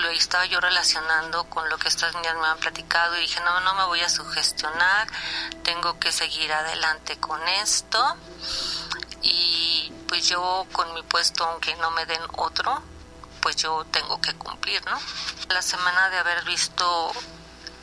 lo 0.00 0.10
estaba 0.10 0.46
yo 0.46 0.60
relacionando 0.60 1.44
con 1.44 1.68
lo 1.68 1.78
que 1.78 1.88
estas 1.88 2.14
niñas 2.14 2.34
me 2.36 2.46
han 2.46 2.58
platicado 2.58 3.16
y 3.16 3.20
dije, 3.20 3.40
no, 3.40 3.60
no 3.60 3.74
me 3.74 3.84
voy 3.84 4.00
a 4.00 4.08
sugestionar, 4.08 5.08
tengo 5.62 5.98
que 5.98 6.12
seguir 6.12 6.52
adelante 6.52 7.18
con 7.18 7.40
esto 7.48 8.16
y 9.22 9.92
pues 10.08 10.28
yo 10.28 10.66
con 10.72 10.92
mi 10.94 11.02
puesto, 11.02 11.44
aunque 11.44 11.74
no 11.76 11.90
me 11.90 12.06
den 12.06 12.22
otro, 12.36 12.82
pues 13.40 13.56
yo 13.56 13.84
tengo 13.90 14.20
que 14.20 14.34
cumplir, 14.34 14.84
¿no? 14.86 14.98
La 15.48 15.62
semana 15.62 16.10
de 16.10 16.18
haber 16.18 16.44
visto 16.44 17.12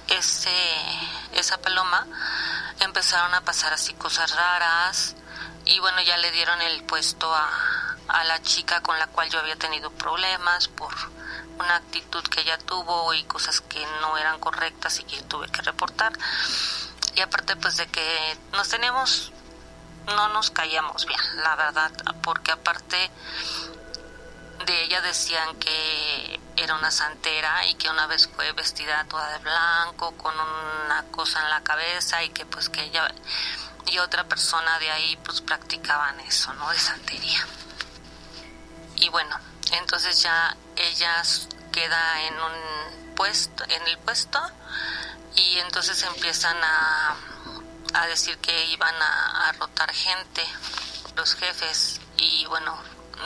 ese, 0.07 0.51
esa 1.33 1.57
paloma, 1.59 2.07
empezaron 2.79 3.33
a 3.33 3.41
pasar 3.41 3.73
así 3.73 3.93
cosas 3.93 4.35
raras 4.35 5.15
y 5.65 5.79
bueno, 5.79 6.01
ya 6.01 6.17
le 6.17 6.31
dieron 6.31 6.61
el 6.61 6.83
puesto 6.83 7.33
a, 7.33 7.49
a 8.07 8.23
la 8.23 8.41
chica 8.41 8.81
con 8.81 8.97
la 8.99 9.07
cual 9.07 9.29
yo 9.29 9.39
había 9.39 9.55
tenido 9.55 9.91
problemas 9.91 10.67
por 10.67 10.93
una 11.59 11.75
actitud 11.75 12.23
que 12.23 12.41
ella 12.41 12.57
tuvo 12.57 13.13
y 13.13 13.23
cosas 13.23 13.61
que 13.61 13.85
no 14.01 14.17
eran 14.17 14.39
correctas 14.39 14.99
y 14.99 15.03
que 15.03 15.21
tuve 15.23 15.47
que 15.49 15.61
reportar. 15.61 16.13
Y 17.15 17.21
aparte 17.21 17.55
pues 17.55 17.77
de 17.77 17.87
que 17.87 18.37
nos 18.53 18.69
teníamos, 18.69 19.31
no 20.07 20.29
nos 20.29 20.51
caíamos 20.51 21.05
bien, 21.05 21.19
la 21.43 21.55
verdad, 21.55 21.91
porque 22.21 22.51
aparte 22.51 23.11
de 24.65 24.83
ella 24.83 25.01
decían 25.01 25.55
que 25.57 26.39
era 26.55 26.75
una 26.75 26.91
santera 26.91 27.65
y 27.67 27.75
que 27.75 27.89
una 27.89 28.07
vez 28.07 28.27
fue 28.27 28.51
vestida 28.53 29.05
toda 29.05 29.29
de 29.33 29.39
blanco 29.39 30.11
con 30.17 30.33
una 30.85 31.03
cosa 31.11 31.41
en 31.43 31.49
la 31.49 31.61
cabeza 31.61 32.23
y 32.23 32.29
que 32.29 32.45
pues 32.45 32.69
que 32.69 32.83
ella 32.83 33.13
y 33.85 33.99
otra 33.99 34.25
persona 34.25 34.79
de 34.79 34.91
ahí 34.91 35.17
pues 35.23 35.41
practicaban 35.41 36.19
eso, 36.21 36.53
¿no? 36.53 36.69
De 36.69 36.79
santería. 36.79 37.45
Y 38.95 39.09
bueno, 39.09 39.37
entonces 39.71 40.21
ya 40.21 40.55
ella 40.75 41.23
queda 41.71 42.21
en 42.23 42.33
un 42.33 43.15
puesto, 43.15 43.63
en 43.65 43.87
el 43.87 43.97
puesto 43.99 44.39
y 45.35 45.59
entonces 45.59 46.01
empiezan 46.03 46.57
a, 46.63 47.15
a 47.93 48.07
decir 48.07 48.37
que 48.39 48.65
iban 48.67 48.95
a, 48.95 49.51
rotar 49.59 49.91
gente, 49.93 50.43
los 51.15 51.35
jefes 51.35 51.99
y 52.17 52.45
bueno, 52.45 52.77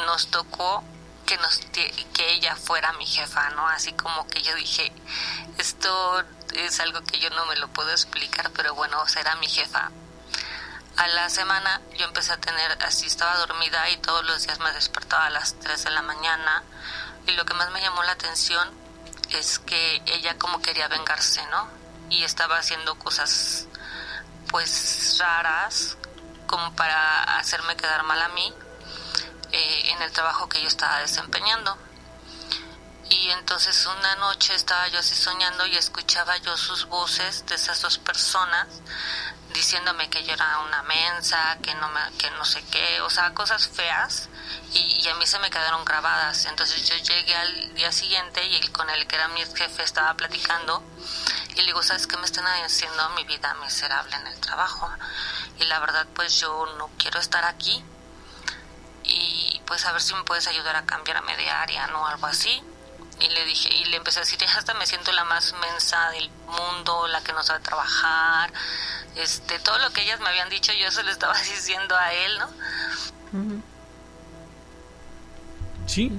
nos 0.06 0.28
tocó 0.28 0.84
que 1.26 1.38
nos 1.38 1.60
que 1.60 2.32
ella 2.34 2.56
fuera 2.56 2.94
mi 2.94 3.06
jefa, 3.06 3.50
¿no? 3.52 3.68
Así 3.68 3.94
como 3.94 4.28
que 4.28 4.42
yo 4.42 4.54
dije, 4.56 4.92
esto 5.58 6.24
es 6.54 6.80
algo 6.80 7.02
que 7.04 7.20
yo 7.20 7.30
no 7.32 7.46
me 7.46 7.56
lo 7.58 7.68
puedo 7.70 7.92
explicar, 7.92 8.52
pero 8.52 8.76
bueno, 8.76 9.06
será 9.08 9.36
mi 9.36 9.48
jefa. 9.48 9.92
A 10.98 11.08
la 11.08 11.30
semana 11.30 11.82
yo 11.98 12.06
empecé 12.06 12.34
a 12.34 12.38
tener, 12.38 12.78
así 12.84 13.08
estaba 13.08 13.38
dormida 13.38 13.90
y 13.90 13.98
todos 13.98 14.26
los 14.26 14.44
días 14.44 14.60
me 14.60 14.72
despertaba 14.74 15.28
a 15.28 15.30
las 15.30 15.58
3 15.60 15.84
de 15.86 15.90
la 15.92 16.02
mañana 16.02 16.64
y 17.28 17.32
lo 17.32 17.46
que 17.46 17.54
más 17.54 17.72
me 17.72 17.82
llamó 17.82 18.04
la 18.04 18.12
atención 18.12 18.70
es 19.30 19.60
que 19.60 20.02
ella 20.06 20.38
como 20.38 20.62
quería 20.62 20.88
vengarse, 20.88 21.46
¿no? 21.48 21.70
Y 22.10 22.24
estaba 22.24 22.58
haciendo 22.58 22.96
cosas 22.96 23.68
pues 24.50 25.18
raras 25.20 25.98
como 26.46 26.76
para 26.76 27.24
hacerme 27.38 27.78
quedar 27.78 28.04
mal 28.04 28.22
a 28.22 28.28
mí 28.30 28.54
eh, 29.54 29.92
en 29.92 30.02
el 30.02 30.12
trabajo 30.12 30.50
que 30.50 30.62
yo 30.62 30.68
estaba 30.68 31.00
desempeñando. 31.00 31.78
Y 33.10 33.30
entonces 33.32 33.86
una 33.86 34.16
noche 34.18 34.56
estaba 34.56 34.88
yo 34.90 35.00
así 35.00 35.16
soñando 35.16 35.66
y 35.68 35.78
escuchaba 35.78 36.38
yo 36.38 36.56
sus 36.58 36.86
voces 36.86 37.46
de 37.46 37.56
esas 37.56 37.82
dos 37.82 37.98
personas 37.98 38.68
diciéndome 39.54 40.10
que 40.10 40.24
yo 40.24 40.34
era 40.34 40.60
una 40.60 40.84
mensa, 40.84 41.58
que 41.62 41.74
no, 41.76 41.90
me, 41.90 42.00
que 42.18 42.30
no 42.32 42.46
sé 42.46 42.64
qué, 42.72 43.02
o 43.02 43.10
sea, 43.10 43.34
cosas 43.34 43.68
feas 43.68 44.30
y, 44.74 45.08
a 45.08 45.16
mí 45.16 45.26
se 45.26 45.40
me 45.40 45.50
quedaron 45.50 45.84
grabadas. 45.84 46.46
Entonces 46.46 46.88
yo 46.88 46.96
llegué 46.96 47.36
al 47.36 47.74
día 47.76 47.92
siguiente 47.92 48.44
y 48.46 48.68
con 48.70 48.90
el 48.90 49.08
que 49.08 49.16
era 49.16 49.28
mi 49.30 49.44
jefe 49.44 49.84
estaba 49.84 50.14
platicando 50.16 50.84
y 51.56 51.62
le 51.62 51.66
digo, 51.68 51.84
¿sabes 51.84 52.08
qué 52.08 52.18
me 52.18 52.26
están 52.26 52.46
haciendo 52.46 53.10
mi 53.10 53.24
vida 53.26 53.54
miserable 53.56 54.16
en 54.16 54.28
el 54.28 54.40
trabajo? 54.40 54.90
Y 55.60 55.66
la 55.66 55.80
verdad 55.80 56.08
pues 56.16 56.40
yo 56.40 56.66
no 56.78 56.90
quiero 56.98 57.20
estar 57.20 57.44
aquí 57.46 57.84
y 59.04 59.62
pues 59.66 59.86
a 59.86 59.92
ver 59.92 60.02
si 60.02 60.14
me 60.14 60.24
puedes 60.24 60.48
ayudar 60.48 60.76
a 60.76 60.86
cambiarme 60.86 61.36
de 61.38 61.50
área, 61.50 61.88
¿no? 61.88 62.06
Algo 62.08 62.28
así. 62.28 62.64
Y 63.22 63.30
le 63.30 63.46
dije, 63.46 63.70
y 63.74 63.86
le 63.86 63.98
empecé 63.98 64.20
a 64.20 64.24
decir, 64.24 64.40
hasta 64.58 64.74
me 64.74 64.86
siento 64.86 65.12
la 65.12 65.24
más 65.26 65.54
mensa 65.54 66.10
del 66.12 66.30
mundo, 66.48 67.08
la 67.08 67.22
que 67.22 67.34
no 67.34 67.44
sabe 67.44 67.60
trabajar, 67.60 68.52
este, 69.16 69.60
todo 69.60 69.78
lo 69.80 69.92
que 69.92 70.02
ellas 70.02 70.20
me 70.20 70.30
habían 70.30 70.50
dicho, 70.50 70.74
yo 70.74 70.90
se 70.92 71.04
lo 71.04 71.12
estaba 71.12 71.38
diciendo 71.56 71.96
a 71.96 72.14
él, 72.14 72.40
¿no? 72.40 72.50
Sí. 75.86 76.10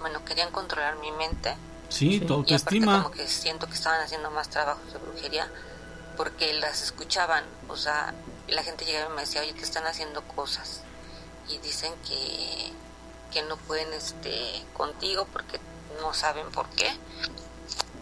Bueno, 0.00 0.24
querían 0.24 0.50
controlar 0.50 0.96
mi 0.96 1.10
mente. 1.12 1.56
Sí, 1.88 2.20
tu 2.20 2.24
Y 2.46 2.54
aparte 2.54 2.54
autoestima. 2.54 3.02
como 3.02 3.14
que 3.14 3.26
siento 3.28 3.66
que 3.66 3.74
estaban 3.74 4.00
haciendo 4.00 4.30
más 4.30 4.48
trabajos 4.48 4.92
de 4.92 4.98
brujería 4.98 5.48
porque 6.16 6.54
las 6.54 6.82
escuchaban, 6.82 7.44
o 7.68 7.76
sea, 7.76 8.14
la 8.48 8.62
gente 8.62 8.84
llegaba 8.84 9.12
y 9.12 9.16
me 9.16 9.20
decía, 9.22 9.42
oye, 9.42 9.52
te 9.52 9.62
están 9.62 9.86
haciendo 9.86 10.22
cosas 10.22 10.80
y 11.48 11.58
dicen 11.58 11.92
que, 12.06 12.72
que 13.32 13.42
no 13.42 13.56
pueden 13.56 13.92
este 13.92 14.64
contigo 14.74 15.26
porque 15.32 15.60
no 16.00 16.14
saben 16.14 16.50
por 16.50 16.68
qué. 16.70 16.90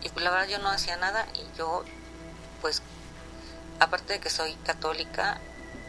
Y 0.03 0.09
pues 0.11 0.25
la 0.25 0.31
verdad 0.31 0.49
yo 0.49 0.59
no 0.59 0.69
hacía 0.69 0.97
nada 0.97 1.27
y 1.35 1.59
yo, 1.59 1.85
pues, 2.61 2.83
aparte 3.81 4.15
de 4.15 4.21
que 4.21 4.31
soy 4.31 4.55
católica, 4.57 5.41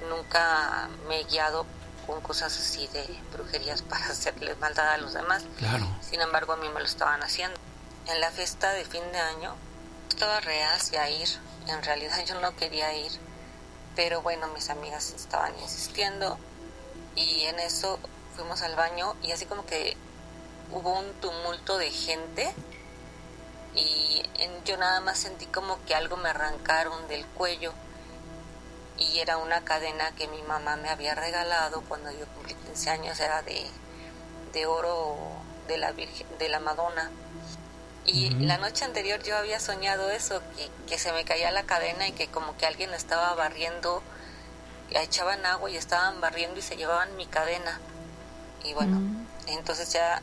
nunca 0.10 0.90
me 1.08 1.22
he 1.22 1.24
guiado 1.26 1.66
con 2.08 2.22
cosas 2.22 2.58
así 2.58 2.88
de 2.88 3.06
brujerías 3.34 3.82
para 3.90 4.06
hacerle 4.08 4.56
maldad 4.56 4.90
a 4.90 4.98
los 4.98 5.14
demás. 5.14 5.44
Claro. 5.58 5.86
Sin 6.02 6.22
embargo, 6.22 6.54
a 6.54 6.58
mí 6.58 6.70
me 6.70 6.80
lo 6.80 6.86
estaban 6.86 7.22
haciendo. 7.24 7.60
En 8.08 8.22
la 8.22 8.32
fiesta 8.32 8.72
de 8.72 8.86
fin 8.86 9.04
de 9.12 9.20
año 9.20 9.56
estaba 10.10 10.40
reacia 10.40 11.04
a 11.04 11.10
ir. 11.10 11.28
En 11.68 11.84
realidad 11.84 12.24
yo 12.28 12.40
no 12.40 12.56
quería 12.56 12.94
ir. 12.94 13.12
Pero 13.96 14.22
bueno, 14.22 14.48
mis 14.50 14.70
amigas 14.70 15.12
estaban 15.12 15.58
insistiendo. 15.60 16.38
Y 17.16 17.44
en 17.44 17.60
eso 17.60 18.00
fuimos 18.36 18.62
al 18.62 18.76
baño 18.76 19.16
y 19.24 19.32
así 19.32 19.46
como 19.46 19.66
que 19.66 19.96
hubo 20.72 21.00
un 21.00 21.14
tumulto 21.16 21.78
de 21.78 21.92
gente. 21.92 22.54
Y 23.74 24.24
en- 24.40 24.64
yo 24.64 24.78
nada 24.78 25.02
más 25.02 25.18
sentí 25.20 25.46
como 25.48 25.84
que 25.86 25.96
algo 25.96 26.16
me 26.18 26.30
arrancaron 26.30 27.08
del 27.08 27.26
cuello 27.26 27.74
y 28.98 29.20
era 29.20 29.38
una 29.38 29.64
cadena 29.66 30.16
que 30.16 30.28
mi 30.30 30.42
mamá 30.44 30.78
me 30.78 30.90
había 30.90 31.16
regalado 31.16 31.82
cuando 31.82 32.12
yo 32.12 32.26
cumplí 32.28 32.54
15 32.56 32.90
años, 32.90 33.20
era 33.20 33.42
de, 33.42 33.66
de 34.54 34.66
oro 34.66 35.18
de 35.68 35.78
la 35.78 35.92
Virgen, 35.92 36.26
de 36.40 36.48
la 36.48 36.60
Madonna. 36.62 37.12
Y 38.06 38.30
la 38.30 38.58
noche 38.58 38.86
anterior 38.86 39.22
yo 39.24 39.36
había 39.36 39.60
soñado 39.60 40.12
eso, 40.12 40.42
que, 40.56 40.70
que 40.88 40.98
se 41.00 41.12
me 41.12 41.26
caía 41.26 41.50
la 41.52 41.64
cadena 41.64 42.08
y 42.08 42.12
que 42.14 42.28
como 42.28 42.56
que 42.56 42.66
alguien 42.68 42.94
estaba 42.94 43.34
barriendo, 43.34 44.02
echaban 44.92 45.46
agua 45.46 45.70
y 45.72 45.76
estaban 45.76 46.22
barriendo 46.22 46.60
y 46.60 46.62
se 46.62 46.78
llevaban 46.78 47.16
mi 47.18 47.26
cadena. 47.26 47.80
Y 48.66 48.74
bueno, 48.74 49.00
entonces 49.48 49.94
ya 49.94 50.22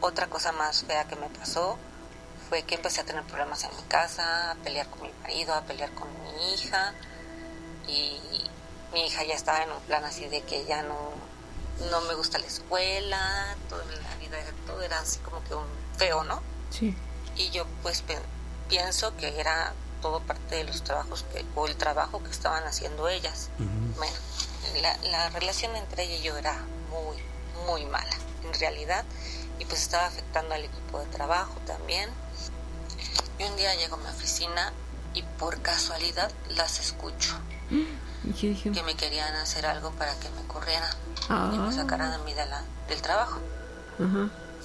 otra 0.00 0.26
cosa 0.26 0.52
más 0.52 0.84
fea 0.84 1.04
que 1.04 1.16
me 1.16 1.28
pasó 1.28 1.78
fue 2.48 2.62
que 2.64 2.74
empecé 2.74 3.00
a 3.00 3.04
tener 3.04 3.22
problemas 3.24 3.64
en 3.64 3.74
mi 3.76 3.82
casa, 3.84 4.50
a 4.50 4.54
pelear 4.56 4.86
con 4.88 5.02
mi 5.02 5.10
marido, 5.22 5.54
a 5.54 5.62
pelear 5.62 5.90
con 5.92 6.08
mi 6.22 6.54
hija 6.54 6.92
y 7.88 8.20
mi 8.92 9.06
hija 9.06 9.24
ya 9.24 9.34
estaba 9.34 9.62
en 9.62 9.70
un 9.70 9.80
plan 9.82 10.04
así 10.04 10.26
de 10.26 10.42
que 10.42 10.64
ya 10.66 10.82
no 10.82 11.12
no 11.90 12.00
me 12.02 12.14
gusta 12.14 12.38
la 12.38 12.46
escuela, 12.46 13.56
toda 13.68 13.84
la 13.84 14.16
vida 14.16 14.36
todo 14.66 14.82
era 14.82 15.00
así 15.00 15.18
como 15.20 15.42
que 15.44 15.54
un 15.54 15.66
feo, 15.96 16.24
¿no? 16.24 16.42
Sí. 16.70 16.94
Y 17.36 17.50
yo 17.50 17.66
pues 17.82 18.04
pienso 18.68 19.16
que 19.16 19.40
era 19.40 19.72
todo 20.02 20.20
parte 20.20 20.56
de 20.56 20.64
los 20.64 20.82
trabajos 20.84 21.24
que, 21.32 21.44
o 21.54 21.66
el 21.66 21.76
trabajo 21.76 22.22
que 22.22 22.30
estaban 22.30 22.64
haciendo 22.64 23.08
ellas. 23.08 23.48
Bueno, 23.96 24.16
la, 24.82 24.96
la 25.10 25.30
relación 25.30 25.74
entre 25.76 26.04
ella 26.04 26.16
y 26.16 26.22
yo 26.22 26.36
era 26.36 26.52
muy, 26.90 27.16
muy 27.66 27.84
mala, 27.86 28.16
en 28.44 28.52
realidad, 28.58 29.04
y 29.58 29.64
pues 29.64 29.82
estaba 29.82 30.06
afectando 30.06 30.54
al 30.54 30.64
equipo 30.64 30.98
de 31.00 31.06
trabajo 31.06 31.54
también. 31.66 32.10
Y 33.38 33.44
un 33.44 33.56
día 33.56 33.74
llego 33.76 33.96
a 33.96 33.98
mi 33.98 34.06
oficina 34.08 34.72
y 35.14 35.22
por 35.22 35.60
casualidad 35.62 36.30
las 36.50 36.80
escucho, 36.80 37.38
que 38.72 38.82
me 38.84 38.94
querían 38.96 39.34
hacer 39.36 39.66
algo 39.66 39.90
para 39.92 40.14
que 40.20 40.28
me 40.30 40.46
corrieran 40.46 40.90
y 41.20 41.24
Ah. 41.28 41.50
me 41.52 41.72
sacaran 41.72 42.12
a 42.12 42.18
mí 42.18 42.34
de 42.34 42.46
la, 42.46 42.62
del 42.88 43.00
trabajo. 43.02 43.40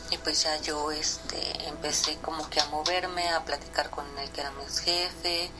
Y 0.10 0.18
pues 0.20 0.42
ya 0.44 0.56
yo 0.62 0.92
este, 0.92 1.68
empecé 1.68 2.18
como 2.22 2.50
que 2.50 2.60
a 2.62 2.66
moverme, 2.68 3.30
a 3.30 3.44
platicar 3.44 3.90
con 3.90 4.06
el 4.20 4.30
que 4.32 4.42
era 4.42 4.52
mi 4.52 4.64
jefe 4.84 5.52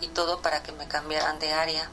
y 0.00 0.08
todo 0.08 0.40
para 0.42 0.62
que 0.62 0.72
me 0.72 0.86
cambiaran 0.86 1.38
de 1.38 1.52
área. 1.52 1.90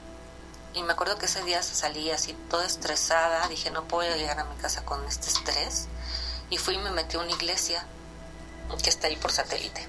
Y 0.76 0.84
me 0.84 0.94
acuerdo 0.94 1.18
que 1.18 1.26
ese 1.26 1.42
día 1.44 1.64
salí 1.64 2.12
así 2.12 2.34
toda 2.50 2.66
estresada, 2.66 3.48
dije 3.48 3.72
no 3.72 3.86
puedo 3.88 4.14
llegar 4.16 4.40
a 4.40 4.44
mi 4.46 4.56
casa 4.58 4.84
con 4.86 5.04
este 5.06 5.28
estrés. 5.30 5.88
Y 6.50 6.58
fui 6.58 6.76
y 6.76 6.80
me 6.80 6.92
metí 6.92 7.18
a 7.18 7.22
una 7.22 7.32
iglesia 7.32 7.84
que 8.84 8.90
está 8.90 9.08
ahí 9.08 9.16
por 9.16 9.32
satélite. 9.32 9.88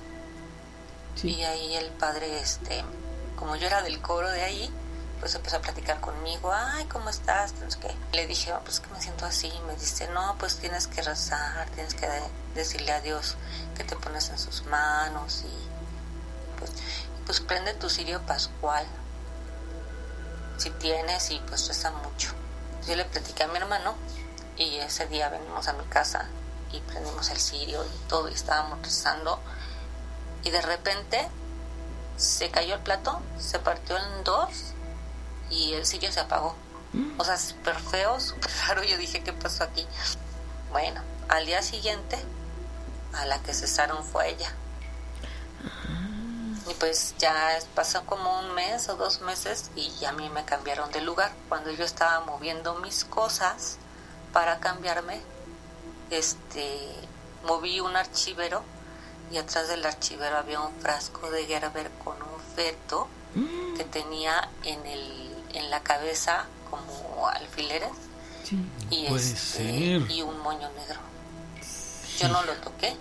Sí. 1.16 1.30
Y 1.34 1.44
ahí 1.44 1.74
el 1.76 1.90
padre, 1.92 2.38
este, 2.40 2.84
como 3.36 3.56
yo 3.56 3.66
era 3.66 3.82
del 3.82 4.00
coro 4.00 4.30
de 4.30 4.42
ahí, 4.42 4.70
pues 5.20 5.34
empezó 5.34 5.56
a 5.56 5.60
platicar 5.60 6.00
conmigo, 6.00 6.52
ay, 6.52 6.84
¿cómo 6.86 7.08
estás? 7.10 7.52
Sé 7.68 7.78
qué. 7.80 7.90
Le 8.12 8.26
dije, 8.26 8.52
"Oh, 8.52 8.60
pues 8.60 8.80
que 8.80 8.88
me 8.90 9.00
siento 9.00 9.24
así. 9.26 9.48
Y 9.48 9.60
me 9.60 9.74
dice, 9.74 10.06
no, 10.08 10.36
pues 10.38 10.56
tienes 10.58 10.86
que 10.86 11.02
rezar, 11.02 11.68
tienes 11.70 11.94
que 11.94 12.06
de- 12.06 12.30
decirle 12.54 12.92
a 12.92 13.00
Dios 13.00 13.36
que 13.76 13.82
te 13.84 13.96
pones 13.96 14.28
en 14.28 14.38
sus 14.38 14.64
manos 14.66 15.42
y 15.44 16.58
pues, 16.58 16.70
pues 17.24 17.40
prende 17.40 17.74
tu 17.74 17.88
cirio 17.90 18.20
pascual. 18.26 18.86
Si 20.56 20.70
tienes 20.70 21.30
y 21.30 21.38
pues 21.40 21.68
reza 21.68 21.90
mucho. 21.90 22.32
Yo 22.86 22.96
le 22.96 23.04
platiqué 23.04 23.44
a 23.44 23.48
mi 23.48 23.56
hermano 23.56 23.94
y 24.56 24.76
ese 24.76 25.06
día 25.06 25.28
venimos 25.28 25.68
a 25.68 25.72
mi 25.74 25.84
casa 25.84 26.26
y 26.72 26.80
prendimos 26.80 27.30
el 27.30 27.38
cirio 27.38 27.84
y 27.84 28.08
todo 28.08 28.28
y 28.28 28.34
estábamos 28.34 28.80
rezando 28.82 29.40
y 30.44 30.50
de 30.50 30.62
repente 30.62 31.28
se 32.16 32.50
cayó 32.50 32.76
el 32.76 32.80
plato, 32.80 33.20
se 33.38 33.58
partió 33.58 33.96
en 33.98 34.24
dos 34.24 34.72
y 35.50 35.74
el 35.74 35.84
sillo 35.86 36.10
se 36.12 36.20
apagó. 36.20 36.54
O 37.18 37.24
sea, 37.24 37.36
súper 37.36 37.76
feo, 37.76 38.18
súper 38.20 38.50
raro. 38.66 38.82
Yo 38.84 38.96
dije, 38.96 39.22
¿qué 39.22 39.32
pasó 39.32 39.64
aquí? 39.64 39.86
Bueno, 40.70 41.02
al 41.28 41.46
día 41.46 41.62
siguiente, 41.62 42.16
a 43.12 43.26
la 43.26 43.42
que 43.42 43.52
cesaron 43.52 44.04
fue 44.04 44.30
ella. 44.30 44.52
Y 46.68 46.74
pues 46.74 47.14
ya 47.18 47.58
pasó 47.74 48.04
como 48.06 48.40
un 48.40 48.52
mes 48.54 48.88
o 48.88 48.96
dos 48.96 49.20
meses 49.20 49.70
y 49.76 49.90
ya 50.00 50.10
a 50.10 50.12
mí 50.12 50.28
me 50.30 50.44
cambiaron 50.44 50.90
de 50.92 51.00
lugar. 51.00 51.32
Cuando 51.48 51.70
yo 51.70 51.84
estaba 51.84 52.20
moviendo 52.20 52.74
mis 52.76 53.04
cosas 53.04 53.76
para 54.32 54.58
cambiarme, 54.58 55.20
este, 56.10 56.78
moví 57.44 57.80
un 57.80 57.96
archivero 57.96 58.62
y 59.30 59.38
atrás 59.38 59.68
del 59.68 59.84
archivero 59.84 60.36
había 60.36 60.60
un 60.60 60.74
frasco 60.80 61.30
de 61.30 61.46
Gerber 61.46 61.90
con 62.04 62.16
un 62.22 62.40
feto 62.54 63.08
que 63.76 63.84
tenía 63.84 64.48
en 64.64 64.86
el 64.86 65.44
en 65.52 65.70
la 65.70 65.82
cabeza 65.82 66.46
como 66.70 67.28
alfileres 67.28 67.90
Sí. 68.44 68.56
y 68.90 69.06
este, 69.06 69.62
y 70.08 70.22
un 70.22 70.38
moño 70.40 70.70
negro. 70.70 71.00
Yo 72.18 72.28
no 72.28 72.42
lo 72.44 72.52
toqué, 72.54 72.96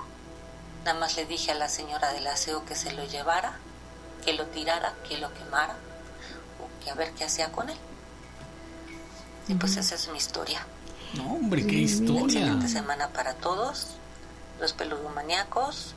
nada 0.86 1.00
más 1.00 1.16
le 1.16 1.26
dije 1.26 1.52
a 1.52 1.56
la 1.56 1.68
señora 1.68 2.14
del 2.14 2.28
aseo 2.28 2.64
que 2.64 2.76
se 2.76 2.92
lo 2.94 3.04
llevara, 3.06 3.58
que 4.24 4.34
lo 4.34 4.46
tirara, 4.46 4.94
que 5.08 5.18
lo 5.18 5.34
quemara, 5.34 5.76
o 6.62 6.84
que 6.84 6.92
a 6.92 6.94
ver 6.94 7.12
qué 7.14 7.24
hacía 7.24 7.52
con 7.52 7.70
él. 7.70 7.78
Y 9.48 9.56
pues 9.56 9.78
esa 9.78 9.96
es 9.96 10.08
mi 10.10 10.18
historia. 10.18 10.66
No, 11.16 11.34
hombre, 11.34 11.66
qué 11.66 11.76
historia. 11.76 12.40
Excelente 12.42 12.68
semana 12.68 13.10
para 13.10 13.34
todos, 13.34 13.88
los 14.60 14.74
peludomaníacos, 14.74 15.96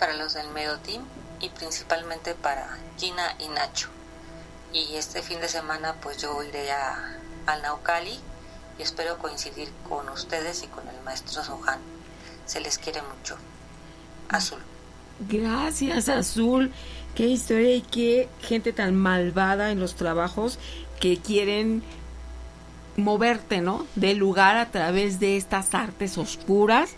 para 0.00 0.14
los 0.14 0.34
del 0.34 0.48
medio 0.48 0.78
team 0.80 1.04
y 1.40 1.48
principalmente 1.50 2.34
para 2.34 2.78
Gina 2.98 3.36
y 3.38 3.46
Nacho. 3.48 3.90
Y 4.72 4.96
este 4.96 5.22
fin 5.22 5.40
de 5.40 5.48
semana 5.48 5.94
pues 6.00 6.18
yo 6.18 6.42
iré 6.42 6.72
a, 6.72 7.16
al 7.46 7.62
Naucali 7.62 8.18
y 8.76 8.82
espero 8.82 9.18
coincidir 9.18 9.72
con 9.88 10.08
ustedes 10.08 10.64
y 10.64 10.66
con 10.66 10.88
el 10.88 11.00
maestro 11.02 11.44
Sohan. 11.44 11.78
Se 12.46 12.60
les 12.60 12.78
quiere 12.78 13.02
mucho. 13.02 13.36
Azul. 14.30 14.58
Gracias, 15.28 16.08
Azul. 16.08 16.70
Qué 17.14 17.26
historia 17.26 17.74
y 17.74 17.82
qué 17.82 18.28
gente 18.40 18.72
tan 18.72 18.94
malvada 18.94 19.70
en 19.70 19.80
los 19.80 19.94
trabajos 19.94 20.58
que 21.00 21.16
quieren 21.18 21.82
moverte, 22.96 23.60
¿no? 23.60 23.86
Del 23.96 24.18
lugar 24.18 24.56
a 24.56 24.70
través 24.70 25.20
de 25.20 25.36
estas 25.36 25.74
artes 25.74 26.16
oscuras. 26.18 26.94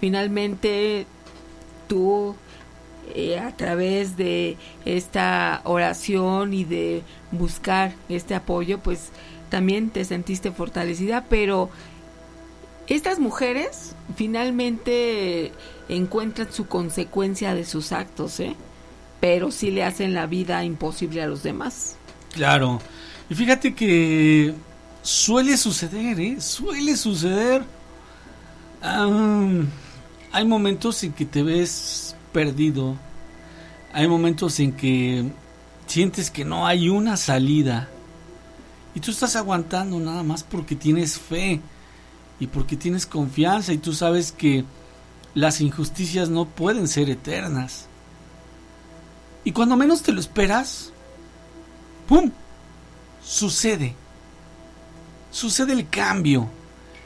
Finalmente, 0.00 1.06
tú, 1.88 2.34
eh, 3.14 3.38
a 3.38 3.56
través 3.56 4.16
de 4.16 4.56
esta 4.84 5.60
oración 5.64 6.52
y 6.52 6.64
de 6.64 7.02
buscar 7.30 7.94
este 8.08 8.34
apoyo, 8.34 8.78
pues 8.78 9.10
también 9.48 9.90
te 9.90 10.04
sentiste 10.04 10.50
fortalecida, 10.50 11.24
pero 11.28 11.70
estas 12.86 13.18
mujeres 13.18 13.94
finalmente 14.16 15.52
encuentran 15.88 16.52
su 16.52 16.66
consecuencia 16.66 17.54
de 17.54 17.64
sus 17.64 17.92
actos, 17.92 18.40
¿eh? 18.40 18.54
Pero 19.20 19.50
sí 19.50 19.70
le 19.70 19.82
hacen 19.82 20.14
la 20.14 20.26
vida 20.26 20.64
imposible 20.64 21.22
a 21.22 21.26
los 21.26 21.42
demás. 21.42 21.96
Claro. 22.32 22.80
Y 23.28 23.34
fíjate 23.34 23.74
que 23.74 24.54
suele 25.02 25.56
suceder, 25.56 26.20
¿eh? 26.20 26.40
Suele 26.40 26.96
suceder. 26.96 27.64
Ah, 28.82 29.48
hay 30.32 30.44
momentos 30.44 31.02
en 31.02 31.12
que 31.12 31.24
te 31.24 31.42
ves 31.42 32.14
perdido. 32.32 32.96
Hay 33.92 34.06
momentos 34.06 34.60
en 34.60 34.72
que 34.72 35.24
sientes 35.86 36.30
que 36.30 36.44
no 36.44 36.66
hay 36.66 36.88
una 36.88 37.16
salida. 37.16 37.88
Y 38.94 39.00
tú 39.00 39.10
estás 39.10 39.34
aguantando 39.34 39.98
nada 39.98 40.22
más 40.22 40.42
porque 40.42 40.76
tienes 40.76 41.18
fe 41.18 41.60
y 42.38 42.46
porque 42.48 42.76
tienes 42.76 43.06
confianza 43.06 43.72
y 43.72 43.78
tú 43.78 43.92
sabes 43.92 44.32
que 44.32 44.64
las 45.34 45.60
injusticias 45.60 46.28
no 46.28 46.46
pueden 46.46 46.88
ser 46.88 47.10
eternas. 47.10 47.86
Y 49.44 49.52
cuando 49.52 49.76
menos 49.76 50.02
te 50.02 50.12
lo 50.12 50.20
esperas, 50.20 50.92
¡pum! 52.08 52.30
Sucede. 53.22 53.94
Sucede 55.30 55.72
el 55.72 55.88
cambio. 55.88 56.48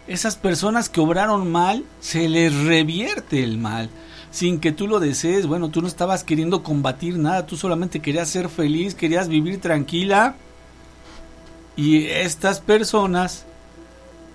Esas 0.07 0.37
personas 0.37 0.89
que 0.89 1.01
obraron 1.01 1.51
mal, 1.51 1.85
se 2.01 2.29
les 2.29 2.55
revierte 2.55 3.45
el 3.45 3.59
mal. 3.59 3.91
Sin 4.31 4.61
que 4.61 4.73
tú 4.73 4.87
lo 4.87 5.01
desees, 5.01 5.47
bueno, 5.47 5.71
tú 5.71 5.83
no 5.83 5.89
estabas 5.89 6.25
queriendo 6.25 6.63
combatir 6.63 7.19
nada, 7.19 7.47
tú 7.47 7.57
solamente 7.57 8.01
querías 8.01 8.29
ser 8.29 8.49
feliz, 8.49 8.95
querías 8.95 9.29
vivir 9.29 9.61
tranquila. 9.61 10.37
Y 11.77 12.07
estas 12.07 12.61
personas 12.61 13.45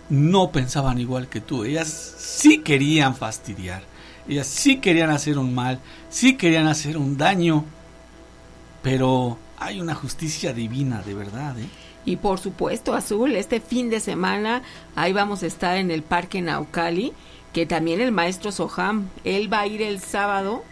no 0.09 0.51
pensaban 0.51 0.99
igual 0.99 1.27
que 1.27 1.41
tú. 1.41 1.63
Ellas 1.63 1.87
sí 1.87 2.59
querían 2.59 3.15
fastidiar. 3.15 3.83
Ellas 4.27 4.47
sí 4.47 4.77
querían 4.77 5.09
hacer 5.09 5.37
un 5.37 5.53
mal. 5.53 5.79
Sí 6.09 6.35
querían 6.35 6.67
hacer 6.67 6.97
un 6.97 7.17
daño. 7.17 7.65
Pero 8.81 9.37
hay 9.57 9.81
una 9.81 9.95
justicia 9.95 10.53
divina, 10.53 11.01
de 11.01 11.13
verdad. 11.13 11.57
¿eh? 11.59 11.67
Y 12.05 12.17
por 12.17 12.39
supuesto, 12.39 12.93
Azul, 12.93 13.35
este 13.35 13.59
fin 13.59 13.89
de 13.89 13.99
semana 13.99 14.61
ahí 14.95 15.11
vamos 15.11 15.41
a 15.43 15.47
estar 15.47 15.77
en 15.77 15.89
el 15.89 16.03
Parque 16.03 16.41
Naucali, 16.41 17.13
que 17.51 17.65
también 17.65 17.99
el 17.99 18.11
maestro 18.11 18.51
Soham, 18.51 19.09
él 19.23 19.51
va 19.51 19.61
a 19.61 19.67
ir 19.67 19.81
el 19.81 19.99
sábado 19.99 20.63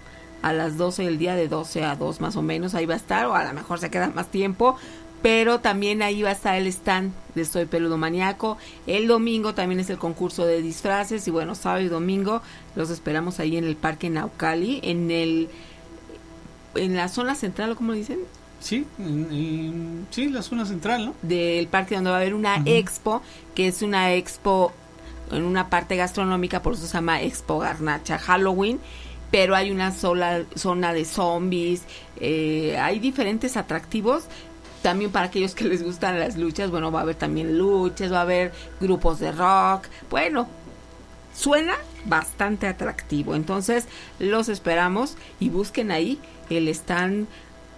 a 0.43 0.53
las 0.53 0.77
12 0.77 1.03
del 1.03 1.17
día 1.17 1.35
de 1.35 1.47
12 1.47 1.85
a 1.85 1.95
2 1.95 2.21
más 2.21 2.35
o 2.35 2.41
menos, 2.41 2.75
ahí 2.75 2.85
va 2.85 2.93
a 2.93 2.97
estar, 2.97 3.25
o 3.25 3.33
a 3.33 3.45
lo 3.45 3.53
mejor 3.53 3.79
se 3.79 3.89
queda 3.89 4.09
más 4.09 4.27
tiempo, 4.27 4.75
pero 5.23 5.61
también 5.61 6.01
ahí 6.01 6.21
va 6.21 6.29
a 6.29 6.33
estar 6.33 6.55
el 6.55 6.67
stand 6.67 7.13
de 7.33 7.45
Soy 7.45 7.65
Peludo 7.65 7.97
Maníaco. 7.97 8.57
El 8.85 9.07
domingo 9.07 9.55
también 9.55 9.79
es 9.79 9.89
el 9.89 9.97
concurso 9.97 10.45
de 10.45 10.61
disfraces 10.61 11.25
y 11.27 11.31
bueno, 11.31 11.55
sábado 11.55 11.81
y 11.81 11.87
domingo 11.87 12.41
los 12.75 12.89
esperamos 12.89 13.39
ahí 13.39 13.55
en 13.55 13.63
el 13.63 13.77
Parque 13.77 14.09
Naucali, 14.09 14.81
en 14.83 15.09
el 15.09 15.49
en 16.75 16.95
la 16.95 17.07
zona 17.07 17.35
central, 17.35 17.71
¿o 17.71 17.75
cómo 17.75 17.93
dicen? 17.93 18.19
Sí, 18.59 18.85
en, 18.99 20.07
sí, 20.09 20.27
la 20.27 20.41
zona 20.41 20.65
central, 20.65 21.05
¿no? 21.05 21.15
Del 21.21 21.67
parque 21.67 21.95
donde 21.95 22.09
va 22.09 22.17
a 22.17 22.19
haber 22.19 22.33
una 22.33 22.61
expo, 22.65 23.21
que 23.55 23.67
es 23.67 23.81
una 23.81 24.13
expo 24.13 24.73
en 25.31 25.43
una 25.43 25.69
parte 25.69 25.95
gastronómica, 25.95 26.61
por 26.61 26.73
eso 26.73 26.85
se 26.85 26.93
llama 26.93 27.21
Expo 27.21 27.59
Garnacha 27.59 28.17
Halloween, 28.17 28.79
pero 29.31 29.55
hay 29.55 29.71
una 29.71 29.91
sola 29.91 30.43
zona 30.55 30.93
de 30.93 31.05
zombies, 31.05 31.83
eh, 32.19 32.77
hay 32.77 32.99
diferentes 32.99 33.55
atractivos. 33.55 34.25
También 34.83 35.11
para 35.11 35.27
aquellos 35.27 35.55
que 35.55 35.63
les 35.63 35.81
gustan 35.81 36.19
las 36.19 36.37
luchas, 36.37 36.69
bueno, 36.69 36.91
va 36.91 36.99
a 36.99 37.01
haber 37.03 37.15
también 37.15 37.57
luchas, 37.57 38.11
va 38.11 38.19
a 38.19 38.21
haber 38.21 38.51
grupos 38.79 39.17
de 39.19 39.31
rock. 39.31 39.85
Bueno, 40.11 40.47
suena 41.35 41.75
bastante 42.05 42.67
atractivo. 42.67 43.33
Entonces, 43.33 43.87
los 44.19 44.49
esperamos 44.49 45.15
y 45.39 45.49
busquen 45.49 45.89
ahí 45.91 46.19
el 46.49 46.67
stand 46.67 47.27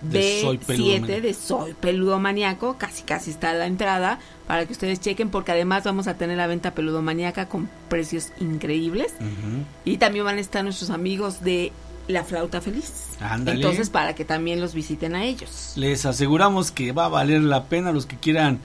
De 0.01 0.41
Soy 0.41 0.57
Peludo 0.57 0.97
B7 0.97 0.99
Maníaco. 1.01 1.21
de 1.21 1.33
Soy 1.33 1.73
Peludo 1.73 2.19
Maníaco, 2.19 2.77
casi 2.77 3.03
casi 3.03 3.29
está 3.31 3.51
a 3.51 3.53
la 3.53 3.67
entrada 3.67 4.19
para 4.47 4.65
que 4.65 4.73
ustedes 4.73 4.99
chequen 4.99 5.29
porque 5.29 5.51
además 5.51 5.83
vamos 5.83 6.07
a 6.07 6.15
tener 6.15 6.37
la 6.37 6.47
venta 6.47 6.73
Peludo 6.73 7.01
Maníaca 7.01 7.47
con 7.47 7.69
precios 7.87 8.31
increíbles 8.39 9.13
y 9.85 9.97
también 9.97 10.25
van 10.25 10.37
a 10.37 10.41
estar 10.41 10.63
nuestros 10.63 10.89
amigos 10.89 11.43
de 11.43 11.71
La 12.07 12.23
Flauta 12.23 12.61
Feliz. 12.61 13.09
Ándale. 13.19 13.57
Entonces 13.57 13.89
para 13.89 14.13
que 14.15 14.25
también 14.25 14.59
los 14.61 14.73
visiten 14.73 15.15
a 15.15 15.23
ellos. 15.25 15.73
Les 15.75 16.05
aseguramos 16.05 16.71
que 16.71 16.91
va 16.91 17.05
a 17.05 17.09
valer 17.09 17.41
la 17.41 17.63
pena 17.65 17.91
los 17.91 18.05
que 18.05 18.17
quieran 18.17 18.59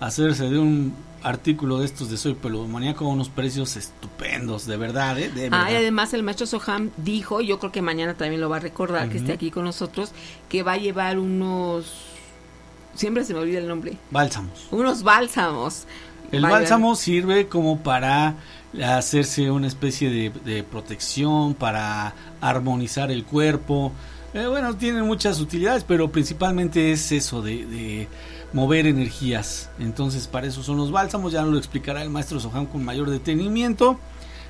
hacerse 0.00 0.48
de 0.48 0.58
un 0.58 0.94
artículo 1.22 1.78
de 1.78 1.86
estos 1.86 2.08
de 2.10 2.16
Soy 2.18 2.34
Peludo 2.34 2.68
Maníaco 2.68 3.04
a 3.04 3.08
unos 3.08 3.28
precios 3.28 3.76
estupendos, 3.76 4.66
de 4.66 4.76
verdad, 4.76 5.18
¿eh? 5.18 5.28
De 5.28 5.46
Ah, 5.46 5.50
verdad. 5.50 5.70
y 5.72 5.74
además 5.76 6.14
el 6.14 6.22
maestro 6.22 6.46
Soham 6.46 6.90
dijo, 6.98 7.40
yo 7.40 7.58
creo 7.58 7.72
que 7.72 7.82
mañana 7.82 8.14
también 8.14 8.40
lo 8.40 8.48
va 8.48 8.56
a 8.58 8.60
recordar, 8.60 9.08
que 9.08 9.18
esté 9.18 9.32
aquí 9.32 9.50
con 9.50 9.64
nosotros, 9.64 10.12
que 10.48 10.62
va 10.62 10.72
a 10.74 10.76
llevar 10.76 11.18
unos, 11.18 11.92
siempre 12.94 13.24
se 13.24 13.32
me 13.34 13.40
olvida 13.40 13.58
el 13.58 13.66
nombre, 13.66 13.96
Bálsamos. 14.10 14.68
unos 14.70 15.02
bálsamos. 15.02 15.86
El 16.30 16.42
bálsamo 16.42 16.94
sirve 16.94 17.48
como 17.48 17.78
para 17.80 18.34
hacerse 18.84 19.50
una 19.50 19.66
especie 19.66 20.10
de, 20.10 20.30
de 20.44 20.62
protección, 20.62 21.54
para 21.54 22.14
armonizar 22.40 23.10
el 23.10 23.24
cuerpo. 23.24 23.92
Eh, 24.34 24.46
bueno, 24.46 24.76
tiene 24.76 25.02
muchas 25.02 25.40
utilidades, 25.40 25.84
pero 25.84 26.10
principalmente 26.12 26.92
es 26.92 27.10
eso 27.12 27.42
de, 27.42 27.64
de 27.66 28.08
mover 28.52 28.86
energías. 28.86 29.70
Entonces, 29.78 30.26
para 30.26 30.46
eso 30.46 30.62
son 30.62 30.76
los 30.76 30.90
bálsamos. 30.90 31.32
Ya 31.32 31.42
lo 31.42 31.58
explicará 31.58 32.02
el 32.02 32.10
maestro 32.10 32.40
Sohan 32.40 32.66
con 32.66 32.84
mayor 32.84 33.10
detenimiento. 33.10 33.98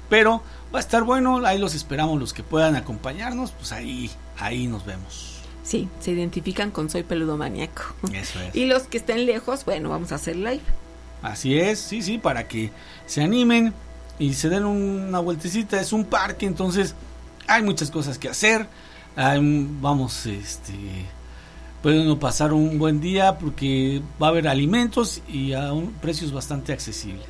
Pero 0.08 0.42
va 0.74 0.78
a 0.78 0.80
estar 0.80 1.02
bueno. 1.02 1.44
Ahí 1.44 1.58
los 1.58 1.74
esperamos, 1.74 2.18
los 2.18 2.32
que 2.32 2.42
puedan 2.42 2.76
acompañarnos. 2.76 3.52
Pues 3.52 3.72
ahí, 3.72 4.10
ahí 4.38 4.66
nos 4.66 4.84
vemos. 4.86 5.40
Sí, 5.62 5.88
se 5.98 6.12
identifican 6.12 6.70
con 6.70 6.88
Soy 6.88 7.02
Peludo 7.02 7.36
Maníaco. 7.36 7.82
Eso 8.12 8.40
es. 8.40 8.54
Y 8.54 8.66
los 8.66 8.84
que 8.84 8.98
estén 8.98 9.26
lejos, 9.26 9.64
bueno, 9.64 9.90
vamos 9.90 10.12
a 10.12 10.16
hacer 10.16 10.36
live. 10.36 10.60
Así 11.22 11.58
es, 11.58 11.80
sí, 11.80 12.02
sí, 12.02 12.18
para 12.18 12.46
que 12.46 12.70
se 13.06 13.22
animen 13.22 13.74
y 14.18 14.34
se 14.34 14.48
den 14.48 14.64
una 14.64 15.18
vueltecita. 15.20 15.80
Es 15.80 15.92
un 15.92 16.04
parque, 16.04 16.46
entonces 16.46 16.94
hay 17.46 17.62
muchas 17.62 17.90
cosas 17.90 18.18
que 18.18 18.28
hacer. 18.28 18.66
Hay 19.16 19.38
vamos, 19.80 20.26
este, 20.26 20.74
puede 21.82 22.02
uno 22.02 22.18
pasar 22.18 22.52
un 22.52 22.78
buen 22.78 23.00
día 23.00 23.38
porque 23.38 24.02
va 24.22 24.26
a 24.28 24.30
haber 24.30 24.48
alimentos 24.48 25.22
y 25.28 25.52
a 25.54 25.72
un- 25.72 25.92
precios 25.92 26.32
bastante 26.32 26.72
accesibles. 26.72 27.26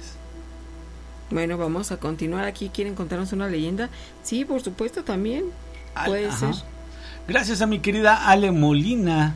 Bueno, 1.30 1.58
vamos 1.58 1.90
a 1.92 1.96
continuar 1.98 2.44
aquí. 2.44 2.70
¿Quieren 2.72 2.94
contarnos 2.94 3.32
una 3.32 3.48
leyenda? 3.48 3.88
Sí, 4.22 4.44
por 4.44 4.62
supuesto, 4.62 5.02
también. 5.02 5.46
Puede 6.04 6.28
ajá. 6.28 6.52
ser. 6.52 6.64
Gracias 7.26 7.60
a 7.62 7.66
mi 7.66 7.80
querida 7.80 8.28
Ale 8.28 8.52
Molina. 8.52 9.34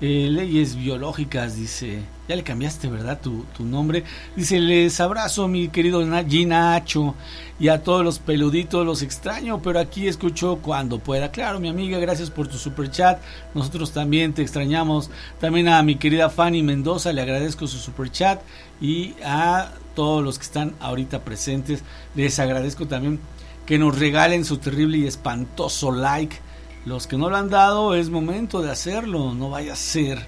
Eh, 0.00 0.28
leyes 0.30 0.76
biológicas, 0.76 1.56
dice. 1.56 2.02
Ya 2.28 2.36
le 2.36 2.42
cambiaste, 2.42 2.88
¿verdad? 2.88 3.20
Tu, 3.22 3.44
tu 3.56 3.64
nombre. 3.64 4.02
Dice, 4.34 4.58
les 4.58 4.98
abrazo, 5.00 5.46
mi 5.46 5.68
querido 5.68 6.04
Na- 6.06 6.24
Ginacho. 6.24 7.14
Y 7.60 7.68
a 7.68 7.82
todos 7.82 8.02
los 8.02 8.18
peluditos 8.18 8.84
los 8.84 9.02
extraño, 9.02 9.60
pero 9.62 9.78
aquí 9.78 10.08
escucho 10.08 10.58
cuando 10.62 10.98
pueda. 10.98 11.30
Claro, 11.30 11.60
mi 11.60 11.68
amiga, 11.68 11.98
gracias 11.98 12.30
por 12.30 12.48
tu 12.48 12.56
super 12.58 12.90
chat. 12.90 13.20
Nosotros 13.54 13.92
también 13.92 14.32
te 14.32 14.42
extrañamos. 14.42 15.10
También 15.38 15.68
a 15.68 15.82
mi 15.82 15.96
querida 15.96 16.30
Fanny 16.30 16.62
Mendoza, 16.62 17.12
le 17.12 17.20
agradezco 17.22 17.66
su 17.66 17.78
super 17.78 18.10
chat. 18.10 18.40
Y 18.80 19.14
a 19.24 19.72
todos 19.94 20.24
los 20.24 20.38
que 20.38 20.44
están 20.44 20.74
ahorita 20.80 21.24
presentes, 21.24 21.82
les 22.14 22.38
agradezco 22.38 22.86
también 22.88 23.20
que 23.66 23.78
nos 23.78 23.98
regalen 23.98 24.44
su 24.44 24.56
terrible 24.58 24.98
y 24.98 25.06
espantoso 25.06 25.92
like. 25.92 26.36
Los 26.84 27.06
que 27.06 27.16
no 27.16 27.30
lo 27.30 27.36
han 27.36 27.48
dado, 27.48 27.94
es 27.94 28.10
momento 28.10 28.60
de 28.60 28.70
hacerlo. 28.70 29.34
No 29.34 29.50
vaya 29.50 29.72
a 29.72 29.76
ser 29.76 30.26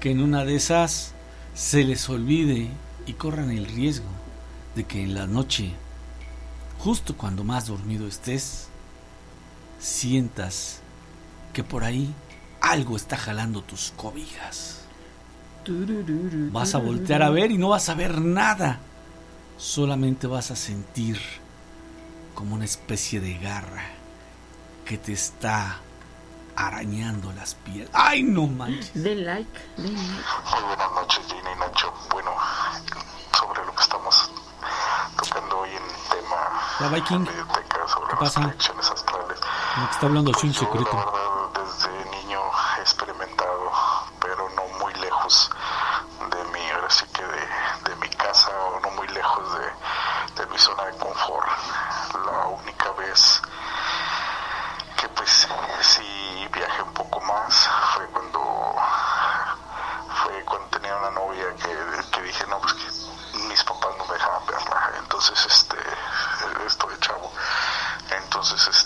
que 0.00 0.10
en 0.10 0.20
una 0.20 0.44
de 0.44 0.56
esas 0.56 1.14
se 1.54 1.84
les 1.84 2.08
olvide 2.08 2.68
y 3.06 3.12
corran 3.12 3.50
el 3.50 3.66
riesgo 3.66 4.08
de 4.74 4.84
que 4.84 5.02
en 5.02 5.14
la 5.14 5.26
noche, 5.26 5.70
justo 6.78 7.16
cuando 7.16 7.44
más 7.44 7.68
dormido 7.68 8.08
estés, 8.08 8.68
sientas 9.78 10.80
que 11.52 11.62
por 11.62 11.84
ahí 11.84 12.12
algo 12.60 12.96
está 12.96 13.16
jalando 13.16 13.62
tus 13.62 13.92
cobijas. 13.96 14.80
Vas 16.50 16.74
a 16.74 16.78
voltear 16.78 17.22
a 17.22 17.30
ver 17.30 17.52
y 17.52 17.58
no 17.58 17.68
vas 17.68 17.88
a 17.88 17.94
ver 17.94 18.20
nada. 18.20 18.80
Solamente 19.56 20.26
vas 20.26 20.50
a 20.50 20.56
sentir 20.56 21.18
como 22.34 22.56
una 22.56 22.64
especie 22.64 23.20
de 23.20 23.38
garra 23.38 23.84
que 24.84 24.98
te 24.98 25.12
está 25.12 25.80
arañando 26.56 27.32
las 27.32 27.54
piernas. 27.54 27.90
¡Ay, 27.94 28.22
no 28.22 28.46
manches! 28.46 28.90
Den 28.94 29.24
like, 29.24 29.50
den 29.76 29.94
like. 29.94 30.24
Muy 30.50 30.62
buenas 30.62 30.92
noches, 30.92 31.20
Gina 31.28 31.52
y 31.52 31.56
Nacho. 31.58 31.92
Bueno, 32.10 32.30
sobre 33.38 33.64
lo 33.64 33.74
que 33.74 33.82
estamos 33.82 34.30
tocando 35.16 35.58
hoy 35.60 35.70
en 35.70 35.82
tema 36.10 36.36
La 36.80 36.88
Viking, 36.88 37.26
sobre 37.26 37.36
¿Qué 37.36 38.12
las 38.12 38.18
pasa? 38.18 38.40
como 38.40 38.52
que 39.88 39.94
está 39.94 40.06
hablando 40.06 40.32
Pues 40.32 40.44
un 40.44 40.52
yo, 40.52 40.60
secreto. 40.60 40.90
la 40.96 41.04
verdad, 41.04 41.64
desde 41.64 42.10
niño 42.10 42.40
he 42.78 42.80
experimentado, 42.82 43.72
pero 44.20 44.48
no 44.50 44.62
muy 44.78 44.92
lejos 44.94 45.50
de 46.30 46.44
mi, 46.52 46.70
ahora 46.70 46.90
sí 46.90 47.04
que 47.14 47.22
de, 47.24 47.48
de 47.90 47.96
mi 47.96 48.08
casa 48.10 48.50
o 48.50 48.80
no 48.80 48.90
muy 48.90 49.08
lejos 49.08 49.44
de, 49.58 50.42
de 50.42 50.46
mi 50.50 50.58
zona 50.58 50.84
de 50.84 50.96
confort. 50.98 51.48
La 52.26 52.46
única 52.46 52.92
vez 52.92 53.40
que 54.96 55.08
pues 55.08 55.48
sí 55.80 56.48
viajé 56.52 56.82
un 56.82 56.92
poco 56.92 57.20
más 57.22 57.68
fue 57.94 58.06
cuando 58.08 58.40
fue 60.22 60.44
cuando 60.44 60.66
tenía 60.68 60.96
una 60.96 61.10
novia 61.10 61.46
que, 61.56 62.10
que 62.12 62.22
dije 62.22 62.44
no 62.48 62.58
pues 62.60 62.74
que 62.74 63.38
mis 63.48 63.64
papás 63.64 63.90
no 63.98 64.04
me 64.06 64.12
dejaban 64.14 64.46
verla 64.46 64.92
entonces 65.22 65.46
este 65.52 65.76
esto 66.66 66.86
de 66.88 66.98
chavo. 66.98 67.32
Entonces 68.10 68.66
este 68.66 68.81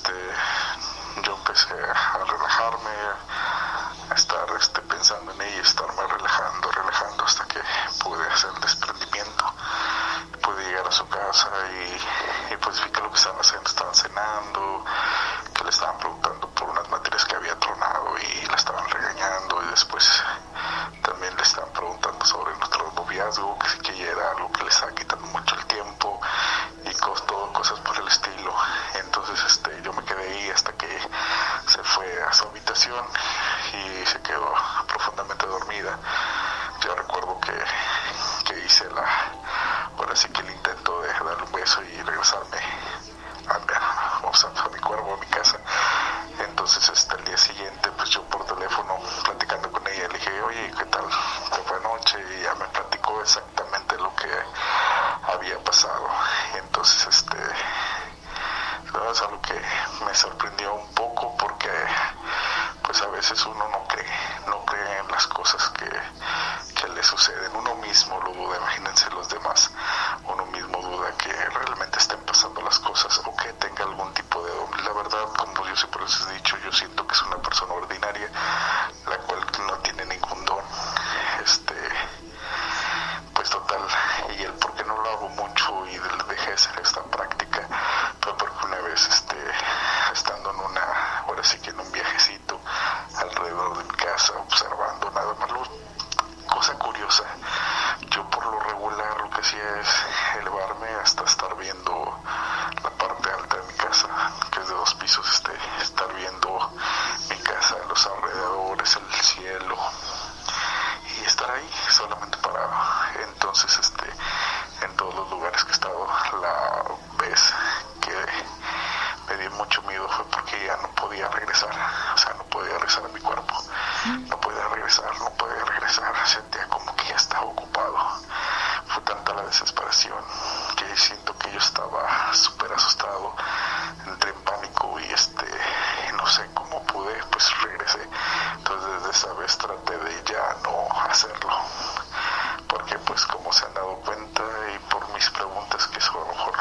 mis 145.27 145.31
preguntas 145.39 145.87
que 145.89 145.99
eso 145.99 146.13
a 146.13 146.21
lo 146.21 146.27
mejor 146.27 146.55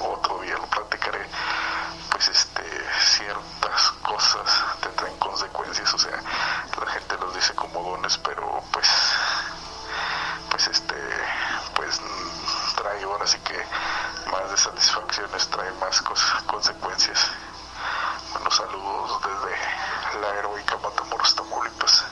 otro 0.00 0.40
día 0.40 0.56
lo 0.56 0.66
platicaré 0.66 1.24
pues 2.10 2.28
este 2.28 2.62
ciertas 3.16 3.90
cosas 4.02 4.64
te 4.80 4.88
traen 4.88 5.16
consecuencias 5.18 5.94
o 5.94 5.98
sea 5.98 6.20
la 6.84 6.90
gente 6.92 7.16
los 7.18 7.32
dice 7.34 7.54
como 7.54 7.80
dones 7.90 8.18
pero 8.18 8.60
pues 8.72 8.88
pues 10.50 10.66
este 10.66 10.96
pues 11.76 12.00
mm, 12.00 12.76
trae 12.76 13.02
ahora 13.04 13.26
sí 13.26 13.38
que 13.38 13.56
más 14.32 14.50
de 14.50 14.56
satisfacciones 14.56 15.48
trae 15.50 15.70
más 15.74 16.02
cosas, 16.02 16.42
consecuencias 16.44 17.24
buenos 18.32 18.56
saludos 18.56 19.20
desde 19.22 20.20
la 20.20 20.28
heroica 20.40 20.76
Matamoros 20.78 21.34
Tamaulipas 21.36 22.04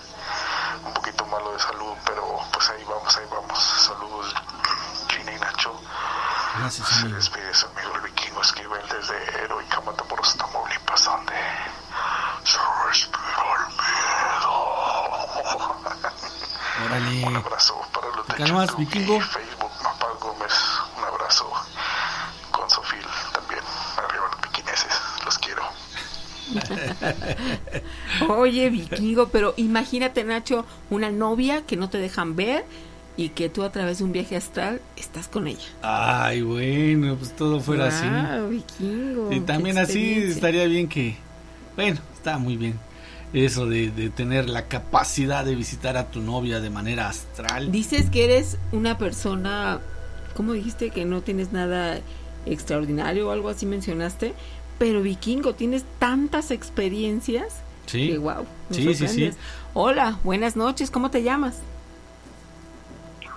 un 0.84 0.94
poquito 0.94 1.26
malo 1.26 1.52
de 1.52 1.58
salud 1.58 1.94
pero 2.04 2.40
pues 2.52 2.70
ahí 2.70 2.84
vamos 2.84 3.16
ahí 3.16 3.26
vamos 3.30 3.58
saludos 3.58 4.34
Gina 5.08 5.32
y 5.32 5.38
Nacho 5.40 5.80
Gracias, 6.58 6.88
se 6.88 6.94
amigo. 7.02 7.16
despide 7.16 7.52
su 7.54 7.66
amigo 7.66 7.94
el 7.96 8.00
vikingo 8.02 8.40
Esquivel 8.40 8.82
desde 8.88 9.42
heroica 9.44 9.80
Matamoros 9.82 10.34
Tamaulipas 10.36 11.04
donde 11.04 11.34
se 12.44 12.58
respira 12.88 13.44
el 13.56 13.66
miedo 13.76 14.52
Órale. 16.86 17.24
un 17.26 17.36
abrazo 17.36 17.78
para 17.92 18.08
Gómez. 20.20 20.52
Un 20.96 21.04
abrazo 21.04 21.50
con 22.50 22.68
Sofil 22.70 23.04
también. 23.32 23.60
Arriba 23.96 24.24
los 24.30 24.40
piquineses. 24.40 24.92
Los 25.24 25.38
quiero. 25.38 25.62
Oye, 28.34 28.70
vikingo, 28.70 29.28
pero 29.28 29.54
imagínate, 29.56 30.24
Nacho, 30.24 30.64
una 30.90 31.10
novia 31.10 31.62
que 31.62 31.76
no 31.76 31.90
te 31.90 31.98
dejan 31.98 32.36
ver 32.36 32.64
y 33.16 33.30
que 33.30 33.48
tú 33.48 33.62
a 33.62 33.72
través 33.72 33.98
de 33.98 34.04
un 34.04 34.12
viaje 34.12 34.36
astral 34.36 34.80
estás 34.96 35.28
con 35.28 35.46
ella. 35.46 35.66
Ay, 35.82 36.42
bueno, 36.42 37.16
pues 37.16 37.34
todo 37.34 37.60
fuera 37.60 37.88
así. 37.88 38.06
Vikingo. 38.50 39.32
Y 39.32 39.40
también 39.40 39.78
así 39.78 40.14
estaría 40.14 40.66
bien 40.66 40.88
que, 40.88 41.16
bueno, 41.74 42.00
está 42.14 42.38
muy 42.38 42.56
bien. 42.56 42.78
Eso 43.36 43.66
de, 43.66 43.90
de 43.90 44.08
tener 44.08 44.48
la 44.48 44.66
capacidad 44.66 45.44
de 45.44 45.54
visitar 45.54 45.98
a 45.98 46.10
tu 46.10 46.20
novia 46.22 46.60
de 46.60 46.70
manera 46.70 47.06
astral. 47.08 47.70
Dices 47.70 48.08
que 48.08 48.24
eres 48.24 48.56
una 48.72 48.96
persona, 48.96 49.80
¿cómo 50.34 50.54
dijiste? 50.54 50.88
Que 50.88 51.04
no 51.04 51.20
tienes 51.20 51.52
nada 51.52 52.00
extraordinario 52.46 53.28
o 53.28 53.32
algo 53.32 53.50
así 53.50 53.66
mencionaste. 53.66 54.32
Pero 54.78 55.02
vikingo, 55.02 55.54
tienes 55.54 55.84
tantas 55.98 56.50
experiencias 56.50 57.60
Sí. 57.84 58.08
que 58.08 58.18
wow. 58.18 58.46
Sí, 58.70 58.94
sí, 58.94 59.06
sí. 59.06 59.30
Hola, 59.74 60.18
buenas 60.24 60.56
noches, 60.56 60.90
¿cómo 60.90 61.10
te 61.10 61.22
llamas? 61.22 61.58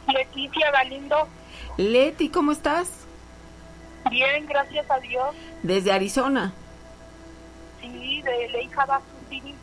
Leticia 0.08 0.72
Galindo, 0.72 1.28
Leti, 1.78 2.30
¿cómo 2.30 2.52
estás? 2.54 2.89
bien, 4.10 4.45
gracias 4.47 4.89
a 4.89 4.97
Dios. 5.00 5.36
Desde 5.62 5.91
Arizona. 5.91 6.54
Sí, 7.82 8.22
de 8.22 8.47
Lake 8.50 8.76
City. 9.30 9.54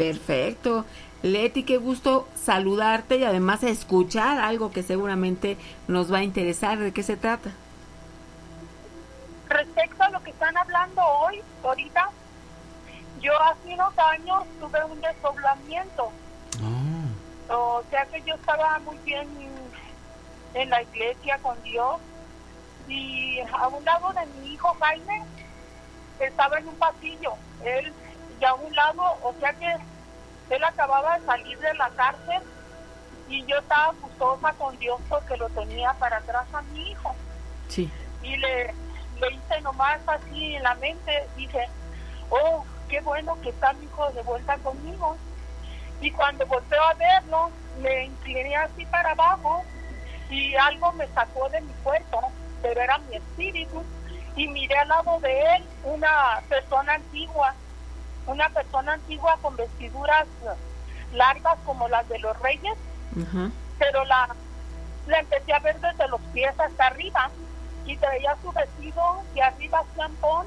Perfecto. 0.00 0.86
Leti, 1.22 1.62
qué 1.62 1.76
gusto 1.76 2.26
saludarte 2.34 3.18
y 3.18 3.24
además 3.24 3.62
escuchar 3.62 4.38
algo 4.38 4.70
que 4.70 4.82
seguramente 4.82 5.58
nos 5.88 6.10
va 6.10 6.18
a 6.18 6.22
interesar. 6.22 6.78
¿De 6.78 6.90
qué 6.94 7.02
se 7.02 7.18
trata? 7.18 7.50
Respecto 9.50 10.02
a 10.02 10.08
lo 10.08 10.22
que 10.22 10.30
están 10.30 10.56
hablando 10.56 11.02
hoy, 11.02 11.42
ahorita, 11.62 12.08
yo 13.20 13.38
hace 13.42 13.74
unos 13.74 13.92
años 13.98 14.44
tuve 14.58 14.82
un 14.84 14.98
desdoblamiento. 15.02 16.10
Ah, 16.62 17.54
O 17.54 17.82
sea 17.90 18.06
que 18.06 18.22
yo 18.22 18.36
estaba 18.36 18.78
muy 18.78 18.96
bien 19.04 19.28
en 20.54 20.70
la 20.70 20.80
iglesia 20.80 21.38
con 21.42 21.62
Dios. 21.62 21.96
Y 22.88 23.38
a 23.52 23.68
un 23.68 23.84
lado 23.84 24.14
de 24.14 24.24
mi 24.40 24.54
hijo 24.54 24.74
Jaime 24.80 25.24
estaba 26.20 26.58
en 26.58 26.68
un 26.68 26.74
pasillo. 26.76 27.34
Él, 27.62 27.92
y 28.40 28.44
a 28.46 28.54
un 28.54 28.74
lado, 28.74 29.02
o 29.22 29.34
sea 29.38 29.52
que 29.52 29.89
él 30.50 30.64
acababa 30.64 31.18
de 31.18 31.26
salir 31.26 31.58
de 31.58 31.74
la 31.74 31.88
cárcel 31.90 32.42
y 33.28 33.44
yo 33.46 33.58
estaba 33.58 33.92
gustosa 34.00 34.52
con 34.54 34.76
Dios 34.78 35.00
porque 35.08 35.36
lo 35.36 35.48
tenía 35.50 35.92
para 35.94 36.18
atrás 36.18 36.46
a 36.52 36.62
mi 36.62 36.90
hijo. 36.90 37.14
Sí. 37.68 37.90
Y 38.22 38.36
le, 38.36 38.74
le 39.20 39.32
hice 39.32 39.60
nomás 39.62 40.00
así 40.06 40.56
en 40.56 40.62
la 40.64 40.74
mente, 40.76 41.28
dije, 41.36 41.68
oh, 42.30 42.64
qué 42.88 43.00
bueno 43.00 43.40
que 43.40 43.50
está 43.50 43.72
mi 43.74 43.84
hijo 43.84 44.10
de 44.10 44.22
vuelta 44.22 44.58
conmigo. 44.58 45.16
Y 46.00 46.10
cuando 46.10 46.46
volteo 46.46 46.82
a 46.82 46.94
verlo, 46.94 47.50
me 47.80 48.06
incliné 48.06 48.56
así 48.56 48.84
para 48.86 49.12
abajo 49.12 49.62
y 50.28 50.54
algo 50.56 50.92
me 50.92 51.06
sacó 51.08 51.48
de 51.50 51.60
mi 51.60 51.72
cuerpo, 51.84 52.32
pero 52.62 52.80
era 52.80 52.98
mi 52.98 53.16
espíritu. 53.16 53.84
Y 54.36 54.48
miré 54.48 54.76
al 54.78 54.88
lado 54.88 55.20
de 55.20 55.40
él 55.56 55.64
una 55.84 56.40
persona 56.48 56.94
antigua, 56.94 57.54
una 58.26 58.48
persona 58.50 58.94
antigua 58.94 59.38
con 59.42 59.56
vestiduras 59.56 60.26
largas 61.12 61.58
como 61.64 61.88
las 61.88 62.08
de 62.08 62.18
los 62.18 62.38
reyes, 62.40 62.74
pero 63.78 64.04
la, 64.04 64.28
la 65.06 65.18
empecé 65.18 65.52
a 65.52 65.58
ver 65.58 65.80
desde 65.80 66.08
los 66.08 66.20
pies 66.32 66.52
hasta 66.58 66.86
arriba 66.86 67.30
y 67.84 67.96
traía 67.96 68.36
su 68.42 68.52
vestido 68.52 69.22
de 69.34 69.42
arriba 69.42 69.82
champón 69.96 70.46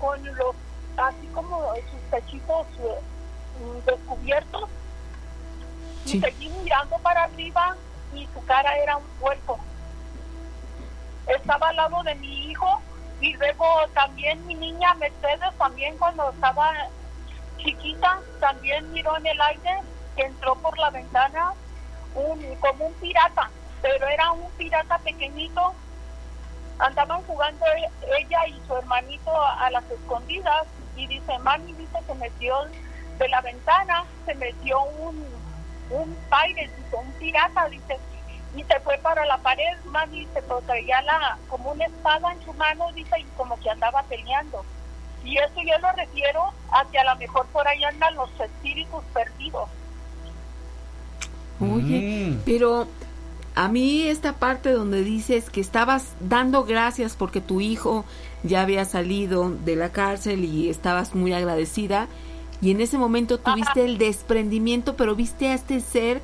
con 0.00 0.24
los 0.24 0.54
así 0.96 1.26
como 1.32 1.74
sus 1.90 2.00
pechitos 2.10 2.66
eh, 2.80 3.00
mm, 3.60 3.86
descubiertos. 3.86 4.68
Sí. 6.04 6.16
y 6.16 6.20
seguí 6.20 6.48
mirando 6.48 6.96
para 6.98 7.24
arriba 7.24 7.76
y 8.14 8.26
su 8.32 8.44
cara 8.46 8.76
era 8.78 8.96
un 8.96 9.04
cuerpo 9.20 9.58
estaba 11.28 11.68
al 11.68 11.76
lado 11.76 12.02
de 12.02 12.14
mi 12.16 12.50
hijo 12.50 12.80
y 13.20 13.34
luego 13.34 13.66
también 13.94 14.44
mi 14.46 14.54
niña 14.54 14.94
Mercedes 14.94 15.52
también 15.58 15.96
cuando 15.98 16.30
estaba 16.30 16.72
chiquita 17.58 18.20
también 18.40 18.90
miró 18.92 19.16
en 19.18 19.26
el 19.26 19.40
aire 19.40 19.80
que 20.16 20.22
entró 20.22 20.54
por 20.56 20.76
la 20.78 20.90
ventana 20.90 21.52
un 22.14 22.56
como 22.56 22.86
un 22.86 22.94
pirata 22.94 23.50
pero 23.82 24.06
era 24.08 24.32
un 24.32 24.50
pirata 24.52 24.98
pequeñito 24.98 25.74
andaban 26.78 27.22
jugando 27.24 27.64
e- 27.66 28.20
ella 28.20 28.46
y 28.46 28.60
su 28.66 28.76
hermanito 28.76 29.30
a, 29.42 29.70
las 29.70 29.84
escondidas 29.90 30.66
y 30.96 31.06
dice, 31.06 31.38
mami, 31.40 31.72
dice, 31.74 31.98
se 32.06 32.14
metió 32.14 32.56
de 33.18 33.28
la 33.28 33.40
ventana, 33.40 34.04
se 34.24 34.34
metió 34.34 34.80
un, 34.82 35.26
un 35.90 36.16
pirate, 36.30 36.70
dice, 36.76 36.96
un 36.96 37.12
pirata, 37.14 37.68
dice, 37.68 37.98
y 38.54 38.64
se 38.64 38.80
fue 38.80 38.98
para 38.98 39.24
la 39.26 39.38
pared, 39.38 39.78
mami, 39.86 40.26
se 40.32 40.42
traía 40.42 41.02
la, 41.02 41.38
como 41.48 41.72
una 41.72 41.84
espada 41.84 42.32
en 42.32 42.44
su 42.44 42.52
mano, 42.54 42.90
dice, 42.94 43.20
y 43.20 43.24
como 43.36 43.58
que 43.60 43.70
andaba 43.70 44.02
peleando. 44.04 44.64
Y 45.28 45.36
eso 45.36 45.56
yo 45.56 45.78
lo 45.80 45.92
refiero 45.94 46.40
a 46.72 46.84
que 46.90 46.98
a 46.98 47.04
lo 47.04 47.16
mejor 47.18 47.44
por 47.48 47.66
ahí 47.68 47.84
andan 47.84 48.14
los 48.14 48.30
espíritus 48.40 49.02
perdidos. 49.12 49.68
Oye, 51.60 52.30
Mm. 52.30 52.40
pero 52.44 52.86
a 53.54 53.68
mí 53.68 54.02
esta 54.02 54.34
parte 54.34 54.70
donde 54.70 55.02
dices 55.02 55.50
que 55.50 55.60
estabas 55.60 56.12
dando 56.20 56.64
gracias 56.64 57.16
porque 57.16 57.40
tu 57.40 57.60
hijo 57.60 58.04
ya 58.44 58.62
había 58.62 58.84
salido 58.84 59.50
de 59.50 59.74
la 59.76 59.90
cárcel 59.90 60.44
y 60.44 60.68
estabas 60.70 61.14
muy 61.14 61.32
agradecida 61.32 62.06
y 62.60 62.70
en 62.70 62.80
ese 62.80 62.96
momento 62.96 63.38
tuviste 63.38 63.84
el 63.84 63.98
desprendimiento, 63.98 64.96
pero 64.96 65.14
viste 65.16 65.48
a 65.48 65.54
este 65.54 65.80
ser 65.80 66.22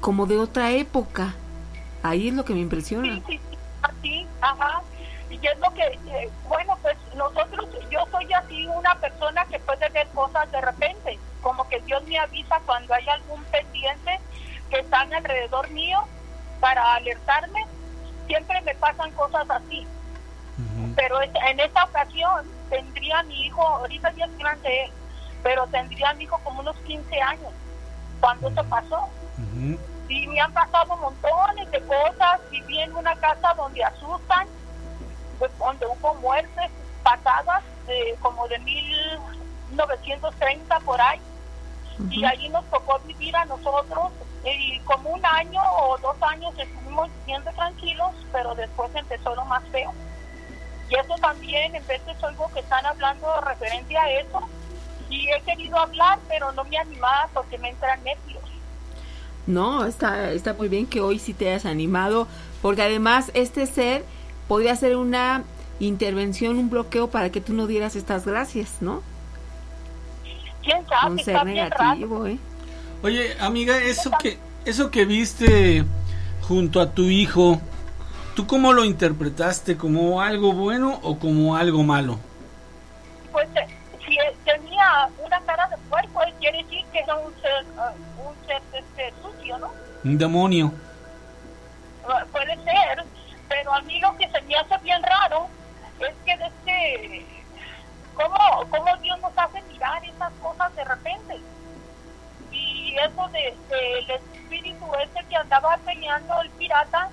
como 0.00 0.26
de 0.26 0.38
otra 0.38 0.72
época. 0.72 1.34
Ahí 2.02 2.28
es 2.28 2.34
lo 2.34 2.44
que 2.44 2.54
me 2.54 2.60
impresiona. 2.60 3.16
Sí, 3.16 3.22
sí, 3.26 3.40
sí, 3.50 3.56
así, 3.82 4.26
ajá. 4.40 4.82
Y 5.42 5.46
es 5.46 5.58
lo 5.58 5.70
que, 5.74 5.82
eh, 5.82 6.30
bueno, 6.48 6.78
pues 6.82 6.96
nosotros, 7.14 7.66
yo 7.90 8.06
soy 8.10 8.32
así 8.32 8.66
una 8.66 8.94
persona 8.96 9.44
que 9.46 9.58
puede 9.60 9.88
ver 9.90 10.08
cosas 10.08 10.50
de 10.50 10.60
repente, 10.60 11.18
como 11.42 11.68
que 11.68 11.80
Dios 11.80 12.02
me 12.04 12.18
avisa 12.18 12.60
cuando 12.64 12.94
hay 12.94 13.06
algún 13.08 13.42
pendiente 13.44 14.20
que 14.70 14.80
están 14.80 15.12
alrededor 15.12 15.70
mío 15.70 16.04
para 16.60 16.94
alertarme, 16.94 17.64
siempre 18.26 18.60
me 18.62 18.74
pasan 18.76 19.10
cosas 19.12 19.48
así. 19.50 19.86
Pero 20.94 21.20
en 21.20 21.60
esta 21.60 21.84
ocasión 21.84 22.46
tendría 22.70 23.22
mi 23.24 23.46
hijo, 23.46 23.60
ahorita 23.60 24.10
ya 24.12 24.24
es 24.24 24.38
grande 24.38 24.84
él, 24.84 24.92
pero 25.42 25.66
tendría 25.66 26.14
mi 26.14 26.24
hijo 26.24 26.38
como 26.42 26.60
unos 26.60 26.76
15 26.78 27.20
años 27.20 27.52
cuando 28.20 28.48
eso 28.48 28.64
pasó 28.64 29.08
y 30.08 30.26
me 30.28 30.40
han 30.40 30.52
pasado 30.52 30.96
montones 30.96 31.70
de 31.70 31.80
cosas. 31.82 32.40
Viví 32.50 32.80
en 32.80 32.94
una 32.94 33.14
casa 33.16 33.54
donde 33.54 33.84
asustan, 33.84 34.46
pues, 35.38 35.50
donde 35.58 35.86
hubo 35.86 36.14
muertes 36.16 36.70
pasadas, 37.02 37.62
eh, 37.88 38.14
como 38.20 38.46
de 38.48 38.58
1930 38.58 40.80
por 40.80 41.00
ahí. 41.00 41.20
Y 42.10 42.24
ahí 42.24 42.50
nos 42.50 42.64
tocó 42.66 42.98
vivir 43.06 43.34
a 43.36 43.46
nosotros. 43.46 44.12
Y 44.44 44.78
como 44.80 45.08
un 45.10 45.24
año 45.24 45.62
o 45.80 45.96
dos 45.98 46.16
años 46.22 46.52
estuvimos 46.58 47.08
viviendo 47.20 47.50
tranquilos, 47.52 48.10
pero 48.32 48.54
después 48.54 48.94
empezó 48.94 49.34
lo 49.34 49.46
más 49.46 49.64
feo. 49.70 49.94
Y 50.88 50.94
eso 50.94 51.14
también, 51.20 51.74
en 51.74 51.86
veces 51.86 52.22
oigo 52.22 52.48
que 52.52 52.60
están 52.60 52.84
hablando 52.86 53.40
referente 53.40 53.96
a 53.96 54.10
eso. 54.10 54.40
Y 55.08 55.28
he 55.30 55.40
querido 55.42 55.78
hablar, 55.78 56.18
pero 56.28 56.52
no 56.52 56.64
me 56.64 56.78
animaba 56.78 57.28
porque 57.32 57.58
me 57.58 57.70
entran 57.70 58.02
nervios. 58.04 58.42
No, 59.46 59.84
está, 59.84 60.32
está 60.32 60.54
muy 60.54 60.68
bien 60.68 60.86
que 60.86 61.00
hoy 61.00 61.18
sí 61.18 61.32
te 61.32 61.48
hayas 61.48 61.66
animado, 61.66 62.26
porque 62.62 62.82
además 62.82 63.30
este 63.34 63.66
ser 63.66 64.04
podría 64.48 64.72
hacer 64.72 64.96
una 64.96 65.44
intervención, 65.80 66.58
un 66.58 66.70
bloqueo 66.70 67.08
para 67.08 67.30
que 67.30 67.40
tú 67.40 67.52
no 67.52 67.66
dieras 67.66 67.96
estas 67.96 68.26
gracias, 68.26 68.76
¿no? 68.80 69.02
¿Quién 70.62 70.86
sabe? 70.88 71.12
Un 71.12 71.18
ser 71.18 71.44
negativo, 71.44 72.26
¿eh? 72.26 72.38
Oye, 73.02 73.36
amiga, 73.40 73.76
eso 73.78 74.10
que 74.20 74.38
eso 74.66 74.90
que 74.90 75.04
viste 75.04 75.84
junto 76.42 76.80
a 76.80 76.90
tu 76.90 77.04
hijo, 77.04 77.60
¿tú 78.34 78.46
cómo 78.46 78.72
lo 78.72 78.84
interpretaste? 78.84 79.76
¿Como 79.76 80.20
algo 80.20 80.52
bueno 80.52 80.98
o 81.02 81.18
como 81.18 81.56
algo 81.56 81.84
malo? 81.84 82.18
Pues 83.32 83.48
eh, 83.54 83.66
si 84.04 84.16
tenía 84.44 85.08
una 85.24 85.40
cara 85.42 85.68
de 85.68 85.76
puerco, 85.88 86.20
quiere 86.40 86.64
decir 86.64 86.84
que 86.92 86.98
era 86.98 87.14
un 87.14 87.32
ser, 87.34 87.64
eh, 87.64 88.26
un 88.26 88.46
ser 88.46 88.62
este, 88.72 89.14
sucio, 89.22 89.58
¿no? 89.58 89.70
Un 90.04 90.18
demonio. 90.18 90.72
Eh, 92.08 92.24
puede 92.32 92.56
ser, 92.64 93.04
pero 93.56 93.72
a 93.72 93.80
mí 93.82 93.98
lo 94.00 94.14
que 94.18 94.28
se 94.28 94.40
me 94.42 94.54
hace 94.54 94.76
bien 94.82 95.02
raro 95.02 95.48
es 95.98 96.14
que 96.26 96.36
de 96.36 96.44
este, 96.44 97.26
¿cómo, 98.14 98.36
cómo 98.68 98.96
Dios 98.98 99.18
nos 99.20 99.32
hace 99.34 99.62
mirar 99.62 100.04
esas 100.04 100.30
cosas 100.42 100.74
de 100.76 100.84
repente? 100.84 101.40
Y 102.52 102.94
eso 102.98 103.28
de, 103.28 103.56
del 103.70 104.10
espíritu 104.10 104.84
ese 104.96 105.26
que 105.26 105.36
andaba 105.36 105.78
peleando 105.78 106.42
el 106.42 106.50
pirata, 106.50 107.08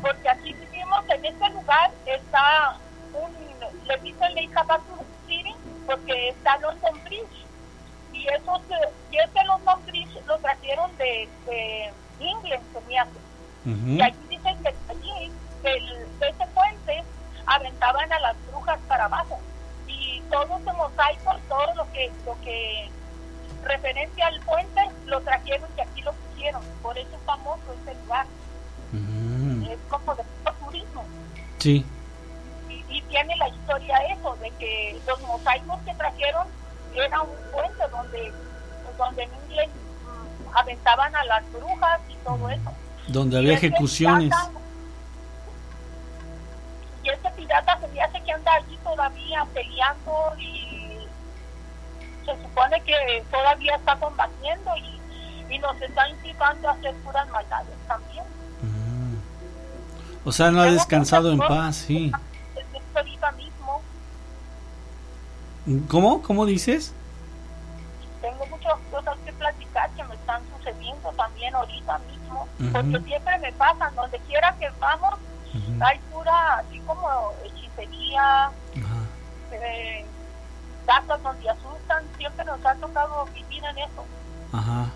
porque 0.00 0.28
aquí 0.28 0.54
vivimos 0.54 1.04
en 1.10 1.24
este 1.24 1.50
lugar, 1.50 1.90
está 2.06 2.78
un, 3.12 3.86
le 3.86 3.96
dicen 3.98 4.34
Lake 4.34 4.50
Havasu 4.54 5.04
City, 5.26 5.54
porque 5.86 6.30
está 6.30 6.58
London 6.60 6.98
Bridge. 7.04 7.44
Y 8.14 8.26
esos, 8.28 8.60
y 9.10 9.18
ese 9.18 9.44
London 9.44 9.84
Bridge 9.86 10.18
lo 10.26 10.38
trajeron 10.38 10.96
de, 10.96 11.28
de 11.46 11.92
England, 12.20 12.62
se 12.72 12.80
me 12.88 12.98
hace. 12.98 13.24
Y 13.66 14.02
aquí 14.02 14.18
dicen 14.28 14.62
que 14.62 14.74
allí, 14.90 15.32
del- 15.64 16.18
de 16.20 16.28
ese 16.28 16.46
puente, 16.54 17.02
aventaban 17.46 18.12
a 18.12 18.20
las 18.20 18.36
brujas 18.50 18.78
para 18.86 19.06
abajo. 19.06 19.38
Y 19.88 20.20
todo 20.30 20.56
ese 20.58 20.72
mosaico, 20.72 21.36
todo 21.48 21.74
lo 21.74 21.90
que, 21.92 22.10
lo 22.24 22.40
que 22.42 22.88
referente 23.64 24.22
al 24.22 24.40
puente, 24.42 24.80
lo 25.06 25.20
trajeron 25.22 25.68
y 25.76 25.80
aquí 25.80 26.02
lo 26.02 26.12
pusieron. 26.12 26.62
Por 26.82 26.96
eso 26.96 27.08
es 27.12 27.22
famoso 27.26 27.62
ese 27.82 27.94
lugar. 28.02 28.26
Es 29.70 29.78
como 29.90 30.14
de 30.14 30.22
turismo. 30.64 31.04
Sí. 31.58 31.84
Y, 32.68 32.84
y 32.88 33.02
tiene 33.02 33.34
la 33.36 33.48
historia 33.48 33.96
eso, 34.12 34.36
de 34.36 34.50
que 34.52 35.00
los 35.06 35.20
mosaicos 35.22 35.78
que 35.84 35.94
trajeron 35.94 36.46
era 36.94 37.20
un 37.22 37.30
puente 37.52 37.82
donde, 37.90 38.32
donde 38.96 39.22
en 39.24 39.30
inglés 39.46 39.68
mm, 39.68 40.56
aventaban 40.56 41.14
a 41.16 41.24
las 41.24 41.52
brujas 41.52 42.00
y 42.08 42.14
todo 42.24 42.48
eso. 42.50 42.72
Donde 43.08 43.38
había 43.38 43.54
ejecuciones. 43.54 44.32
Pirata 47.44 47.78
se 47.78 47.88
me 47.88 48.02
hace 48.02 48.20
que 48.22 48.32
anda 48.32 48.52
allí 48.54 48.78
todavía 48.82 49.46
peleando 49.52 50.32
y 50.38 51.06
se 52.24 52.42
supone 52.42 52.80
que 52.82 53.24
todavía 53.30 53.76
está 53.76 53.96
combatiendo 53.96 54.70
y, 54.76 55.54
y 55.54 55.58
nos 55.58 55.80
está 55.80 56.08
incitando 56.08 56.68
a 56.68 56.72
hacer 56.72 56.94
puras 56.96 57.28
maldades 57.28 57.76
también. 57.86 58.24
O 60.24 60.32
sea, 60.32 60.50
no 60.50 60.62
ha 60.62 60.66
descansado 60.66 61.30
en 61.32 61.38
paz, 61.38 61.76
sí. 61.76 62.10
Mismo 63.36 63.82
¿Cómo? 65.88 66.22
¿Cómo 66.22 66.46
dices? 66.46 66.94
tengo 68.20 68.46
muchas 68.46 68.72
cosas 68.90 69.18
que 69.26 69.32
platicar 69.34 69.90
que 69.90 70.04
me 70.04 70.14
están 70.14 70.40
sucediendo 70.56 71.10
también 71.12 71.54
ahorita 71.54 71.98
mismo, 72.10 72.48
Ujú. 72.58 72.70
porque 72.72 73.00
siempre 73.06 73.38
me 73.38 73.52
pasan, 73.52 73.94
donde 73.94 74.18
quiera 74.20 74.54
que 74.58 74.70
vamos, 74.80 75.18
hay 75.80 75.98
pura, 76.12 76.58
así 76.58 76.80
como 76.80 77.32
hechicería, 77.44 78.50
eh, 79.52 80.04
casas 80.86 81.22
donde 81.22 81.48
asustan, 81.50 82.04
siempre 82.16 82.44
nos 82.44 82.64
ha 82.64 82.74
tocado 82.74 83.26
vivir 83.34 83.64
en 83.64 83.78
eso. 83.78 84.04
Ajá. 84.52 84.86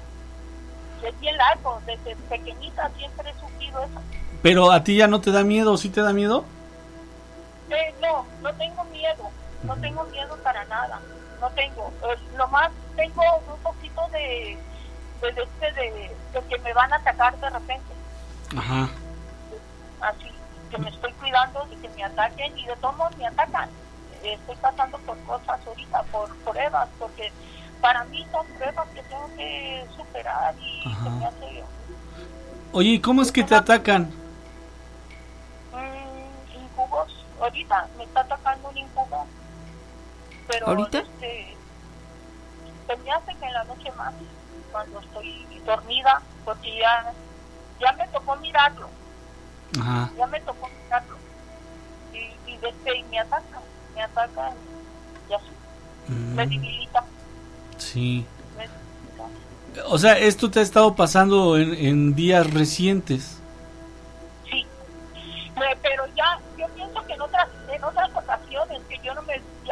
Es 1.03 1.21
bien 1.21 1.37
largo, 1.37 1.81
desde 1.87 2.17
pequeñita 2.29 2.91
siempre 2.97 3.31
he 3.31 3.41
sufrido 3.41 3.83
eso. 3.83 4.01
Pero 4.43 4.71
a 4.71 4.83
ti 4.83 4.97
ya 4.97 5.07
no 5.07 5.21
te 5.21 5.31
da 5.33 5.45
miedo, 5.45 5.77
¿sí 5.77 5.91
te 5.91 6.01
da 6.03 6.13
miedo? 6.13 6.45
Eh, 7.71 7.95
no, 8.01 8.27
no 8.43 8.53
tengo 8.55 8.85
miedo, 8.85 9.31
no 9.63 9.77
tengo 9.77 10.05
miedo 10.05 10.37
para 10.43 10.65
nada, 10.65 11.01
no 11.41 11.51
tengo. 11.51 11.93
Eh, 12.03 12.19
nomás 12.37 12.71
tengo 12.97 13.23
un 13.53 13.63
poquito 13.63 14.09
de, 14.13 14.59
de, 15.21 15.33
de, 15.33 15.43
este, 15.43 15.73
de, 15.73 16.17
de 16.33 16.41
que 16.49 16.59
me 16.59 16.73
van 16.73 16.93
a 16.93 16.97
atacar 16.97 17.39
de 17.39 17.51
repente, 17.51 17.93
Ajá. 18.57 18.89
así, 20.01 20.31
que 20.69 20.79
me 20.79 20.91
estoy 20.91 21.13
cuidando 21.15 21.65
de 21.67 21.77
que 21.77 21.89
me 21.91 22.05
ataquen 22.05 22.59
y 22.59 22.67
de 22.67 22.77
todos 22.77 22.97
modos 22.97 23.17
me 23.17 23.27
atacan. 23.27 23.69
Estoy 24.23 24.57
pasando 24.57 24.99
por 24.99 25.19
cosas 25.25 25.61
ahorita, 25.67 26.03
por 26.05 26.35
pruebas, 26.39 26.89
porque 26.99 27.33
para 27.81 28.05
mí 28.05 28.27
son 28.33 28.47
pruebas 28.47 28.89
que 28.89 29.03
tengo 29.05 29.31
que 29.37 29.87
superar 29.97 30.55
y 30.59 30.83
se 30.83 31.11
me 31.11 31.27
hace 31.27 31.65
Oye, 32.73 32.91
¿y 32.91 33.01
cómo 33.01 33.23
es 33.23 33.33
que 33.33 33.45
te 33.45 33.55
atacan? 33.55 34.11
Mm, 35.73 36.63
incubos. 36.63 37.25
Ahorita 37.41 37.89
me 37.97 38.05
está 38.05 38.21
atacando 38.21 38.69
un 38.69 38.77
incubo. 38.77 39.27
Pero 40.49 40.67
¿Ahorita? 40.67 40.99
Este, 40.99 41.57
se 42.87 42.97
me 42.97 43.11
hace 43.11 43.35
que 43.37 43.47
en 43.47 43.53
la 43.55 43.65
noche 43.65 43.91
más, 43.93 44.13
cuando 44.71 45.01
estoy 45.01 45.47
dormida, 45.65 46.21
porque 46.45 46.79
ya, 46.79 47.13
ya 47.81 47.93
me 47.93 48.07
tocó 48.09 48.37
mirarlo, 48.37 48.89
Ajá. 49.81 50.13
ya 50.17 50.27
me 50.27 50.41
tocó 50.41 50.69
mirarlo. 50.85 51.17
Y, 52.13 52.53
y, 52.53 52.59
desde, 52.59 52.99
y 52.99 53.05
me 53.05 53.19
ataca, 53.21 53.61
me 53.95 54.03
ataca 54.03 54.55
y 55.29 55.35
así, 55.35 55.51
me 56.09 56.15
Mm, 56.15 56.37
debilita. 56.49 57.05
sí. 57.77 58.27
me 58.57 58.63
debilita. 58.67 59.85
O 59.89 59.99
sea, 59.99 60.19
esto 60.19 60.51
te 60.51 60.61
ha 60.61 60.63
estado 60.63 60.95
pasando 60.97 61.57
en, 61.59 61.75
en 61.75 62.15
días 62.15 62.53
recientes. 62.53 63.43
Sí, 64.51 64.67
Me- 65.57 65.77
pero 65.83 66.05
ya, 66.17 66.39
yo 66.57 66.67
pienso 66.75 67.07
que 67.07 67.17
no 67.17 67.29
se 67.29 67.37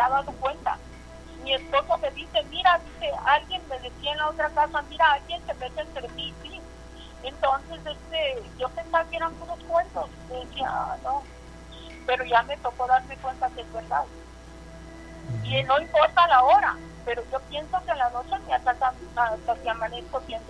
ha 0.01 0.09
dado 0.11 0.33
cuenta. 0.41 0.79
Mi 1.43 1.55
esposo 1.55 1.99
me 1.99 2.11
dice, 2.11 2.43
mira, 2.51 2.79
dice, 2.85 3.11
alguien 3.25 3.63
me 3.69 3.77
decía 3.81 4.13
en 4.13 4.19
la 4.19 4.29
otra 4.29 4.49
casa, 4.51 4.83
mira, 4.91 5.05
alguien 5.13 5.41
se 5.47 5.55
mete 5.55 5.81
entre 5.81 6.09
mí, 6.11 6.35
sí. 6.43 6.56
Entonces, 7.27 7.79
este, 7.85 8.43
yo 8.59 8.69
pensaba 8.71 9.05
que 9.11 9.17
eran 9.17 9.33
puros 9.35 9.59
cuentos. 9.69 10.09
Decía, 10.31 10.69
"Ah, 10.71 10.97
no. 11.05 11.23
Pero 12.07 12.25
ya 12.25 12.43
me 12.45 12.57
tocó 12.59 12.87
darme 12.87 13.17
cuenta 13.17 13.49
que 13.51 13.61
es 13.63 13.73
verdad. 13.73 14.05
Y 15.45 15.63
no 15.65 15.81
importa 15.81 16.27
la 16.29 16.43
hora, 16.45 16.77
pero 17.05 17.23
yo 17.33 17.41
pienso 17.51 17.77
que 17.85 17.91
en 17.91 17.99
la 17.99 18.11
noche 18.11 18.31
me 18.47 18.55
atacan 18.55 18.95
hasta 19.17 19.55
que 19.57 19.71
amanezco 19.71 20.21
débil. 20.21 20.41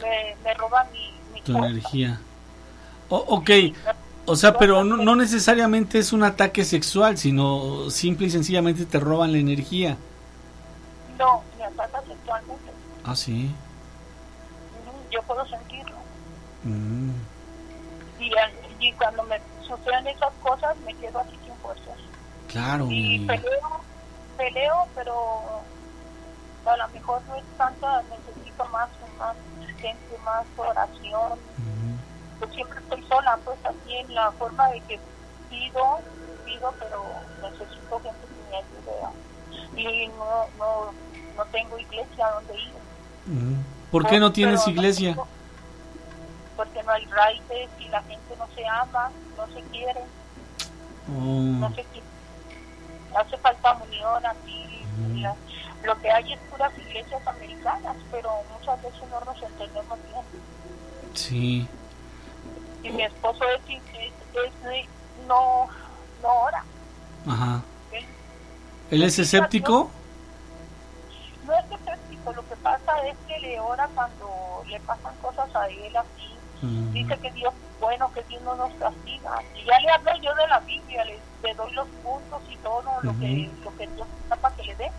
Me, 0.00 0.36
me 0.42 0.54
roban 0.54 0.86
mi, 0.92 1.12
mi 1.32 1.40
Tu 1.42 1.56
energía. 1.56 2.18
O- 3.08 3.16
ok, 3.16 3.50
o 4.26 4.34
sea, 4.36 4.56
pero 4.58 4.82
no, 4.82 4.96
no 4.96 5.14
necesariamente 5.14 5.98
es 6.00 6.12
un 6.12 6.24
ataque 6.24 6.64
sexual, 6.64 7.18
sino 7.18 7.88
simple 7.90 8.26
y 8.26 8.30
sencillamente 8.30 8.84
te 8.84 8.98
roban 8.98 9.30
la 9.32 9.38
energía. 9.38 9.96
No, 11.18 11.42
me 11.58 11.64
atacan 11.64 12.04
sexualmente. 12.06 12.72
Ah, 13.04 13.14
sí. 13.14 13.50
Yo 15.12 15.22
puedo 15.24 15.44
sentirlo. 15.46 15.98
Mm, 16.62 17.10
Y, 18.18 18.92
cuando 18.94 19.22
me 19.24 19.40
suceden 19.66 20.06
esas 20.06 20.32
cosas, 20.40 20.76
me 20.80 20.94
quedo 20.94 21.18
así 21.20 21.38
sin 21.44 21.56
fuerzas. 21.58 21.98
claro, 22.48 22.86
Y 22.90 23.26
peleo, 23.26 23.84
peleo, 24.36 24.74
pero 24.94 25.64
a 26.64 26.76
lo 26.76 26.88
mejor 26.88 27.22
no 27.26 27.34
es 27.36 27.44
tanta, 27.58 28.02
necesito 28.04 28.64
más, 28.66 28.88
más 29.18 29.36
gente, 29.80 30.16
más 30.24 30.46
oración. 30.56 31.32
Ujú. 31.58 32.40
Yo 32.40 32.52
siempre 32.54 32.80
estoy 32.80 33.02
sola, 33.04 33.38
pues 33.44 33.58
así 33.64 33.94
en 33.94 34.14
la 34.14 34.32
forma 34.32 34.68
de 34.70 34.80
que 34.82 35.00
pido, 35.50 36.00
pido, 36.44 36.74
pero 36.78 37.12
necesito 37.42 38.00
gente 38.00 38.26
que 38.28 38.50
me 38.50 38.56
ayude. 38.56 38.92
Y 39.76 40.08
no, 40.08 40.48
no, 40.56 40.94
no 41.36 41.44
tengo 41.52 41.78
iglesia 41.78 42.26
donde 42.34 42.54
ir. 42.54 42.74
Ujú. 43.26 43.81
¿Por 43.92 44.06
qué 44.08 44.18
no 44.18 44.32
tienes 44.32 44.66
iglesia? 44.66 45.16
porque 46.56 46.82
no 46.82 46.92
hay 46.92 47.04
raíces 47.06 47.68
y 47.80 47.88
la 47.88 48.02
gente 48.02 48.36
no 48.38 48.46
se 48.54 48.66
ama, 48.66 49.10
no 49.36 49.46
se 49.48 49.60
quiere, 49.70 50.00
no 51.08 51.66
Oh, 51.66 51.70
se 51.74 51.82
quiere. 51.84 52.06
Hace 53.16 53.36
falta 53.38 53.74
unión 53.84 54.26
aquí. 54.26 54.84
la- 55.20 55.34
lo 55.84 56.00
que 56.00 56.10
hay 56.10 56.32
es 56.34 56.38
puras 56.50 56.70
iglesias 56.78 57.26
americanas, 57.26 57.96
pero 58.12 58.30
muchas 58.58 58.80
veces 58.82 59.00
no 59.10 59.20
nos 59.24 59.42
entendemos 59.42 59.98
bien. 60.04 60.24
sí. 61.14 61.68
Y 62.84 62.90
mi 62.90 63.02
esposo 63.02 63.44
es, 63.48 63.60
es, 63.68 64.12
es 64.34 64.86
no, 65.26 65.68
no 66.22 66.28
ora. 66.28 66.64
Ajá. 67.26 67.56
¿ok? 67.88 68.04
¿Él 68.90 69.02
es 69.04 69.18
escéptico? 69.18 69.90
Cuando 73.88 74.62
le 74.68 74.80
pasan 74.80 75.14
cosas 75.20 75.54
a 75.54 75.68
él 75.68 75.96
así. 75.96 76.34
Mm, 76.62 76.92
Dice 76.92 77.18
que 77.18 77.30
Dios 77.32 77.52
bueno, 77.82 78.12
que 78.14 78.22
Dios 78.24 78.40
no 78.42 78.54
nos 78.54 78.72
castiga. 78.74 79.42
Y 79.56 79.66
ya 79.66 79.78
le 79.80 79.90
hablo 79.90 80.12
yo 80.22 80.32
de 80.36 80.46
la 80.46 80.60
Biblia, 80.60 81.04
le, 81.04 81.18
le 81.42 81.54
doy 81.54 81.72
los 81.72 81.88
puntos 82.04 82.40
y 82.48 82.56
todo 82.58 82.80
lo, 83.02 83.18
que, 83.18 83.50
lo 83.64 83.76
que 83.76 83.88
Dios 83.88 84.06
está 84.22 84.36
para 84.36 84.54
que 84.54 84.62
le 84.62 84.76
dé, 84.76 84.90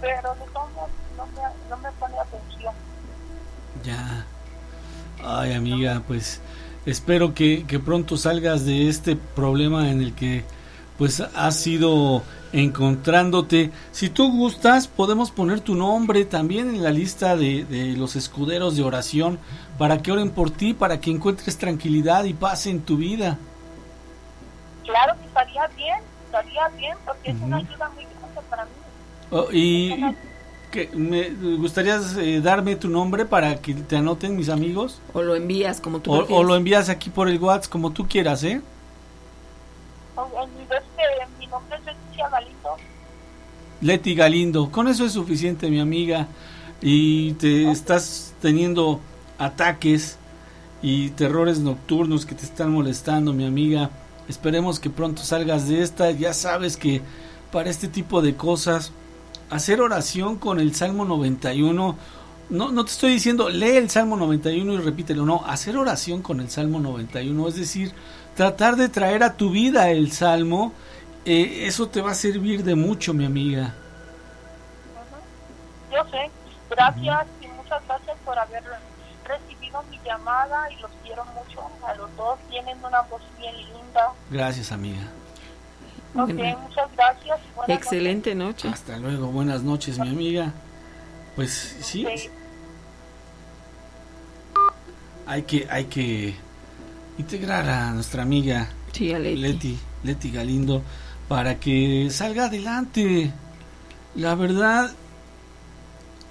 pero 0.00 0.34
de 0.34 0.44
todos 0.52 0.68
no 1.16 1.26
me, 1.26 1.70
no 1.70 1.76
me 1.78 1.92
pone 1.92 2.18
atención. 2.18 2.74
Ya. 3.84 4.26
Ay, 5.24 5.54
amiga, 5.54 6.02
pues 6.06 6.40
espero 6.84 7.32
que, 7.32 7.64
que 7.64 7.78
pronto 7.78 8.16
salgas 8.16 8.66
de 8.66 8.88
este 8.88 9.14
problema 9.14 9.88
en 9.90 10.02
el 10.02 10.12
que 10.14 10.44
pues 10.98 11.20
has 11.20 11.66
ido 11.66 12.22
encontrándote. 12.52 13.70
Si 13.92 14.08
tú 14.08 14.30
gustas, 14.32 14.88
podemos 14.88 15.30
poner 15.30 15.60
tu 15.60 15.74
nombre 15.74 16.24
también 16.24 16.74
en 16.74 16.82
la 16.82 16.90
lista 16.90 17.36
de, 17.36 17.64
de 17.64 17.96
los 17.96 18.16
escuderos 18.16 18.76
de 18.76 18.82
oración 18.82 19.38
para 19.78 20.02
que 20.02 20.12
oren 20.12 20.30
por 20.30 20.50
ti, 20.50 20.72
para 20.72 21.00
que 21.00 21.10
encuentres 21.10 21.58
tranquilidad 21.58 22.24
y 22.24 22.32
paz 22.34 22.66
en 22.66 22.80
tu 22.80 22.96
vida. 22.96 23.38
Claro 24.84 25.14
que 25.20 25.26
estaría 25.26 25.66
bien, 25.76 25.98
estaría 26.24 26.68
bien, 26.78 26.96
porque 27.04 27.30
es 27.30 27.36
una 27.40 27.56
ayuda 27.58 27.90
muy 27.90 28.04
grande 28.04 28.40
para 28.48 28.64
mí. 28.64 28.70
Oh, 29.30 29.48
y 29.52 30.14
que 30.70 30.88
me 30.94 31.30
gustaría 31.56 32.00
eh, 32.18 32.40
darme 32.40 32.76
tu 32.76 32.88
nombre 32.88 33.24
para 33.24 33.56
que 33.56 33.74
te 33.74 33.96
anoten 33.96 34.36
mis 34.36 34.48
amigos 34.48 35.00
O 35.12 35.22
lo 35.22 35.34
envías 35.34 35.80
como 35.80 35.98
tú 36.00 36.12
o, 36.12 36.18
prefieres. 36.18 36.40
o 36.40 36.44
lo 36.44 36.54
envías 36.54 36.88
aquí 36.88 37.10
por 37.10 37.28
el 37.28 37.38
WhatsApp 37.38 37.70
como 37.70 37.90
tú 37.90 38.06
quieras, 38.08 38.44
¿eh? 38.44 38.60
Mi, 41.38 41.46
nombre 41.46 41.76
es 41.76 42.30
Galindo. 42.30 42.76
Leti 43.82 44.14
Galindo, 44.14 44.70
con 44.70 44.88
eso 44.88 45.04
es 45.04 45.12
suficiente, 45.12 45.68
mi 45.68 45.78
amiga. 45.78 46.28
Y 46.80 47.32
te 47.34 47.70
estás 47.70 48.34
teniendo 48.40 49.00
ataques 49.38 50.18
y 50.80 51.10
terrores 51.10 51.58
nocturnos 51.58 52.24
que 52.24 52.34
te 52.34 52.44
están 52.44 52.72
molestando, 52.72 53.34
mi 53.34 53.44
amiga. 53.44 53.90
Esperemos 54.28 54.80
que 54.80 54.88
pronto 54.88 55.22
salgas 55.22 55.68
de 55.68 55.82
esta. 55.82 56.10
Ya 56.10 56.32
sabes 56.32 56.78
que 56.78 57.02
para 57.52 57.68
este 57.68 57.88
tipo 57.88 58.22
de 58.22 58.36
cosas, 58.36 58.92
hacer 59.50 59.82
oración 59.82 60.36
con 60.36 60.60
el 60.60 60.74
Salmo 60.74 61.04
91, 61.04 61.96
no, 62.48 62.72
no 62.72 62.84
te 62.84 62.90
estoy 62.90 63.12
diciendo 63.12 63.50
lee 63.50 63.76
el 63.76 63.90
Salmo 63.90 64.16
91 64.16 64.72
y 64.72 64.76
repítelo, 64.78 65.26
no, 65.26 65.44
hacer 65.46 65.76
oración 65.76 66.22
con 66.22 66.40
el 66.40 66.48
Salmo 66.48 66.80
91, 66.80 67.48
es 67.48 67.56
decir, 67.56 67.92
tratar 68.36 68.76
de 68.76 68.88
traer 68.88 69.22
a 69.22 69.32
tu 69.34 69.50
vida 69.50 69.90
el 69.90 70.12
Salmo, 70.12 70.72
eh, 71.24 71.64
eso 71.66 71.88
te 71.88 72.00
va 72.00 72.12
a 72.12 72.14
servir 72.14 72.62
de 72.62 72.74
mucho, 72.74 73.12
mi 73.14 73.24
amiga. 73.24 73.74
Yo 75.90 76.04
sé, 76.10 76.30
gracias 76.70 77.26
y 77.40 77.48
muchas 77.48 77.82
gracias 77.86 78.16
por 78.24 78.38
haber 78.38 78.62
recibido 79.24 79.82
mi 79.90 79.98
llamada 80.04 80.70
y 80.70 80.76
los 80.80 80.90
quiero 81.02 81.24
mucho. 81.24 81.62
A 81.86 81.94
los 81.94 82.14
dos 82.16 82.38
tienen 82.50 82.76
una 82.84 83.00
voz 83.02 83.22
bien 83.38 83.56
linda. 83.56 84.12
Gracias, 84.30 84.70
amiga. 84.70 85.02
Ok, 86.14 86.32
Bueno. 86.34 86.58
muchas 86.58 86.88
gracias. 86.94 87.40
y 87.40 87.56
buenas 87.56 87.76
Excelente 87.78 88.34
noche. 88.34 88.68
Hasta 88.68 88.98
luego, 88.98 89.28
buenas 89.28 89.62
noches, 89.62 89.98
mi 89.98 90.08
amiga. 90.10 90.52
Pues 91.34 91.76
sí, 91.80 92.02
noches. 92.04 92.30
hay 95.26 95.42
que, 95.42 95.66
hay 95.70 95.84
que 95.86 96.36
integrar 97.18 97.68
a 97.68 97.92
nuestra 97.92 98.22
amiga 98.22 98.76
Sí, 98.92 99.12
a 99.12 99.18
Leti. 99.18 99.40
Leti, 99.40 99.78
Leti 100.02 100.30
Galindo, 100.30 100.82
para 101.28 101.60
que 101.60 102.08
salga 102.10 102.46
adelante. 102.46 103.32
La 104.14 104.34
verdad, 104.34 104.96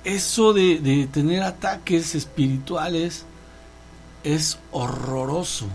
eso 0.03 0.53
de, 0.53 0.79
de 0.79 1.07
tener 1.07 1.43
ataques 1.43 2.15
espirituales 2.15 3.25
es 4.23 4.59
horroroso. 4.71 5.67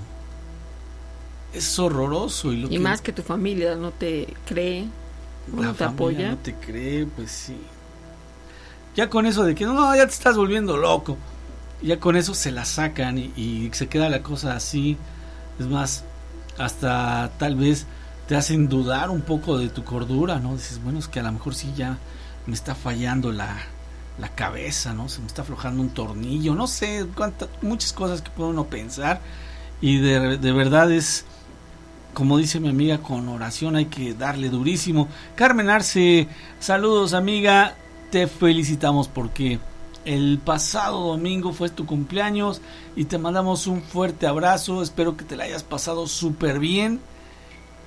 Es 1.52 1.78
horroroso. 1.78 2.52
Y, 2.52 2.56
lo 2.58 2.68
Y 2.68 2.70
que 2.70 2.78
más 2.78 3.02
que 3.02 3.12
tu 3.12 3.22
familia 3.22 3.76
no 3.76 3.92
te 3.92 4.38
cree, 4.44 4.94
la 5.46 5.72
no 5.72 5.74
te 5.74 5.84
apoya. 5.84 6.30
no 6.30 6.38
te 6.38 6.58
cree, 6.58 7.06
pues 7.06 7.30
sí. 7.32 7.70
Ya 8.94 9.08
con 9.10 9.26
eso 9.26 9.44
de 9.44 9.54
que 9.54 9.64
no, 9.64 9.94
ya 9.96 10.06
te 10.06 10.12
estás 10.12 10.36
volviendo 10.36 10.76
loco. 10.76 11.16
Ya 11.82 11.98
con 11.98 12.16
eso 12.16 12.34
se 12.34 12.52
la 12.52 12.64
sacan 12.64 13.18
y, 13.18 13.70
se 13.72 13.88
queda 13.88 14.08
la 14.08 14.22
cosa 14.22 14.54
así. 14.54 14.96
Es 15.58 15.66
más, 15.66 16.04
hasta 16.58 17.30
tal 17.38 17.56
vez 17.56 17.86
te 18.28 18.36
hacen 18.36 18.68
dudar 18.68 19.10
un 19.10 19.22
poco 19.22 19.58
de 19.58 19.68
tu 19.68 19.84
cordura, 19.84 20.38
¿no? 20.38 20.54
Dices, 20.54 20.82
bueno, 20.82 20.98
es 20.98 21.08
que 21.08 21.20
a 21.20 21.22
lo 21.22 21.32
mejor 21.32 21.54
sí 21.54 21.72
ya 21.76 21.98
me 22.46 22.54
está 22.54 22.74
fallando 22.74 23.32
la, 23.32 23.56
la 24.18 24.28
cabeza, 24.28 24.92
¿no? 24.92 25.08
Se 25.08 25.20
me 25.20 25.26
está 25.26 25.42
aflojando 25.42 25.82
un 25.82 25.90
tornillo, 25.90 26.54
no 26.54 26.66
sé, 26.66 27.06
cuántas, 27.16 27.48
muchas 27.62 27.92
cosas 27.92 28.22
que 28.22 28.30
puede 28.30 28.50
uno 28.50 28.66
pensar. 28.66 29.20
Y 29.80 29.98
de, 29.98 30.36
de 30.36 30.52
verdad 30.52 30.92
es, 30.92 31.24
como 32.14 32.36
dice 32.38 32.60
mi 32.60 32.68
amiga, 32.68 32.98
con 32.98 33.28
oración 33.28 33.76
hay 33.76 33.86
que 33.86 34.14
darle 34.14 34.50
durísimo. 34.50 35.08
Carmen 35.34 35.70
Arce, 35.70 36.28
saludos 36.58 37.14
amiga, 37.14 37.74
te 38.10 38.26
felicitamos 38.26 39.08
porque 39.08 39.58
el 40.04 40.38
pasado 40.38 41.08
domingo 41.08 41.52
fue 41.52 41.68
tu 41.68 41.86
cumpleaños 41.86 42.60
y 42.96 43.04
te 43.04 43.18
mandamos 43.18 43.66
un 43.66 43.82
fuerte 43.82 44.26
abrazo, 44.26 44.82
espero 44.82 45.16
que 45.16 45.24
te 45.24 45.36
la 45.36 45.44
hayas 45.44 45.62
pasado 45.62 46.06
súper 46.06 46.58
bien 46.58 47.00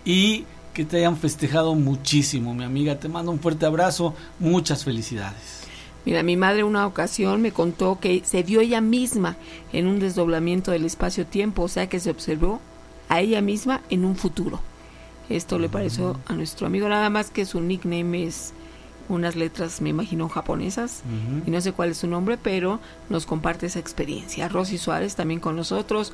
y 0.05 0.45
que 0.73 0.85
te 0.85 0.97
hayan 0.97 1.17
festejado 1.17 1.75
muchísimo, 1.75 2.53
mi 2.53 2.63
amiga, 2.63 2.99
te 2.99 3.09
mando 3.09 3.31
un 3.31 3.39
fuerte 3.39 3.65
abrazo, 3.65 4.15
muchas 4.39 4.83
felicidades. 4.83 5.61
Mira, 6.05 6.21
mi 6.23 6.35
madre 6.35 6.63
una 6.63 6.85
ocasión 6.85 7.41
me 7.41 7.51
contó 7.51 7.99
que 7.99 8.21
se 8.25 8.43
vio 8.43 8.59
ella 8.59 8.81
misma 8.81 9.37
en 9.71 9.87
un 9.87 9.99
desdoblamiento 9.99 10.71
del 10.71 10.85
espacio-tiempo, 10.85 11.63
o 11.63 11.67
sea 11.67 11.87
que 11.87 11.99
se 11.99 12.09
observó 12.09 12.59
a 13.07 13.21
ella 13.21 13.41
misma 13.41 13.81
en 13.89 14.03
un 14.03 14.15
futuro. 14.15 14.59
Esto 15.29 15.57
le 15.57 15.69
pareció 15.69 16.19
a 16.27 16.33
nuestro 16.33 16.67
amigo, 16.67 16.89
nada 16.89 17.09
más 17.09 17.29
que 17.29 17.45
su 17.45 17.61
nickname 17.61 18.25
es 18.25 18.53
unas 19.09 19.35
letras, 19.35 19.81
me 19.81 19.89
imagino, 19.89 20.29
japonesas, 20.29 21.03
y 21.45 21.51
no 21.51 21.61
sé 21.61 21.73
cuál 21.73 21.91
es 21.91 21.97
su 21.97 22.07
nombre, 22.07 22.37
pero 22.41 22.79
nos 23.09 23.25
comparte 23.25 23.65
esa 23.65 23.79
experiencia. 23.79 24.47
Rosy 24.47 24.77
Suárez 24.77 25.15
también 25.15 25.39
con 25.39 25.55
nosotros. 25.55 26.13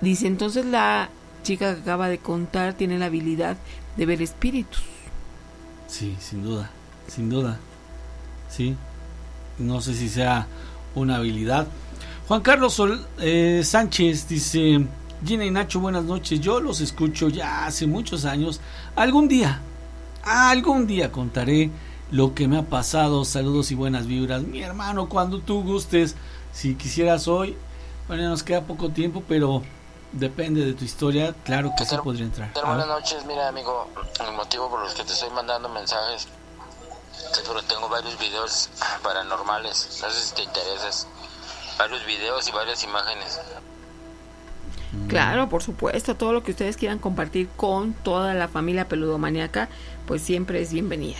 Dice, 0.00 0.26
entonces 0.26 0.64
la, 0.64 1.10
chica 1.42 1.74
que 1.74 1.80
acaba 1.82 2.08
de 2.08 2.18
contar 2.18 2.74
tiene 2.74 2.98
la 2.98 3.06
habilidad 3.06 3.56
de 3.96 4.06
ver 4.06 4.22
espíritus. 4.22 4.82
Sí, 5.88 6.16
sin 6.20 6.44
duda, 6.44 6.70
sin 7.08 7.28
duda. 7.28 7.58
Sí. 8.48 8.76
No 9.58 9.80
sé 9.80 9.94
si 9.94 10.08
sea 10.08 10.46
una 10.94 11.16
habilidad. 11.16 11.66
Juan 12.28 12.40
Carlos 12.42 12.80
eh, 13.18 13.62
Sánchez 13.64 14.28
dice, 14.28 14.86
Gina 15.24 15.44
y 15.44 15.50
Nacho, 15.50 15.80
buenas 15.80 16.04
noches. 16.04 16.40
Yo 16.40 16.60
los 16.60 16.80
escucho 16.80 17.28
ya 17.28 17.66
hace 17.66 17.86
muchos 17.86 18.24
años. 18.24 18.60
Algún 18.96 19.28
día, 19.28 19.60
algún 20.22 20.86
día 20.86 21.12
contaré 21.12 21.70
lo 22.10 22.34
que 22.34 22.48
me 22.48 22.58
ha 22.58 22.62
pasado. 22.62 23.24
Saludos 23.24 23.70
y 23.70 23.74
buenas 23.74 24.06
vibras. 24.06 24.42
Mi 24.42 24.62
hermano, 24.62 25.08
cuando 25.08 25.40
tú 25.40 25.62
gustes, 25.62 26.16
si 26.52 26.74
quisieras 26.74 27.28
hoy, 27.28 27.56
bueno, 28.08 28.28
nos 28.28 28.42
queda 28.42 28.62
poco 28.62 28.90
tiempo, 28.90 29.22
pero 29.28 29.62
depende 30.12 30.64
de 30.64 30.74
tu 30.74 30.84
historia, 30.84 31.34
claro 31.44 31.72
que 31.76 31.84
sí 31.84 31.96
podría 32.02 32.24
entrar. 32.24 32.52
Buenas 32.54 32.86
noches, 32.86 33.24
mira 33.26 33.48
amigo, 33.48 33.88
el 34.26 34.32
motivo 34.32 34.68
por 34.68 34.80
los 34.80 34.92
que 34.94 35.04
te 35.04 35.12
estoy 35.12 35.30
mandando 35.30 35.68
mensajes 35.68 36.26
es 37.32 37.38
porque 37.46 37.62
tengo 37.68 37.88
varios 37.88 38.18
videos 38.18 38.70
paranormales, 39.02 40.00
no 40.02 40.10
sé 40.10 40.20
si 40.20 40.34
te 40.34 40.42
interesas, 40.42 41.06
varios 41.78 42.04
videos 42.06 42.48
y 42.48 42.52
varias 42.52 42.82
imágenes. 42.82 43.40
Claro, 45.08 45.48
por 45.48 45.62
supuesto, 45.62 46.16
todo 46.16 46.32
lo 46.32 46.42
que 46.42 46.50
ustedes 46.50 46.76
quieran 46.76 46.98
compartir 46.98 47.48
con 47.56 47.92
toda 47.92 48.34
la 48.34 48.48
familia 48.48 48.88
peludomaniaca, 48.88 49.68
pues 50.06 50.22
siempre 50.22 50.60
es 50.60 50.72
bienvenida. 50.72 51.18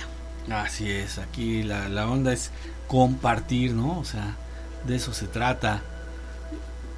Así 0.51 0.91
es, 0.91 1.19
aquí 1.19 1.63
la, 1.63 1.89
la 1.89 2.09
onda 2.09 2.33
es 2.33 2.51
compartir, 2.89 3.73
¿no? 3.73 3.99
O 3.99 4.05
sea, 4.05 4.37
de 4.87 4.97
eso 4.97 5.13
se 5.13 5.27
trata. 5.27 5.83